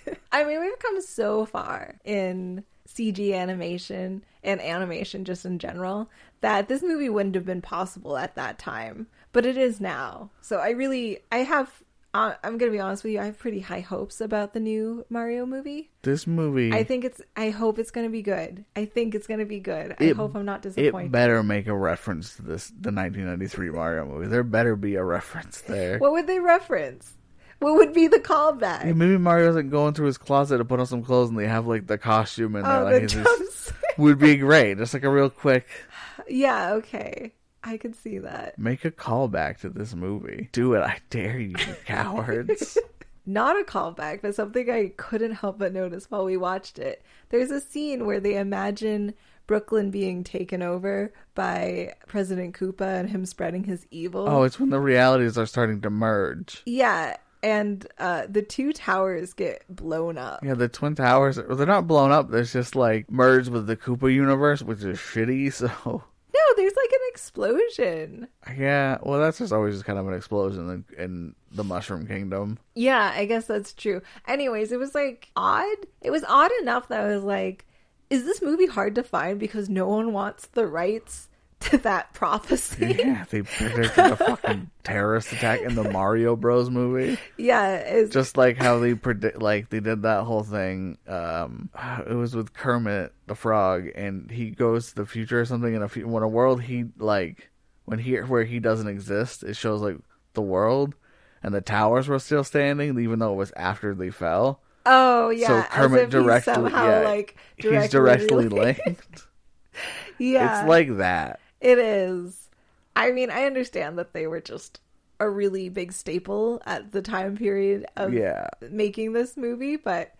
I 0.32 0.44
mean, 0.44 0.60
we've 0.60 0.78
come 0.78 1.00
so 1.00 1.46
far 1.46 1.96
in 2.04 2.64
CG 2.88 3.34
animation 3.34 4.24
and 4.42 4.60
animation 4.60 5.24
just 5.24 5.44
in 5.44 5.58
general 5.58 6.10
that 6.40 6.68
this 6.68 6.82
movie 6.82 7.08
wouldn't 7.08 7.34
have 7.34 7.44
been 7.44 7.62
possible 7.62 8.16
at 8.16 8.34
that 8.36 8.58
time, 8.58 9.08
but 9.32 9.44
it 9.44 9.56
is 9.56 9.80
now. 9.80 10.30
So 10.40 10.58
I 10.58 10.70
really, 10.70 11.20
I 11.32 11.38
have, 11.38 11.82
uh, 12.14 12.34
I'm 12.42 12.58
gonna 12.58 12.72
be 12.72 12.80
honest 12.80 13.04
with 13.04 13.12
you, 13.12 13.20
I 13.20 13.26
have 13.26 13.38
pretty 13.38 13.60
high 13.60 13.80
hopes 13.80 14.20
about 14.20 14.54
the 14.54 14.60
new 14.60 15.04
Mario 15.10 15.44
movie. 15.46 15.90
This 16.02 16.26
movie, 16.26 16.72
I 16.72 16.84
think 16.84 17.04
it's, 17.04 17.20
I 17.36 17.50
hope 17.50 17.78
it's 17.78 17.90
gonna 17.90 18.08
be 18.08 18.22
good. 18.22 18.64
I 18.74 18.84
think 18.86 19.14
it's 19.14 19.26
gonna 19.26 19.44
be 19.46 19.60
good. 19.60 19.94
I 20.00 20.08
hope 20.12 20.34
I'm 20.34 20.44
not 20.44 20.62
disappointed. 20.62 21.06
it 21.06 21.12
better 21.12 21.42
make 21.42 21.66
a 21.66 21.76
reference 21.76 22.36
to 22.36 22.42
this, 22.42 22.68
the 22.68 22.92
1993 22.92 23.70
Mario 23.70 24.06
movie. 24.06 24.26
There 24.28 24.42
better 24.42 24.74
be 24.76 24.94
a 24.96 25.04
reference 25.04 25.60
there. 25.62 25.98
what 25.98 26.12
would 26.12 26.26
they 26.26 26.40
reference? 26.40 27.14
what 27.60 27.74
would 27.74 27.92
be 27.92 28.06
the 28.06 28.18
Yeah, 28.18 28.22
callback? 28.22 28.94
maybe 28.94 29.18
Mario's 29.18 29.56
like 29.56 29.68
going 29.70 29.92
through 29.94 30.06
his 30.06 30.18
closet 30.18 30.58
to 30.58 30.64
put 30.64 30.80
on 30.80 30.86
some 30.86 31.02
clothes, 31.02 31.28
and 31.30 31.38
they 31.38 31.46
have 31.48 31.66
like 31.66 31.86
the 31.86 31.98
costume 31.98 32.56
in 32.56 32.62
there. 32.62 32.80
Oh, 32.80 32.84
like, 32.84 33.08
the 33.08 33.72
would 33.98 34.18
be 34.18 34.36
great. 34.36 34.78
Just 34.78 34.94
like 34.94 35.02
a 35.02 35.10
real 35.10 35.28
quick 35.30 35.66
yeah, 36.28 36.72
okay. 36.74 37.32
I 37.68 37.76
could 37.76 37.94
see 37.94 38.18
that. 38.18 38.58
make 38.58 38.84
a 38.84 38.90
callback 38.90 39.58
to 39.60 39.68
this 39.68 39.94
movie. 39.94 40.48
Do 40.52 40.74
it, 40.74 40.80
I 40.80 40.98
dare 41.10 41.38
you, 41.38 41.48
you 41.58 41.74
cowards. 41.84 42.78
Not 43.26 43.60
a 43.60 43.64
callback, 43.64 44.22
but 44.22 44.34
something 44.34 44.70
I 44.70 44.92
couldn't 44.96 45.32
help 45.32 45.58
but 45.58 45.72
notice 45.74 46.10
while 46.10 46.24
we 46.24 46.36
watched 46.38 46.78
it. 46.78 47.02
There's 47.28 47.50
a 47.50 47.60
scene 47.60 48.06
where 48.06 48.20
they 48.20 48.36
imagine 48.38 49.12
Brooklyn 49.46 49.90
being 49.90 50.24
taken 50.24 50.62
over 50.62 51.12
by 51.34 51.92
President 52.06 52.54
Koopa 52.58 53.00
and 53.00 53.10
him 53.10 53.26
spreading 53.26 53.64
his 53.64 53.86
evil. 53.90 54.26
oh, 54.28 54.44
it's 54.44 54.58
when 54.58 54.70
the 54.70 54.80
realities 54.80 55.36
are 55.36 55.44
starting 55.46 55.80
to 55.82 55.90
merge. 55.90 56.62
Yeah, 56.64 57.16
and 57.42 57.86
uh, 57.98 58.26
the 58.28 58.42
two 58.42 58.72
towers 58.72 59.32
get 59.34 59.62
blown 59.68 60.16
up. 60.18 60.42
Yeah, 60.42 60.54
the 60.54 60.68
Twin 60.68 60.94
Towers, 60.94 61.36
they're 61.36 61.66
not 61.66 61.86
blown 61.86 62.10
up. 62.10 62.30
There's 62.30 62.52
just 62.52 62.74
like 62.74 63.10
merged 63.10 63.50
with 63.50 63.66
the 63.66 63.76
Koopa 63.76 64.12
universe, 64.12 64.62
which 64.62 64.82
is 64.82 64.98
shitty. 64.98 65.52
So, 65.52 66.02
No, 66.38 66.56
there's 66.56 66.76
like 66.76 66.90
an 66.92 67.08
explosion. 67.08 68.28
yeah, 68.56 68.98
well, 69.02 69.18
that's 69.18 69.38
just 69.38 69.52
always 69.52 69.74
just 69.74 69.84
kind 69.84 69.98
of 69.98 70.06
an 70.06 70.14
explosion 70.14 70.70
in, 70.96 71.02
in 71.02 71.34
the 71.50 71.64
Mushroom 71.64 72.06
Kingdom. 72.06 72.58
Yeah, 72.74 73.12
I 73.14 73.24
guess 73.24 73.46
that's 73.46 73.74
true. 73.74 74.02
Anyways, 74.26 74.70
it 74.72 74.78
was 74.78 74.94
like 74.94 75.30
odd. 75.36 75.76
It 76.00 76.10
was 76.10 76.24
odd 76.24 76.50
enough 76.62 76.88
that 76.88 77.00
I 77.00 77.14
was 77.14 77.24
like, 77.24 77.66
is 78.10 78.24
this 78.24 78.40
movie 78.40 78.66
hard 78.66 78.94
to 78.94 79.02
find 79.02 79.38
because 79.38 79.68
no 79.68 79.88
one 79.88 80.12
wants 80.12 80.46
the 80.46 80.66
rights 80.66 81.28
to 81.60 81.78
that 81.78 82.12
prophecy? 82.14 82.96
Yeah, 82.98 83.24
they 83.30 83.42
predicted 83.42 83.98
a 83.98 84.16
fucking 84.16 84.70
terrorist 84.84 85.32
attack 85.32 85.60
in 85.60 85.74
the 85.74 85.84
Mario 85.90 86.36
Bros. 86.36 86.70
movie. 86.70 87.18
yeah, 87.36 87.76
it's 87.76 88.12
just 88.12 88.36
like 88.36 88.56
how 88.56 88.78
they 88.78 88.94
predict 88.94 89.40
like 89.40 89.70
they 89.70 89.80
did 89.80 90.02
that 90.02 90.24
whole 90.24 90.42
thing 90.42 90.98
um 91.06 91.70
it 92.08 92.14
was 92.14 92.34
with 92.34 92.52
kermit 92.52 93.12
the 93.26 93.34
frog 93.34 93.88
and 93.94 94.30
he 94.30 94.50
goes 94.50 94.88
to 94.90 94.94
the 94.96 95.06
future 95.06 95.40
or 95.40 95.44
something 95.44 95.74
in 95.74 95.82
a 95.82 95.88
few 95.88 96.06
when 96.08 96.22
a 96.22 96.28
world 96.28 96.62
he 96.62 96.84
like 96.98 97.50
when 97.84 97.98
he 97.98 98.16
where 98.16 98.44
he 98.44 98.58
doesn't 98.58 98.88
exist 98.88 99.42
it 99.42 99.54
shows 99.54 99.82
like 99.82 99.96
the 100.34 100.42
world 100.42 100.94
and 101.42 101.54
the 101.54 101.60
towers 101.60 102.08
were 102.08 102.18
still 102.18 102.44
standing 102.44 102.98
even 102.98 103.18
though 103.18 103.32
it 103.32 103.36
was 103.36 103.52
after 103.56 103.94
they 103.94 104.10
fell 104.10 104.60
oh 104.86 105.30
yeah. 105.30 105.46
so 105.46 105.62
kermit 105.70 106.10
directly 106.10 106.54
somehow 106.54 106.88
yeah, 106.88 107.08
like 107.08 107.36
he's 107.56 107.90
directly 107.90 108.48
linked. 108.48 108.80
linked 108.86 109.26
Yeah, 110.18 110.60
it's 110.60 110.68
like 110.68 110.96
that 110.96 111.38
It 111.60 111.78
is. 111.78 112.48
I 112.96 113.10
mean, 113.12 113.30
I 113.30 113.44
understand 113.44 113.98
that 113.98 114.12
they 114.12 114.26
were 114.26 114.40
just 114.40 114.80
a 115.20 115.28
really 115.28 115.68
big 115.68 115.92
staple 115.92 116.62
at 116.64 116.92
the 116.92 117.02
time 117.02 117.36
period 117.36 117.86
of 117.96 118.12
yeah 118.14 118.48
making 118.70 119.12
this 119.12 119.36
movie, 119.36 119.76
but 119.76 120.14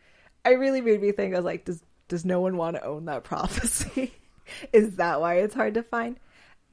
I 0.44 0.50
really 0.50 0.80
made 0.80 1.00
me 1.00 1.12
think 1.12 1.34
I 1.34 1.38
was 1.38 1.44
like, 1.44 1.64
does 1.64 1.82
does 2.08 2.24
no 2.24 2.40
one 2.40 2.56
want 2.56 2.76
to 2.76 2.84
own 2.84 3.04
that 3.04 3.22
prophecy? 3.24 4.12
is 4.72 4.96
that 4.96 5.20
why 5.20 5.34
it's 5.36 5.54
hard 5.54 5.74
to 5.74 5.82
find? 5.82 6.18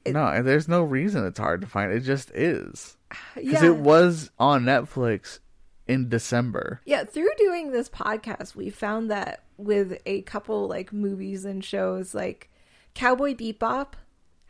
no 0.08 0.28
and 0.28 0.46
there's 0.46 0.68
no 0.68 0.84
reason 0.84 1.26
it's 1.26 1.40
hard 1.40 1.62
to 1.62 1.68
find 1.68 1.92
it 1.92 2.02
just 2.02 2.30
is 2.36 2.96
because 3.36 3.64
Yeah. 3.64 3.66
it 3.70 3.78
was 3.78 4.30
on 4.38 4.64
netflix 4.64 5.40
in 5.88 6.10
december 6.10 6.80
Yeah, 6.86 7.06
through 7.06 7.32
doing 7.40 7.72
this 7.72 7.90
podcast, 7.90 8.56
we 8.56 8.70
found 8.70 9.10
that 9.10 9.42
with 9.58 9.98
a 10.06 10.22
couple 10.22 10.68
like 10.68 10.94
movies 10.94 11.44
and 11.44 11.64
shows, 11.66 12.14
like 12.14 12.52
Cowboy 12.94 13.34
Bebop 13.34 13.94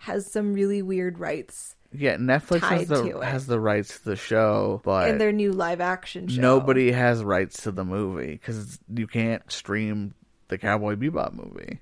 has 0.06 0.32
some 0.32 0.54
really 0.54 0.82
weird 0.82 1.18
rights 1.18 1.76
Yeah, 1.92 2.18
Netflix 2.18 2.62
has 2.62 2.88
the 2.88 3.20
has 3.24 3.48
the 3.48 3.60
rights 3.60 4.00
to 4.00 4.06
the 4.06 4.16
show, 4.16 4.82
but 4.84 5.10
in 5.10 5.18
their 5.18 5.32
new 5.32 5.52
live 5.52 5.82
action 5.82 6.28
show. 6.28 6.42
nobody 6.42 6.92
has 6.92 7.24
rights 7.24 7.64
to 7.64 7.72
the 7.72 7.84
movie 7.84 8.34
because 8.34 8.80
you 8.94 9.08
can't 9.08 9.52
stream 9.52 10.14
the 10.48 10.58
Cowboy 10.58 10.96
Bebop 10.96 11.34
movie. 11.34 11.80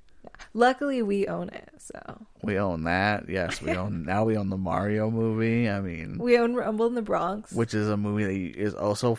Luckily, 0.53 1.01
we 1.01 1.27
own 1.27 1.49
it, 1.49 1.69
so 1.77 2.25
We 2.41 2.57
own 2.57 2.83
that. 2.83 3.29
Yes, 3.29 3.61
we 3.61 3.71
own 3.71 4.03
now. 4.07 4.23
We 4.25 4.37
own 4.37 4.49
the 4.49 4.57
Mario 4.57 5.09
movie. 5.09 5.69
I 5.69 5.79
mean, 5.81 6.17
we 6.19 6.37
own 6.37 6.53
Rumble 6.55 6.87
in 6.87 6.95
the 6.95 7.01
Bronx. 7.01 7.51
which 7.51 7.73
is 7.73 7.89
a 7.89 7.97
movie 7.97 8.51
that 8.51 8.59
is 8.59 8.73
also 8.73 9.17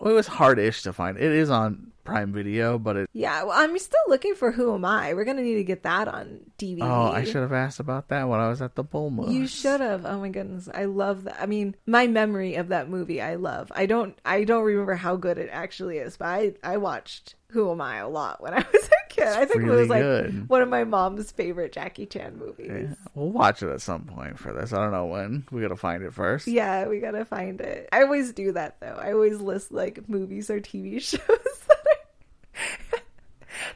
it 0.00 0.02
was 0.04 0.26
hard-ish 0.26 0.82
to 0.82 0.92
find. 0.92 1.16
It 1.18 1.32
is 1.32 1.50
on 1.50 1.92
Prime 2.04 2.32
Video, 2.32 2.78
but 2.78 2.96
it. 2.96 3.10
Yeah, 3.12 3.44
well, 3.44 3.52
I'm 3.58 3.78
still 3.78 4.00
looking 4.08 4.34
for 4.34 4.50
Who 4.52 4.74
Am 4.74 4.84
I. 4.84 5.14
We're 5.14 5.24
gonna 5.24 5.42
need 5.42 5.56
to 5.56 5.64
get 5.64 5.82
that 5.82 6.08
on 6.08 6.40
DVD. 6.58 6.82
Oh, 6.82 7.12
I 7.12 7.24
should 7.24 7.42
have 7.42 7.52
asked 7.52 7.78
about 7.80 8.08
that 8.08 8.28
when 8.28 8.40
I 8.40 8.48
was 8.48 8.62
at 8.62 8.74
the 8.74 8.82
Bull 8.82 9.10
Moose. 9.10 9.30
You 9.30 9.46
should 9.46 9.80
have. 9.80 10.04
Oh 10.06 10.18
my 10.18 10.28
goodness, 10.30 10.68
I 10.72 10.86
love 10.86 11.24
that. 11.24 11.36
I 11.40 11.46
mean, 11.46 11.76
my 11.86 12.06
memory 12.06 12.54
of 12.54 12.68
that 12.68 12.88
movie, 12.88 13.20
I 13.20 13.34
love. 13.36 13.70
I 13.74 13.86
don't, 13.86 14.18
I 14.24 14.44
don't 14.44 14.64
remember 14.64 14.94
how 14.94 15.16
good 15.16 15.38
it 15.38 15.50
actually 15.52 15.98
is, 15.98 16.16
but 16.16 16.26
I, 16.26 16.54
I 16.64 16.78
watched 16.78 17.34
Who 17.52 17.70
Am 17.70 17.80
I 17.80 17.96
a 17.96 18.08
lot 18.08 18.42
when 18.42 18.52
I 18.54 18.58
was 18.72 18.84
a 18.86 19.08
kid. 19.12 19.26
I 19.28 19.44
think 19.44 19.64
it 19.64 19.70
was 19.70 19.88
like 19.88 20.02
good. 20.02 20.48
one 20.48 20.62
of 20.62 20.68
my 20.68 20.84
mom's 20.84 21.30
favorite 21.32 21.72
Jackie 21.72 22.06
Chan 22.06 22.36
movies. 22.38 22.70
Yeah, 22.70 22.94
we'll 23.14 23.30
watch 23.30 23.62
it 23.62 23.68
at 23.70 23.80
some 23.80 24.04
point 24.04 24.38
for 24.38 24.52
this. 24.52 24.72
I 24.72 24.76
don't 24.78 24.92
know 24.92 25.06
when. 25.06 25.44
We 25.50 25.60
gotta 25.62 25.76
find 25.76 26.02
it 26.02 26.14
first. 26.14 26.46
Yeah, 26.46 26.86
we 26.88 27.00
gotta 27.00 27.24
find 27.24 27.60
it. 27.60 27.88
I 27.92 28.02
always 28.02 28.32
do 28.32 28.52
that 28.52 28.76
though. 28.80 28.98
I 29.00 29.12
always 29.12 29.40
list 29.40 29.72
like 29.72 30.08
movies 30.08 30.48
or 30.50 30.60
TV 30.60 31.00
shows 31.02 31.18
that 31.18 31.86
are 31.86 32.98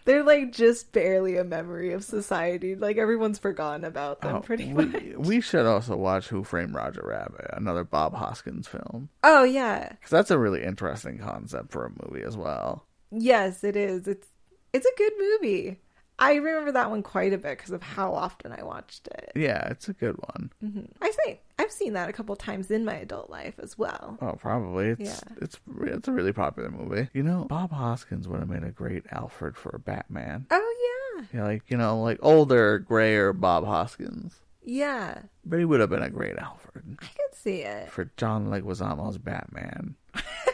they're 0.04 0.22
like 0.22 0.52
just 0.52 0.92
barely 0.92 1.36
a 1.36 1.44
memory 1.44 1.92
of 1.92 2.04
society. 2.04 2.74
Like 2.74 2.96
everyone's 2.96 3.38
forgotten 3.38 3.84
about 3.84 4.20
them 4.20 4.36
Oh, 4.36 4.40
pretty 4.40 4.72
much. 4.72 4.92
we, 4.92 5.14
we 5.16 5.40
should 5.40 5.66
also 5.66 5.96
watch 5.96 6.28
Who 6.28 6.44
Framed 6.44 6.74
Roger 6.74 7.02
Rabbit, 7.04 7.46
another 7.52 7.84
Bob 7.84 8.14
Hoskins 8.14 8.66
film, 8.68 9.08
Oh 9.22 9.44
yeah. 9.44 9.88
because 9.90 10.10
that's 10.10 10.30
a 10.30 10.38
really 10.38 10.62
interesting 10.62 11.18
concept 11.18 11.72
for 11.72 11.86
a 11.86 11.90
movie 12.08 12.24
as 12.24 12.36
well. 12.36 12.86
Yes, 13.16 13.62
it 13.64 13.76
is. 13.76 14.06
It's 14.08 14.28
it's 14.72 14.86
a 14.86 14.96
good 14.98 15.12
movie. 15.18 15.80
I 16.18 16.34
remember 16.34 16.70
that 16.72 16.90
one 16.90 17.02
quite 17.02 17.32
a 17.32 17.38
bit 17.38 17.58
because 17.58 17.72
of 17.72 17.82
how 17.82 18.14
often 18.14 18.52
I 18.52 18.62
watched 18.62 19.08
it. 19.08 19.32
Yeah, 19.34 19.66
it's 19.68 19.88
a 19.88 19.92
good 19.92 20.16
one. 20.16 20.52
hmm 20.60 20.82
I 21.02 21.10
think 21.10 21.40
I've 21.58 21.72
seen 21.72 21.92
that 21.94 22.08
a 22.08 22.12
couple 22.12 22.36
times 22.36 22.70
in 22.70 22.84
my 22.84 22.94
adult 22.94 23.30
life 23.30 23.54
as 23.58 23.76
well. 23.76 24.16
Oh, 24.22 24.32
probably 24.32 24.90
it's 24.90 25.00
Yeah. 25.00 25.34
it's 25.40 25.58
it's 25.82 26.06
a 26.08 26.12
really 26.12 26.32
popular 26.32 26.70
movie. 26.70 27.08
You 27.12 27.22
know, 27.24 27.46
Bob 27.48 27.72
Hoskins 27.72 28.28
would 28.28 28.38
have 28.40 28.48
made 28.48 28.62
a 28.64 28.70
great 28.70 29.04
Alfred 29.10 29.56
for 29.56 29.76
Batman. 29.78 30.46
Oh 30.50 31.16
yeah, 31.16 31.24
Yeah, 31.32 31.44
like 31.44 31.62
you 31.68 31.76
know, 31.76 32.00
like 32.00 32.18
older, 32.22 32.78
grayer 32.78 33.32
Bob 33.32 33.64
Hoskins. 33.64 34.40
yeah. 34.62 35.22
But 35.44 35.58
he 35.58 35.64
would 35.64 35.80
have 35.80 35.90
been 35.90 36.02
a 36.02 36.10
great 36.10 36.36
Alfred 36.36 36.96
I 37.02 37.06
could 37.06 37.34
see 37.36 37.62
it. 37.62 37.90
for 37.90 38.10
John 38.16 38.46
Leguizamo's 38.46 39.18
Batman. 39.18 39.96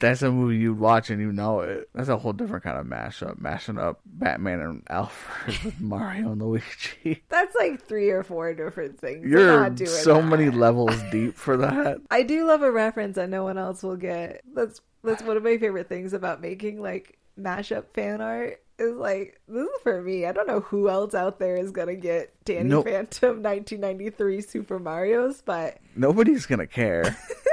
That's 0.00 0.22
a 0.22 0.30
movie 0.30 0.56
you'd 0.56 0.78
watch 0.78 1.10
and 1.10 1.20
you 1.20 1.32
know 1.32 1.60
it. 1.60 1.88
That's 1.94 2.08
a 2.08 2.16
whole 2.16 2.32
different 2.32 2.64
kind 2.64 2.78
of 2.78 2.86
mashup, 2.86 3.40
mashing 3.40 3.78
up 3.78 4.00
Batman 4.04 4.60
and 4.60 4.82
Alfred 4.90 5.62
with 5.64 5.80
Mario 5.80 6.32
and 6.32 6.42
Luigi. 6.42 7.22
That's 7.28 7.54
like 7.54 7.86
three 7.86 8.10
or 8.10 8.22
four 8.22 8.52
different 8.54 8.98
things. 8.98 9.26
You're 9.26 9.76
so 9.76 10.14
that. 10.16 10.26
many 10.26 10.50
levels 10.50 11.00
deep 11.12 11.36
for 11.36 11.56
that. 11.58 11.98
I 12.10 12.22
do 12.22 12.46
love 12.46 12.62
a 12.62 12.70
reference 12.72 13.16
that 13.16 13.28
no 13.30 13.44
one 13.44 13.58
else 13.58 13.82
will 13.82 13.96
get. 13.96 14.42
That's 14.54 14.80
that's 15.02 15.22
one 15.22 15.36
of 15.36 15.42
my 15.44 15.58
favorite 15.58 15.88
things 15.88 16.12
about 16.12 16.40
making 16.40 16.80
like 16.82 17.18
mashup 17.38 17.84
fan 17.94 18.20
art. 18.20 18.60
Is 18.76 18.96
like 18.96 19.40
this 19.46 19.62
is 19.62 19.80
for 19.84 20.02
me. 20.02 20.26
I 20.26 20.32
don't 20.32 20.48
know 20.48 20.58
who 20.58 20.88
else 20.88 21.14
out 21.14 21.38
there 21.38 21.54
is 21.56 21.70
gonna 21.70 21.94
get 21.94 22.34
Danny 22.44 22.70
Nope. 22.70 22.86
Phantom 22.86 23.40
1993 23.40 24.40
Super 24.40 24.80
Mario's, 24.80 25.42
but 25.42 25.78
Nobody's 25.94 26.46
gonna 26.46 26.66
care. 26.66 27.16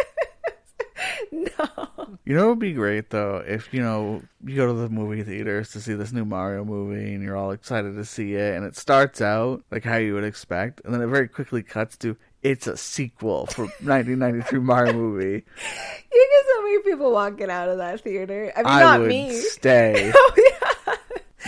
no. 1.31 2.17
You 2.25 2.35
know, 2.35 2.45
it 2.45 2.49
would 2.49 2.59
be 2.59 2.73
great 2.73 3.09
though 3.09 3.43
if 3.45 3.73
you 3.73 3.81
know 3.81 4.21
you 4.43 4.55
go 4.55 4.67
to 4.67 4.73
the 4.73 4.89
movie 4.89 5.23
theaters 5.23 5.71
to 5.71 5.81
see 5.81 5.93
this 5.93 6.11
new 6.11 6.25
Mario 6.25 6.63
movie 6.65 7.13
and 7.13 7.23
you're 7.23 7.37
all 7.37 7.51
excited 7.51 7.95
to 7.95 8.05
see 8.05 8.35
it, 8.35 8.55
and 8.55 8.65
it 8.65 8.75
starts 8.75 9.21
out 9.21 9.63
like 9.71 9.83
how 9.83 9.97
you 9.97 10.13
would 10.13 10.23
expect, 10.23 10.81
and 10.85 10.93
then 10.93 11.01
it 11.01 11.07
very 11.07 11.27
quickly 11.27 11.63
cuts 11.63 11.97
to 11.97 12.15
it's 12.43 12.67
a 12.67 12.75
sequel 12.75 13.45
for 13.47 13.61
1993 13.83 14.59
Mario 14.59 14.93
movie. 14.93 15.25
You 16.13 16.29
get 16.31 16.55
so 16.55 16.61
many 16.63 16.83
people 16.83 17.11
walking 17.11 17.49
out 17.49 17.69
of 17.69 17.77
that 17.77 18.01
theater. 18.01 18.51
I 18.55 18.59
mean, 18.59 18.67
I 18.67 18.79
not 18.81 18.99
would 19.01 19.09
me. 19.09 19.31
stay. 19.33 20.11
Oh, 20.23 20.50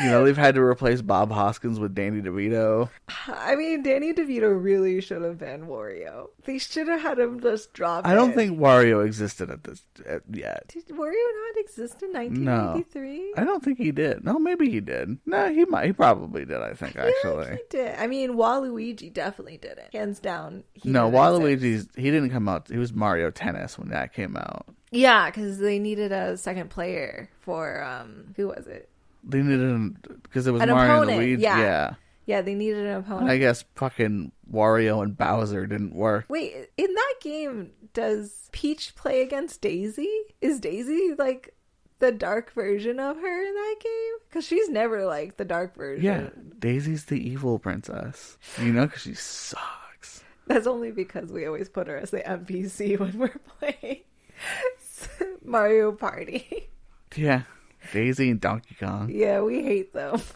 Yeah. 0.03 0.09
You 0.09 0.11
know, 0.11 0.25
they've 0.25 0.37
had 0.37 0.55
to 0.55 0.61
replace 0.61 1.01
Bob 1.01 1.31
Hoskins 1.31 1.79
with 1.79 1.95
Danny 1.95 2.21
DeVito. 2.21 2.89
I 3.27 3.55
mean, 3.55 3.83
Danny 3.83 4.13
DeVito 4.13 4.61
really 4.61 4.99
should 5.01 5.21
have 5.21 5.37
been 5.37 5.67
Wario. 5.67 6.27
They 6.45 6.57
should 6.57 6.87
have 6.87 7.01
had 7.01 7.19
him 7.19 7.39
just 7.39 7.73
drop. 7.73 8.05
I 8.05 8.13
don't 8.13 8.31
in. 8.31 8.35
think 8.35 8.59
Wario 8.59 9.05
existed 9.05 9.49
at 9.49 9.63
this 9.63 9.83
at, 10.05 10.23
yet. 10.31 10.67
Did 10.67 10.87
Wario 10.89 11.13
not 11.13 11.57
exist 11.57 12.03
in 12.03 12.11
1993? 12.11 13.33
No, 13.35 13.41
I 13.41 13.45
don't 13.45 13.63
think 13.63 13.77
he 13.77 13.91
did. 13.91 14.23
No, 14.23 14.39
maybe 14.39 14.69
he 14.69 14.81
did. 14.81 15.17
No, 15.25 15.53
he 15.53 15.65
might. 15.65 15.85
He 15.85 15.93
probably 15.93 16.45
did. 16.45 16.61
I 16.61 16.73
think 16.73 16.93
feel 16.93 17.03
actually. 17.03 17.51
he 17.51 17.61
did. 17.69 17.95
I 17.97 18.07
mean, 18.07 18.33
Waluigi 18.33 19.13
definitely 19.13 19.57
did 19.57 19.77
it. 19.77 19.89
Hands 19.93 20.19
down. 20.19 20.63
he 20.73 20.89
no, 20.89 21.07
exist. 21.07 21.21
Waluigi's 21.21 21.87
he 21.95 22.11
didn't 22.11 22.31
come 22.31 22.49
out. 22.49 22.67
He 22.67 22.77
was 22.77 22.93
Mario 22.93 23.31
Tennis 23.31 23.77
when 23.77 23.89
that 23.89 24.13
came 24.13 24.35
out. 24.35 24.65
Yeah, 24.91 25.27
because 25.29 25.57
they 25.57 25.79
needed 25.79 26.11
a 26.11 26.37
second 26.37 26.69
player 26.69 27.29
for 27.39 27.83
um, 27.83 28.33
who 28.35 28.49
was 28.49 28.67
it? 28.67 28.89
They 29.23 29.41
needed 29.41 29.61
an 29.61 29.97
because 30.23 30.47
it 30.47 30.51
was 30.51 30.61
An 30.61 30.69
Mario 30.69 30.91
opponent, 30.93 31.11
and 31.11 31.19
Luigi. 31.19 31.43
yeah. 31.43 31.57
Yeah. 31.59 31.93
Yeah, 32.25 32.41
they 32.41 32.53
needed 32.55 32.85
an 32.85 32.95
opponent. 32.95 33.29
I 33.29 33.37
guess 33.37 33.65
fucking 33.75 34.31
Wario 34.49 35.03
and 35.03 35.17
Bowser 35.17 35.67
didn't 35.67 35.93
work. 35.93 36.25
Wait, 36.29 36.53
in 36.77 36.93
that 36.93 37.13
game, 37.21 37.71
does 37.93 38.49
Peach 38.53 38.95
play 38.95 39.21
against 39.21 39.59
Daisy? 39.59 40.09
Is 40.39 40.61
Daisy 40.61 41.15
like 41.17 41.53
the 41.99 42.13
dark 42.13 42.53
version 42.53 42.97
of 42.99 43.17
her 43.17 43.45
in 43.47 43.53
that 43.53 43.75
game? 43.83 44.13
Because 44.29 44.45
she's 44.45 44.69
never 44.69 45.05
like 45.05 45.35
the 45.35 45.43
dark 45.43 45.75
version. 45.75 46.03
Yeah, 46.05 46.29
Daisy's 46.59 47.05
the 47.05 47.15
evil 47.29 47.59
princess. 47.59 48.37
You 48.61 48.71
know, 48.71 48.85
because 48.85 49.01
she 49.01 49.15
sucks. 49.15 50.23
That's 50.47 50.67
only 50.67 50.91
because 50.91 51.29
we 51.29 51.45
always 51.45 51.67
put 51.67 51.87
her 51.87 51.97
as 51.97 52.11
the 52.11 52.19
NPC 52.21 52.97
when 52.99 53.17
we're 53.17 53.35
playing 53.59 53.99
Mario 55.43 55.91
Party. 55.91 56.69
Yeah, 57.15 57.43
Daisy 57.91 58.29
and 58.29 58.39
Donkey 58.41 58.75
Kong. 58.79 59.09
yeah, 59.11 59.41
we 59.41 59.61
hate 59.63 59.93
them. 59.93 60.21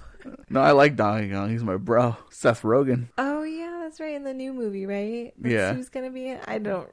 No, 0.49 0.59
I 0.59 0.71
like 0.71 0.97
Donkey 0.97 1.31
Kong. 1.31 1.49
He's 1.51 1.63
my 1.63 1.77
bro. 1.77 2.17
Seth 2.31 2.63
Rogen. 2.63 3.07
Oh 3.17 3.43
yeah, 3.43 3.79
that's 3.83 4.01
right 4.01 4.13
in 4.13 4.25
the 4.25 4.33
new 4.33 4.51
movie, 4.51 4.85
right? 4.85 5.31
That's 5.39 5.53
Yeah. 5.53 5.73
who's 5.73 5.87
gonna 5.87 6.09
be 6.09 6.27
in? 6.27 6.39
I 6.45 6.57
don't. 6.57 6.89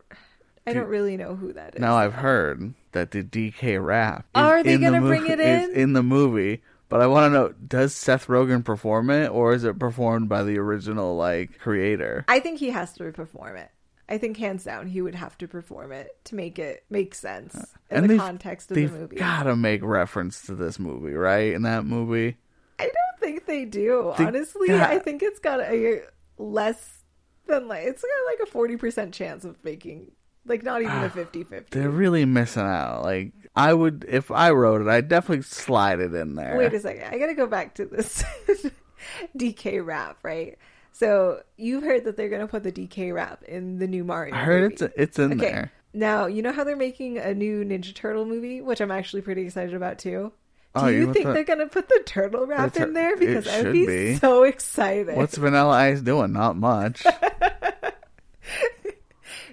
I 0.67 0.73
don't 0.73 0.87
really 0.87 1.17
know 1.17 1.35
who 1.35 1.53
that 1.55 1.75
is. 1.75 1.81
Now 1.81 1.97
I've 1.97 2.13
heard 2.15 2.75
that 2.93 3.11
the 3.11 3.25
DK 3.25 3.85
rap. 3.85 4.21
is 4.37 4.41
Are 4.41 4.63
they 4.63 4.75
in 4.75 4.83
gonna 4.83 5.01
bring 5.01 5.23
movie- 5.23 5.33
it 5.33 5.41
in? 5.41 5.71
in 5.73 5.93
the 5.95 6.03
movie? 6.05 6.63
But 6.89 7.01
I 7.01 7.09
want 7.09 7.33
to 7.33 7.37
know: 7.37 7.55
Does 7.67 7.93
Seth 7.93 8.29
Rogen 8.29 8.65
perform 8.65 9.11
it, 9.11 9.31
or 9.31 9.53
is 9.53 9.65
it 9.65 9.81
performed 9.81 10.29
by 10.29 10.45
the 10.45 10.59
original 10.59 11.17
like 11.17 11.59
creator? 11.59 12.25
I 12.29 12.39
think 12.39 12.61
he 12.61 12.71
has 12.71 12.93
to 12.95 13.11
perform 13.11 13.57
it. 13.57 13.71
I 14.09 14.19
think 14.19 14.37
hands 14.37 14.65
down 14.65 14.87
he 14.87 15.01
would 15.01 15.15
have 15.15 15.37
to 15.39 15.49
perform 15.49 15.93
it 15.93 16.17
to 16.25 16.35
make 16.35 16.59
it 16.59 16.85
make 16.91 17.15
sense 17.15 17.57
uh, 17.57 17.65
in 17.91 18.07
the 18.07 18.19
context 18.19 18.71
of 18.71 18.77
the 18.77 18.87
movie. 18.87 19.17
They've 19.17 19.19
gotta 19.19 19.57
make 19.57 19.83
reference 19.83 20.43
to 20.43 20.55
this 20.55 20.79
movie, 20.79 21.15
right? 21.15 21.53
In 21.53 21.63
that 21.63 21.85
movie, 21.85 22.37
I 22.79 22.85
don't 22.85 23.21
think 23.21 23.47
they 23.47 23.65
do. 23.65 24.13
They 24.19 24.27
Honestly, 24.27 24.69
got- 24.69 24.91
I 24.91 24.99
think 24.99 25.23
it's 25.23 25.39
got 25.39 25.61
a 25.61 26.03
less 26.37 27.03
than 27.47 27.69
like 27.69 27.85
it's 27.87 28.03
got 28.03 28.33
like 28.33 28.49
a 28.49 28.51
forty 28.51 28.77
percent 28.77 29.15
chance 29.15 29.45
of 29.45 29.63
making 29.65 30.13
like 30.47 30.63
not 30.63 30.83
even 30.83 30.95
a 30.95 31.07
ah, 31.07 31.09
50-50. 31.09 31.71
they're 31.71 31.89
really 31.89 32.25
missing 32.27 32.63
out. 32.63 33.03
Like 33.03 33.33
I 33.57 33.73
would, 33.73 34.05
if 34.09 34.31
I 34.31 34.51
wrote 34.51 34.83
it, 34.83 34.89
I'd 34.89 35.09
definitely 35.09 35.43
slide 35.43 36.01
it 36.01 36.13
in 36.15 36.35
there. 36.35 36.59
Wait 36.59 36.75
a 36.75 36.81
second. 36.81 37.05
I 37.05 37.19
gotta 37.19 37.35
go 37.35 37.47
back 37.47 37.75
to 37.77 37.87
this 37.87 38.23
DK 39.37 39.85
rap, 39.85 40.19
right? 40.23 40.59
So 40.97 41.43
you've 41.57 41.83
heard 41.83 42.05
that 42.05 42.17
they're 42.17 42.29
gonna 42.29 42.47
put 42.47 42.63
the 42.63 42.71
DK 42.71 43.13
rap 43.13 43.43
in 43.43 43.79
the 43.79 43.89
new 43.89 44.05
Mario. 44.05 44.33
I 44.33 44.39
heard 44.39 44.63
movie. 44.63 44.75
it's 44.75 44.95
it's 44.97 45.19
in 45.19 45.33
okay. 45.33 45.51
there. 45.51 45.73
Now 45.93 46.27
you 46.27 46.41
know 46.41 46.53
how 46.53 46.63
they're 46.63 46.77
making 46.77 47.19
a 47.19 47.35
new 47.35 47.65
Ninja 47.65 47.93
Turtle 47.93 48.25
movie, 48.25 48.61
which 48.61 48.81
I'm 48.81 48.93
actually 48.93 49.23
pretty 49.23 49.43
excited 49.43 49.75
about 49.75 49.99
too. 49.99 50.31
Oh, 50.77 50.81
Do 50.83 50.87
Oh, 50.87 50.89
you 50.89 50.99
you 51.09 51.13
think 51.13 51.27
the- 51.27 51.33
they're 51.33 51.45
gonna 51.45 51.67
put 51.67 51.89
the 51.89 52.01
turtle 52.07 52.47
rap 52.47 52.73
The 52.73 52.79
tur- 52.81 52.87
in 52.87 52.93
there? 52.95 53.17
Because 53.17 53.49
I'd 53.49 53.73
be, 53.73 53.87
be. 53.87 54.15
so 54.17 54.45
excited. 54.45 55.17
What's 55.17 55.37
Vanilla 55.37 55.73
Ice 55.73 56.01
doing? 56.01 56.33
Not 56.33 56.57
much. 56.57 57.05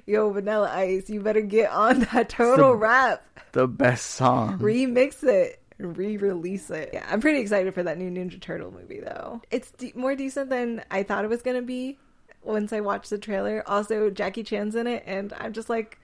Yo, 0.06 0.32
Vanilla 0.32 0.70
Ice, 0.76 1.10
you 1.10 1.22
better 1.22 1.42
get 1.42 1.72
on 1.72 2.02
that 2.12 2.30
turtle 2.30 2.70
the- 2.72 2.76
rap. 2.76 3.24
the 3.52 3.68
best 3.68 4.06
song. 4.12 4.60
Remix 4.60 5.24
it. 5.24 5.61
Re-release 5.86 6.70
it. 6.70 6.92
Yeah, 6.94 7.06
I'm 7.10 7.20
pretty 7.22 7.40
excited 7.40 7.74
for 7.74 7.84
that 7.84 7.98
new 7.98 8.10
Ninja 8.10 8.40
Turtle 8.40 8.72
movie, 8.72 9.00
though. 9.00 9.42
It's 9.52 9.72
de- 9.72 9.94
more 9.96 10.16
decent 10.16 10.50
than 10.50 10.84
I 10.92 11.04
thought 11.04 11.24
it 11.26 11.30
was 11.30 11.42
gonna 11.42 11.62
be 11.62 11.98
once 12.44 12.72
I 12.74 12.80
watched 12.80 13.10
the 13.10 13.18
trailer. 13.18 13.64
Also, 13.68 14.10
Jackie 14.10 14.44
Chan's 14.44 14.76
in 14.76 14.88
it, 14.88 15.04
and 15.06 15.34
I'm 15.40 15.54
just 15.54 15.70
like, 15.70 15.98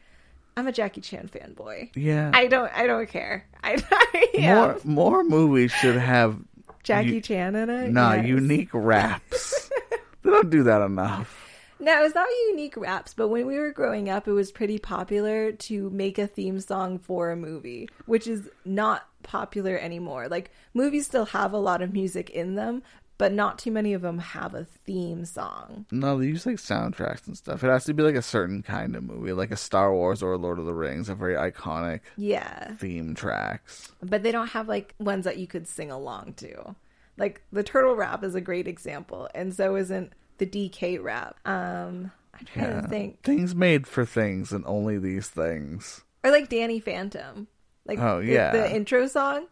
I'm 0.56 0.68
a 0.68 0.72
Jackie 0.72 1.02
Chan 1.02 1.30
fanboy. 1.34 1.92
yeah. 1.96 2.32
I 2.34 2.48
don't, 2.48 2.72
I 2.76 2.88
don't 2.88 3.08
care. 3.08 3.46
I, 3.64 3.78
I. 3.92 4.54
More 4.54 4.80
more 4.84 5.24
movies 5.24 5.72
should 5.72 5.96
have 5.98 6.38
Jackie 6.84 7.16
you- 7.16 7.22
Chan 7.22 7.56
in 7.56 7.70
it. 7.70 7.92
nah 7.92 8.14
Yes. 8.14 8.26
unique 8.26 8.70
raps. 8.74 9.70
they 10.24 10.30
don't 10.32 10.50
do 10.50 10.64
that 10.64 10.82
enough. 10.82 11.47
No, 11.80 12.04
it's 12.04 12.16
not 12.16 12.28
unique 12.50 12.76
raps, 12.78 13.14
but 13.14 13.28
when 13.28 13.46
we 13.46 13.58
were 13.60 13.72
growing 13.72 14.10
up, 14.10 14.28
it 14.28 14.32
was 14.32 14.52
pretty 14.52 14.80
popular 14.80 15.52
to 15.52 15.90
make 15.92 16.18
a 16.18 16.28
theme 16.28 16.60
song 16.60 16.98
for 17.00 17.32
a 17.32 17.36
movie, 17.36 17.90
which 18.06 18.28
is 18.28 18.50
not 18.66 19.08
popular 19.24 19.78
anymore. 19.78 20.28
Like, 20.28 20.52
movies 20.74 21.06
still 21.06 21.26
have 21.26 21.54
a 21.54 21.58
lot 21.58 21.82
of 21.82 21.94
music 21.94 22.30
in 22.32 22.56
them, 22.56 22.82
but 23.20 23.32
not 23.34 23.58
too 23.60 23.72
many 23.72 23.94
of 23.94 24.02
them 24.02 24.20
have 24.20 24.54
a 24.54 24.64
theme 24.64 25.26
song. 25.26 25.86
No, 25.92 26.20
they 26.20 26.28
use 26.28 26.46
like 26.46 26.58
soundtracks 26.58 27.26
and 27.28 27.36
stuff. 27.38 27.64
It 27.64 27.68
has 27.68 27.86
to 27.86 27.94
be 27.94 28.04
like 28.04 28.16
a 28.16 28.22
certain 28.22 28.62
kind 28.64 28.96
of 28.96 29.04
movie, 29.04 29.34
like 29.34 29.52
a 29.52 29.58
Star 29.58 29.92
Wars 29.94 30.22
or 30.22 30.34
a 30.34 30.38
Lord 30.38 30.60
of 30.60 30.66
the 30.66 30.74
Rings, 30.74 31.10
a 31.10 31.16
very 31.16 31.34
iconic 31.34 32.02
Yeah. 32.16 32.74
theme 32.76 33.16
tracks. 33.16 33.92
But 34.04 34.22
they 34.24 34.32
don't 34.32 34.50
have 34.50 34.68
like 34.68 34.94
ones 35.00 35.26
that 35.26 35.38
you 35.38 35.48
could 35.48 35.68
sing 35.68 35.90
along 35.92 36.34
to. 36.38 36.76
Like, 37.18 37.42
the 37.52 37.64
turtle 37.64 37.96
rap 37.96 38.24
is 38.24 38.36
a 38.36 38.42
great 38.42 38.68
example, 38.68 39.28
and 39.34 39.52
so 39.52 39.76
isn't 39.76 40.14
the 40.38 40.46
DK 40.46 41.02
rap. 41.02 41.36
Um, 41.46 42.12
I'm 42.34 42.46
trying 42.46 42.66
Yeah. 42.76 42.82
to 42.82 42.88
think. 42.88 43.22
Things 43.24 43.56
made 43.56 43.88
for 43.88 44.06
things 44.06 44.52
and 44.52 44.64
only 44.66 44.98
these 44.98 45.28
things. 45.28 46.04
Or 46.24 46.32
like 46.32 46.50
Danny 46.50 46.80
Phantom. 46.80 47.48
Like 47.86 48.00
Oh, 48.00 48.20
yeah. 48.20 48.52
the, 48.52 48.76
intro 48.76 49.08
song. 49.08 49.48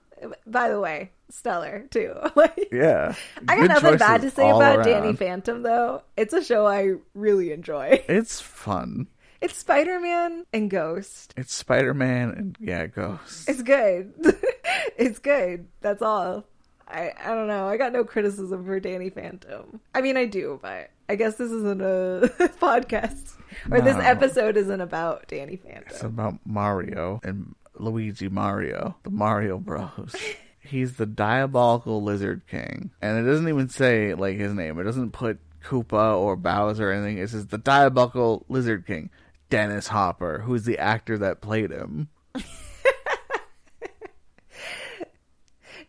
By 0.46 0.70
the 0.70 0.80
way, 0.80 1.12
stellar 1.30 1.86
too. 1.90 2.14
like 2.36 2.70
Yeah. 2.72 3.16
I 3.48 3.58
got 3.58 3.68
nothing 3.68 3.98
bad 3.98 4.22
to 4.22 4.30
say 4.32 4.50
about 4.50 4.84
Danny. 4.86 5.14
Phantom 5.14 5.62
though. 5.64 6.04
It's 6.18 6.34
a 6.34 6.44
show 6.44 6.66
I 6.66 6.94
really 7.14 7.52
enjoy. 7.52 8.04
It's 8.10 8.40
fun. 8.42 9.08
It's 9.42 9.58
Spider 9.58 10.00
Man 10.00 10.46
and 10.54 10.70
Ghost. 10.72 11.34
It's 11.38 11.54
Spider 11.54 11.94
Man 11.94 12.30
and 12.32 12.58
yeah, 12.60 12.88
Ghost. 12.88 13.48
It's 13.50 13.62
good. 13.62 14.14
it's 14.98 15.20
good. 15.20 15.68
That's 15.82 16.02
all. 16.02 16.46
I 16.88 17.14
I 17.24 17.34
don't 17.34 17.48
know. 17.48 17.68
I 17.68 17.78
got 17.78 17.94
no 17.94 18.04
criticism 18.04 18.66
for 18.66 18.80
Danny 18.80 19.10
Phantom. 19.10 19.80
I 19.94 20.02
mean, 20.02 20.18
I 20.18 20.26
do, 20.26 20.60
but 20.62 20.92
I 21.10 21.16
guess 21.16 21.36
this 21.36 21.52
isn't 21.52 21.82
a 21.82 22.30
podcast 22.62 23.34
or 23.72 23.82
this 23.82 23.98
episode 23.98 24.58
isn't 24.58 24.82
about 24.82 25.28
Danny 25.28 25.56
Phantom. 25.56 25.84
It's 25.88 26.04
about 26.04 26.40
Mario 26.46 27.20
and 27.24 27.56
Luigi 27.76 28.30
Mario, 28.30 28.96
the 29.04 29.10
Mario 29.10 29.58
Bros. 29.58 30.16
He's 30.60 30.94
the 30.98 31.06
diabolical 31.06 32.02
lizard 32.02 32.42
king. 32.48 32.92
And 33.02 33.20
it 33.20 33.30
doesn't 33.30 33.48
even 33.48 33.70
say 33.70 34.14
like 34.16 34.38
his 34.38 34.54
name. 34.54 34.80
It 34.80 34.84
doesn't 34.84 35.12
put 35.12 35.40
Koopa 35.64 36.18
or 36.18 36.36
Bowser 36.36 36.90
or 36.90 36.94
anything. 36.94 37.20
It 37.20 37.30
says 37.30 37.48
the 37.48 37.58
diabolical 37.58 38.46
lizard 38.50 38.88
king, 38.88 39.10
Dennis 39.50 39.88
Hopper, 39.88 40.40
who's 40.40 40.64
the 40.64 40.80
actor 40.80 41.18
that 41.20 41.42
played 41.42 41.72
him. 41.72 42.10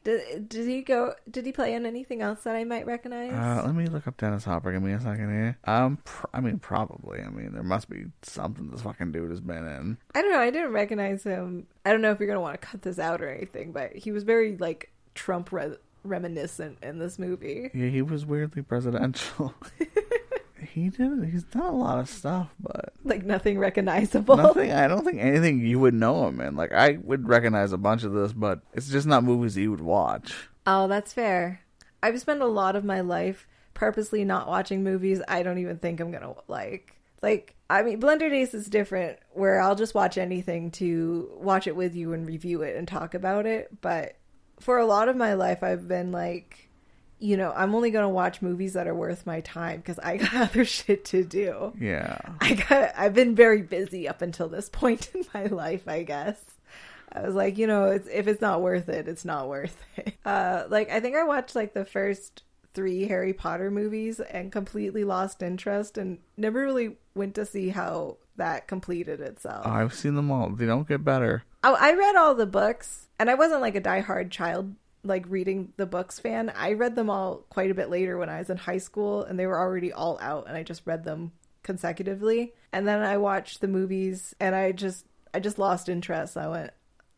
Did, 0.06 0.48
did 0.48 0.68
he 0.68 0.82
go? 0.82 1.14
Did 1.28 1.46
he 1.46 1.50
play 1.50 1.74
in 1.74 1.84
anything 1.84 2.22
else 2.22 2.44
that 2.44 2.54
I 2.54 2.62
might 2.62 2.86
recognize? 2.86 3.32
Uh, 3.32 3.64
let 3.66 3.74
me 3.74 3.86
look 3.86 4.06
up 4.06 4.16
Dennis 4.16 4.44
Hopper. 4.44 4.70
Give 4.70 4.80
me 4.80 4.92
a 4.92 5.00
second 5.00 5.30
here. 5.30 5.58
Um, 5.64 5.98
pr- 6.04 6.26
I 6.32 6.40
mean, 6.40 6.60
probably. 6.60 7.22
I 7.22 7.28
mean, 7.28 7.52
there 7.52 7.64
must 7.64 7.90
be 7.90 8.04
something 8.22 8.70
this 8.70 8.82
fucking 8.82 9.10
dude 9.10 9.30
has 9.30 9.40
been 9.40 9.66
in. 9.66 9.98
I 10.14 10.22
don't 10.22 10.30
know. 10.30 10.38
I 10.38 10.50
didn't 10.50 10.70
recognize 10.70 11.24
him. 11.24 11.66
I 11.84 11.90
don't 11.90 12.02
know 12.02 12.12
if 12.12 12.20
you're 12.20 12.28
gonna 12.28 12.40
want 12.40 12.60
to 12.60 12.64
cut 12.64 12.82
this 12.82 13.00
out 13.00 13.20
or 13.20 13.28
anything, 13.28 13.72
but 13.72 13.96
he 13.96 14.12
was 14.12 14.22
very 14.22 14.56
like 14.56 14.92
Trump 15.16 15.50
re- 15.50 15.74
reminiscent 16.04 16.78
in 16.84 17.00
this 17.00 17.18
movie. 17.18 17.72
Yeah, 17.74 17.88
he 17.88 18.00
was 18.00 18.24
weirdly 18.24 18.62
presidential. 18.62 19.54
he 20.82 20.90
did. 20.90 21.24
He's 21.24 21.44
done 21.44 21.62
a 21.62 21.76
lot 21.76 21.98
of 21.98 22.08
stuff, 22.08 22.54
but 22.60 22.92
Like 23.02 23.24
nothing 23.24 23.58
recognizable. 23.58 24.36
Nothing. 24.36 24.72
I 24.72 24.86
don't 24.86 25.04
think 25.04 25.18
anything 25.20 25.64
you 25.64 25.78
would 25.78 25.94
know 25.94 26.28
him 26.28 26.40
in. 26.40 26.54
Like 26.54 26.72
I 26.72 26.98
would 27.02 27.26
recognize 27.26 27.72
a 27.72 27.78
bunch 27.78 28.04
of 28.04 28.12
this, 28.12 28.32
but 28.32 28.60
it's 28.74 28.90
just 28.90 29.06
not 29.06 29.24
movies 29.24 29.54
that 29.54 29.62
you 29.62 29.70
would 29.70 29.80
watch. 29.80 30.34
Oh, 30.66 30.86
that's 30.86 31.12
fair. 31.12 31.60
I've 32.02 32.20
spent 32.20 32.42
a 32.42 32.46
lot 32.46 32.76
of 32.76 32.84
my 32.84 33.00
life 33.00 33.48
purposely 33.72 34.24
not 34.24 34.48
watching 34.48 34.84
movies 34.84 35.22
I 35.26 35.42
don't 35.42 35.58
even 35.58 35.78
think 35.78 35.98
I'm 36.00 36.10
gonna 36.10 36.34
like. 36.46 36.92
Like, 37.22 37.56
I 37.70 37.82
mean, 37.82 38.00
Blender 38.00 38.28
Days 38.30 38.52
is 38.52 38.68
different, 38.68 39.18
where 39.32 39.60
I'll 39.60 39.74
just 39.74 39.94
watch 39.94 40.18
anything 40.18 40.70
to 40.72 41.30
watch 41.36 41.66
it 41.66 41.74
with 41.74 41.96
you 41.96 42.12
and 42.12 42.26
review 42.26 42.60
it 42.62 42.76
and 42.76 42.86
talk 42.86 43.14
about 43.14 43.46
it. 43.46 43.80
But 43.80 44.16
for 44.60 44.76
a 44.76 44.86
lot 44.86 45.08
of 45.08 45.16
my 45.16 45.32
life, 45.34 45.62
I've 45.62 45.88
been 45.88 46.12
like, 46.12 46.65
you 47.18 47.36
know, 47.36 47.52
I'm 47.56 47.74
only 47.74 47.90
gonna 47.90 48.08
watch 48.08 48.42
movies 48.42 48.74
that 48.74 48.86
are 48.86 48.94
worth 48.94 49.26
my 49.26 49.40
time 49.40 49.78
because 49.78 49.98
I 49.98 50.16
got 50.18 50.34
other 50.50 50.64
shit 50.64 51.04
to 51.06 51.24
do. 51.24 51.72
Yeah. 51.80 52.18
I 52.40 52.54
got 52.54 52.92
I've 52.96 53.14
been 53.14 53.34
very 53.34 53.62
busy 53.62 54.08
up 54.08 54.22
until 54.22 54.48
this 54.48 54.68
point 54.72 55.10
in 55.14 55.24
my 55.32 55.46
life, 55.46 55.86
I 55.88 56.02
guess. 56.02 56.40
I 57.12 57.22
was 57.22 57.34
like, 57.34 57.56
you 57.56 57.66
know, 57.66 57.86
it's, 57.86 58.08
if 58.08 58.26
it's 58.26 58.42
not 58.42 58.60
worth 58.60 58.88
it, 58.88 59.08
it's 59.08 59.24
not 59.24 59.48
worth 59.48 59.76
it. 59.96 60.14
Uh, 60.24 60.64
like 60.68 60.90
I 60.90 61.00
think 61.00 61.16
I 61.16 61.24
watched 61.24 61.54
like 61.54 61.72
the 61.72 61.84
first 61.84 62.42
three 62.74 63.08
Harry 63.08 63.32
Potter 63.32 63.70
movies 63.70 64.20
and 64.20 64.52
completely 64.52 65.02
lost 65.02 65.42
interest 65.42 65.96
and 65.96 66.18
never 66.36 66.60
really 66.60 66.96
went 67.14 67.34
to 67.36 67.46
see 67.46 67.70
how 67.70 68.18
that 68.36 68.68
completed 68.68 69.18
itself. 69.20 69.66
I've 69.66 69.94
seen 69.94 70.14
them 70.14 70.30
all. 70.30 70.50
They 70.50 70.66
don't 70.66 70.86
get 70.86 71.02
better. 71.02 71.42
Oh, 71.64 71.76
I 71.80 71.94
read 71.94 72.16
all 72.16 72.34
the 72.34 72.46
books, 72.46 73.08
and 73.18 73.30
I 73.30 73.34
wasn't 73.34 73.62
like 73.62 73.74
a 73.74 73.80
diehard 73.80 74.30
child, 74.30 74.74
like 75.06 75.24
reading 75.28 75.72
the 75.76 75.86
books 75.86 76.18
fan. 76.18 76.52
I 76.54 76.72
read 76.72 76.94
them 76.96 77.10
all 77.10 77.44
quite 77.50 77.70
a 77.70 77.74
bit 77.74 77.90
later 77.90 78.18
when 78.18 78.28
I 78.28 78.38
was 78.38 78.50
in 78.50 78.56
high 78.56 78.78
school, 78.78 79.22
and 79.22 79.38
they 79.38 79.46
were 79.46 79.58
already 79.58 79.92
all 79.92 80.18
out, 80.20 80.46
and 80.48 80.56
I 80.56 80.62
just 80.62 80.82
read 80.86 81.04
them 81.04 81.32
consecutively. 81.62 82.54
And 82.72 82.86
then 82.86 83.02
I 83.02 83.16
watched 83.16 83.60
the 83.60 83.68
movies, 83.68 84.34
and 84.40 84.54
I 84.54 84.72
just, 84.72 85.06
I 85.34 85.40
just 85.40 85.58
lost 85.58 85.88
interest. 85.88 86.36
I 86.36 86.48
went, 86.48 86.70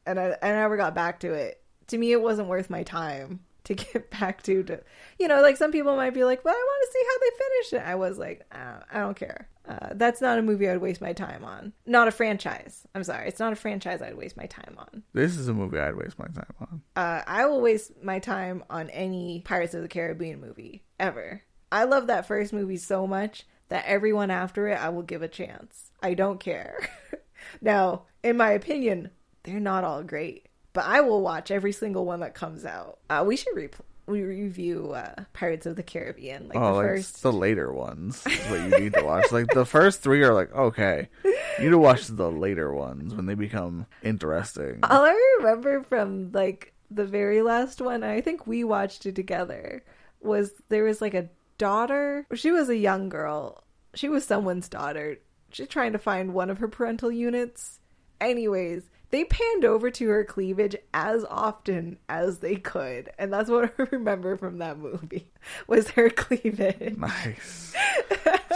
and 0.06 0.18
I, 0.18 0.36
I 0.42 0.48
never 0.50 0.76
got 0.76 0.94
back 0.94 1.20
to 1.20 1.32
it. 1.32 1.62
To 1.88 1.98
me, 1.98 2.12
it 2.12 2.20
wasn't 2.22 2.48
worth 2.48 2.70
my 2.70 2.82
time. 2.82 3.40
to 3.64 3.74
get 3.92 4.10
back 4.10 4.42
to 4.42 4.62
to 4.62 4.80
you 5.18 5.28
know 5.28 5.42
like 5.42 5.56
some 5.56 5.70
people 5.70 5.94
might 5.94 6.14
be 6.14 6.24
like 6.24 6.42
well 6.44 6.54
i 6.54 6.56
want 6.56 6.86
to 6.86 6.92
see 6.92 7.04
how 7.06 7.18
they 7.18 7.36
finish 7.36 7.72
it 7.74 7.90
i 7.90 7.94
was 7.94 8.18
like 8.18 8.42
uh, 8.52 8.80
i 8.90 8.98
don't 8.98 9.16
care 9.16 9.48
uh, 9.68 9.90
that's 9.92 10.20
not 10.20 10.38
a 10.38 10.42
movie 10.42 10.68
i'd 10.68 10.78
waste 10.80 11.00
my 11.00 11.12
time 11.12 11.44
on. 11.44 11.72
Not 11.86 12.08
a 12.08 12.10
franchise. 12.10 12.86
I'm 12.94 13.04
sorry. 13.04 13.28
It's 13.28 13.38
not 13.38 13.52
a 13.52 13.56
franchise 13.56 14.00
i'd 14.02 14.16
waste 14.16 14.36
my 14.36 14.46
time 14.46 14.74
on. 14.78 15.02
This 15.12 15.36
is 15.36 15.48
a 15.48 15.54
movie 15.54 15.78
I'd 15.78 15.94
waste 15.96 16.18
my 16.18 16.26
time 16.26 16.54
on. 16.60 16.82
uh, 16.96 17.22
i 17.26 17.44
will 17.46 17.60
waste 17.60 18.02
my 18.02 18.18
time 18.18 18.64
on 18.70 18.88
any 18.90 19.42
pirates 19.44 19.74
of 19.74 19.82
the 19.82 19.88
caribbean 19.88 20.40
movie 20.40 20.82
ever. 20.98 21.42
I 21.70 21.84
love 21.84 22.06
that 22.06 22.26
first 22.26 22.52
movie 22.52 22.78
so 22.78 23.06
much 23.06 23.46
that 23.68 23.84
everyone 23.86 24.30
after 24.30 24.68
it 24.68 24.80
i 24.82 24.88
will 24.88 25.02
give 25.02 25.22
a 25.22 25.28
chance. 25.28 25.90
I 26.02 26.14
don't 26.14 26.40
care. 26.40 26.88
Now 27.60 28.02
in 28.22 28.36
my 28.36 28.50
opinion 28.50 29.10
they're 29.44 29.60
not 29.60 29.84
all 29.84 30.02
great 30.02 30.46
but 30.72 30.84
I 30.84 31.00
will 31.00 31.22
watch 31.22 31.50
every 31.50 31.72
single 31.72 32.04
one 32.04 32.20
that 32.20 32.34
comes 32.34 32.64
out. 32.64 32.98
Uh, 33.10 33.24
we 33.26 33.36
should 33.36 33.56
re- 33.56 33.68
we 34.08 34.22
review 34.22 34.92
uh, 34.92 35.24
Pirates 35.32 35.66
of 35.66 35.76
the 35.76 35.82
Caribbean, 35.82 36.48
like 36.48 36.56
oh, 36.56 36.72
the 36.72 36.72
like 36.72 36.86
first. 36.86 37.22
the 37.22 37.32
later 37.32 37.72
ones 37.72 38.26
is 38.26 38.38
what 38.46 38.60
you 38.60 38.78
need 38.80 38.94
to 38.94 39.04
watch. 39.04 39.30
like 39.32 39.46
the 39.48 39.66
first 39.66 40.00
three 40.00 40.22
are 40.22 40.34
like 40.34 40.52
okay, 40.54 41.08
you 41.24 41.64
need 41.64 41.70
to 41.70 41.78
watch 41.78 42.06
the 42.06 42.30
later 42.30 42.72
ones 42.72 43.14
when 43.14 43.26
they 43.26 43.34
become 43.34 43.86
interesting. 44.02 44.80
All 44.82 45.04
I 45.04 45.36
remember 45.38 45.82
from 45.82 46.32
like 46.32 46.72
the 46.90 47.04
very 47.04 47.42
last 47.42 47.80
one, 47.80 48.02
I 48.02 48.20
think 48.20 48.46
we 48.46 48.64
watched 48.64 49.06
it 49.06 49.14
together, 49.14 49.84
was 50.20 50.52
there 50.68 50.84
was 50.84 51.00
like 51.00 51.14
a 51.14 51.28
daughter. 51.58 52.26
She 52.34 52.50
was 52.50 52.68
a 52.68 52.76
young 52.76 53.08
girl. 53.08 53.64
She 53.94 54.08
was 54.08 54.24
someone's 54.24 54.68
daughter. 54.68 55.18
She's 55.50 55.68
trying 55.68 55.92
to 55.92 55.98
find 55.98 56.34
one 56.34 56.50
of 56.50 56.58
her 56.58 56.68
parental 56.68 57.10
units. 57.10 57.80
Anyways, 58.20 58.82
they 59.10 59.24
panned 59.24 59.64
over 59.64 59.90
to 59.90 60.08
her 60.08 60.24
cleavage 60.24 60.76
as 60.92 61.24
often 61.24 61.98
as 62.08 62.38
they 62.38 62.56
could, 62.56 63.10
and 63.18 63.32
that's 63.32 63.48
what 63.48 63.72
I 63.78 63.82
remember 63.90 64.36
from 64.36 64.58
that 64.58 64.78
movie 64.78 65.30
was 65.66 65.90
her 65.90 66.10
cleavage. 66.10 66.96
Nice. 66.96 67.74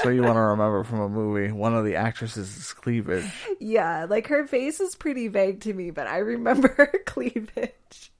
so 0.03 0.09
you 0.11 0.22
want 0.22 0.36
to 0.36 0.40
remember 0.40 0.84
from 0.84 1.00
a 1.00 1.09
movie 1.09 1.53
one 1.53 1.74
of 1.74 1.84
the 1.84 1.96
actresses' 1.96 2.72
cleavage. 2.72 3.24
Yeah, 3.61 4.07
like 4.09 4.26
her 4.28 4.46
face 4.46 4.80
is 4.80 4.94
pretty 4.94 5.28
vague 5.28 5.61
to 5.62 5.72
me, 5.72 5.90
but 5.90 6.07
I 6.07 6.18
remember 6.18 6.68
her 6.76 7.00
cleavage. 7.07 8.12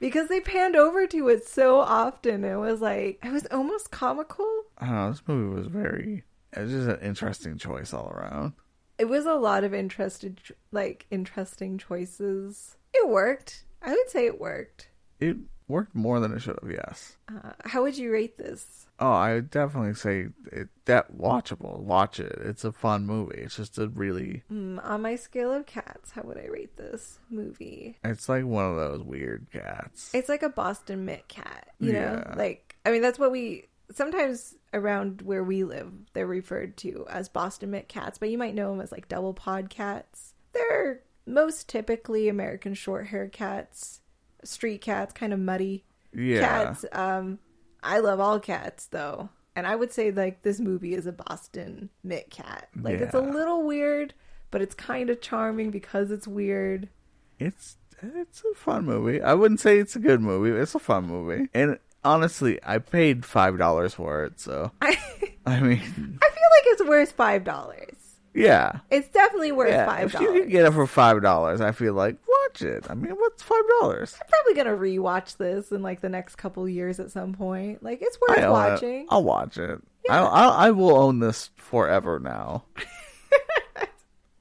Because 0.00 0.28
they 0.28 0.40
panned 0.40 0.76
over 0.76 1.06
to 1.06 1.28
it 1.28 1.46
so 1.46 1.80
often, 1.80 2.44
it 2.44 2.56
was 2.56 2.80
like 2.80 3.18
it 3.22 3.30
was 3.32 3.46
almost 3.50 3.90
comical. 3.90 4.46
I 4.78 4.86
don't 4.86 4.94
know. 4.94 5.10
This 5.10 5.22
movie 5.26 5.54
was 5.54 5.66
very. 5.66 6.24
It 6.56 6.60
was 6.60 6.70
just 6.72 6.88
an 6.88 7.00
interesting 7.00 7.58
choice 7.58 7.92
all 7.92 8.08
around. 8.08 8.54
It 8.98 9.08
was 9.08 9.26
a 9.26 9.34
lot 9.34 9.64
of 9.64 9.74
interested, 9.74 10.40
like 10.72 11.06
interesting 11.10 11.78
choices. 11.78 12.76
It 12.94 13.08
worked. 13.08 13.64
I 13.82 13.90
would 13.90 14.10
say 14.10 14.26
it 14.26 14.40
worked. 14.40 14.88
It 15.20 15.36
worked 15.68 15.94
more 15.94 16.20
than 16.20 16.32
it 16.32 16.40
should 16.40 16.58
have. 16.62 16.70
Yes. 16.70 17.16
Uh, 17.28 17.52
how 17.64 17.82
would 17.82 17.98
you 17.98 18.12
rate 18.12 18.38
this? 18.38 18.86
Oh, 18.98 19.12
I 19.12 19.34
would 19.34 19.50
definitely 19.50 19.94
say 19.94 20.28
it 20.50 20.68
that 20.86 21.14
watchable. 21.14 21.80
Watch 21.80 22.18
it. 22.18 22.38
It's 22.42 22.64
a 22.64 22.72
fun 22.72 23.04
movie. 23.06 23.42
It's 23.42 23.56
just 23.56 23.78
a 23.78 23.88
really. 23.88 24.42
Mm, 24.50 24.82
on 24.82 25.02
my 25.02 25.16
scale 25.16 25.52
of 25.52 25.66
cats, 25.66 26.12
how 26.12 26.22
would 26.22 26.38
I 26.38 26.46
rate 26.46 26.76
this 26.76 27.18
movie? 27.28 27.98
It's 28.02 28.28
like 28.28 28.44
one 28.44 28.64
of 28.64 28.76
those 28.76 29.02
weird 29.02 29.48
cats. 29.52 30.10
It's 30.14 30.30
like 30.30 30.42
a 30.42 30.48
Boston 30.48 31.04
Mitt 31.04 31.28
cat, 31.28 31.68
you 31.78 31.92
know? 31.92 32.22
Like, 32.36 32.76
I 32.86 32.90
mean, 32.90 33.02
that's 33.02 33.18
what 33.18 33.30
we 33.30 33.66
sometimes 33.96 34.54
around 34.74 35.22
where 35.22 35.42
we 35.42 35.64
live, 35.64 35.90
they're 36.12 36.26
referred 36.26 36.76
to 36.78 37.06
as 37.08 37.28
Boston 37.28 37.70
Mitt 37.70 37.88
cats, 37.88 38.18
but 38.18 38.30
you 38.30 38.36
might 38.36 38.54
know 38.54 38.70
them 38.70 38.80
as 38.80 38.92
like 38.92 39.08
double 39.08 39.32
pawed 39.32 39.70
cats. 39.70 40.34
They're 40.52 41.00
most 41.26 41.68
typically 41.68 42.28
American 42.28 42.74
short 42.74 43.06
hair 43.06 43.28
cats, 43.28 44.00
street 44.44 44.82
cats, 44.82 45.14
kind 45.14 45.32
of 45.32 45.40
muddy 45.40 45.84
yeah. 46.14 46.40
cats. 46.40 46.84
Um, 46.92 47.38
I 47.82 48.00
love 48.00 48.20
all 48.20 48.38
cats 48.38 48.86
though. 48.86 49.30
And 49.54 49.66
I 49.66 49.74
would 49.74 49.92
say 49.92 50.10
like 50.10 50.42
this 50.42 50.60
movie 50.60 50.92
is 50.92 51.06
a 51.06 51.12
Boston 51.12 51.88
Mitt 52.04 52.30
cat. 52.30 52.68
Like 52.78 53.00
it's 53.00 53.14
a 53.14 53.20
little 53.20 53.62
weird, 53.62 54.12
but 54.50 54.60
it's 54.60 54.74
kind 54.74 55.08
of 55.08 55.22
charming 55.22 55.70
because 55.70 56.10
it's 56.10 56.28
weird. 56.28 56.90
It's 57.38 57.76
it's 58.02 58.42
a 58.44 58.54
fun 58.54 58.84
movie. 58.84 59.22
I 59.22 59.32
wouldn't 59.32 59.60
say 59.60 59.78
it's 59.78 59.96
a 59.96 59.98
good 60.00 60.20
movie. 60.20 60.50
It's 60.50 60.74
a 60.74 60.78
fun 60.78 61.06
movie. 61.06 61.48
And 61.54 61.78
honestly, 62.06 62.58
I 62.64 62.78
paid 62.78 63.24
five 63.24 63.58
dollars 63.58 63.94
for 63.94 64.24
it. 64.24 64.38
So 64.40 64.70
I 64.80 64.96
I 65.44 65.60
mean, 65.60 65.78
I 65.78 65.82
feel 65.82 66.50
like 66.54 66.64
it's 66.66 66.84
worth 66.84 67.12
five 67.12 67.44
dollars. 67.44 67.94
yeah. 68.34 68.80
It's 68.90 69.08
definitely 69.08 69.52
worth 69.52 69.70
Yeah, 69.70 69.86
five 69.86 70.14
if 70.14 70.20
you 70.20 70.32
can 70.32 70.48
get 70.48 70.64
it 70.66 70.72
for 70.72 70.86
five 70.86 71.22
dollars, 71.22 71.60
I 71.60 71.72
feel 71.72 71.94
like 71.94 72.16
watch 72.26 72.62
it. 72.62 72.86
I 72.88 72.94
mean, 72.94 73.12
what's 73.12 73.42
five 73.42 73.62
dollars? 73.80 74.16
I'm 74.20 74.28
probably 74.28 74.54
gonna 74.54 74.76
rewatch 74.76 75.36
this 75.36 75.70
in 75.72 75.82
like 75.82 76.00
the 76.00 76.08
next 76.08 76.36
couple 76.36 76.68
years 76.68 76.98
at 77.00 77.10
some 77.10 77.32
point. 77.34 77.82
Like 77.82 77.98
it's 78.02 78.18
worth 78.20 78.38
I 78.38 78.42
own 78.42 78.48
it. 78.48 78.52
watching. 78.52 79.06
I'll 79.10 79.24
watch 79.24 79.58
it. 79.58 79.80
I, 80.08 80.18
I 80.18 80.44
I 80.66 80.70
will 80.70 80.96
own 80.96 81.18
this 81.18 81.50
forever 81.56 82.18
now. 82.20 82.64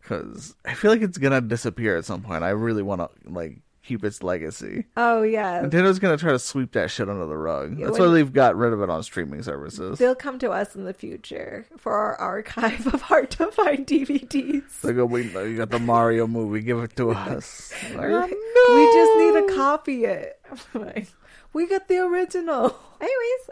Because 0.01 0.53
I 0.63 0.75
feel 0.75 0.91
like 0.91 1.01
it's 1.01 1.17
gonna 1.17 1.41
disappear 1.41 1.97
at 1.97 2.05
some 2.05 2.21
point. 2.21 2.43
I 2.43 2.49
really 2.51 2.83
want 2.83 3.01
to 3.01 3.09
like 3.27 3.57
keep 3.85 4.03
its 4.03 4.23
legacy. 4.23 4.85
Oh 4.97 5.21
yeah, 5.23 5.61
Nintendo's 5.61 5.99
gonna 5.99 6.17
try 6.17 6.31
to 6.31 6.39
sweep 6.39 6.71
that 6.73 6.89
shit 6.91 7.09
under 7.09 7.25
the 7.25 7.37
rug. 7.37 7.77
Yeah, 7.77 7.85
That's 7.87 7.99
when- 7.99 8.09
why 8.09 8.13
they've 8.15 8.33
got 8.33 8.55
rid 8.55 8.73
of 8.73 8.81
it 8.81 8.89
on 8.89 9.03
streaming 9.03 9.43
services. 9.43 9.99
they'll 9.99 10.15
come 10.15 10.39
to 10.39 10.51
us 10.51 10.75
in 10.75 10.83
the 10.85 10.93
future 10.93 11.65
for 11.77 11.93
our 11.93 12.15
archive 12.15 12.87
of 12.93 13.01
hard 13.03 13.31
to 13.31 13.51
find 13.51 13.85
DVDs. 13.85 14.81
They 14.81 14.89
oh, 14.89 14.93
go, 14.93 15.05
we 15.05 15.23
you 15.23 15.57
got 15.57 15.69
the 15.69 15.79
Mario 15.79 16.27
movie, 16.27 16.61
give 16.61 16.79
it 16.79 16.95
to 16.97 17.11
us. 17.11 17.71
Like, 17.93 18.09
Right? 18.09 18.33
"Oh, 18.33 19.33
We 19.33 19.39
just 19.41 19.47
need 19.49 19.53
to 19.53 19.55
copy 19.61 20.05
it. 20.05 20.39
Like, 20.73 21.07
we 21.53 21.67
got 21.67 21.87
the 21.87 21.99
original. 21.99 22.75
Anyways, 23.01 23.49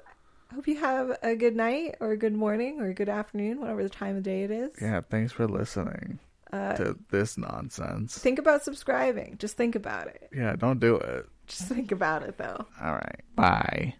hope 0.53 0.67
you 0.67 0.77
have 0.77 1.17
a 1.23 1.36
good 1.36 1.55
night 1.55 1.95
or 1.99 2.11
a 2.11 2.17
good 2.17 2.34
morning 2.34 2.79
or 2.81 2.88
a 2.88 2.93
good 2.93 3.09
afternoon, 3.09 3.59
whatever 3.59 3.81
the 3.84 3.89
time 3.89 4.17
of 4.17 4.23
day 4.23 4.43
it 4.43 4.51
is. 4.51 4.71
Yeah, 4.81 5.01
thanks 5.09 5.31
for 5.31 5.47
listening 5.47 6.19
Uh, 6.54 6.76
to 6.76 6.95
this 7.10 7.36
nonsense. 7.36 8.16
think 8.20 8.38
about 8.38 8.64
subscribing. 8.64 9.36
Just 9.39 9.58
think 9.58 9.74
about 9.76 10.06
it. 10.08 10.30
Yeah, 10.32 10.56
don't 10.56 10.80
do 10.80 10.95
it. 10.95 11.28
Just 11.47 11.64
think 11.68 11.91
about 11.91 12.22
it 12.22 12.38
though. 12.38 12.66
All 12.80 12.93
right. 12.93 13.22
Bye. 13.36 13.95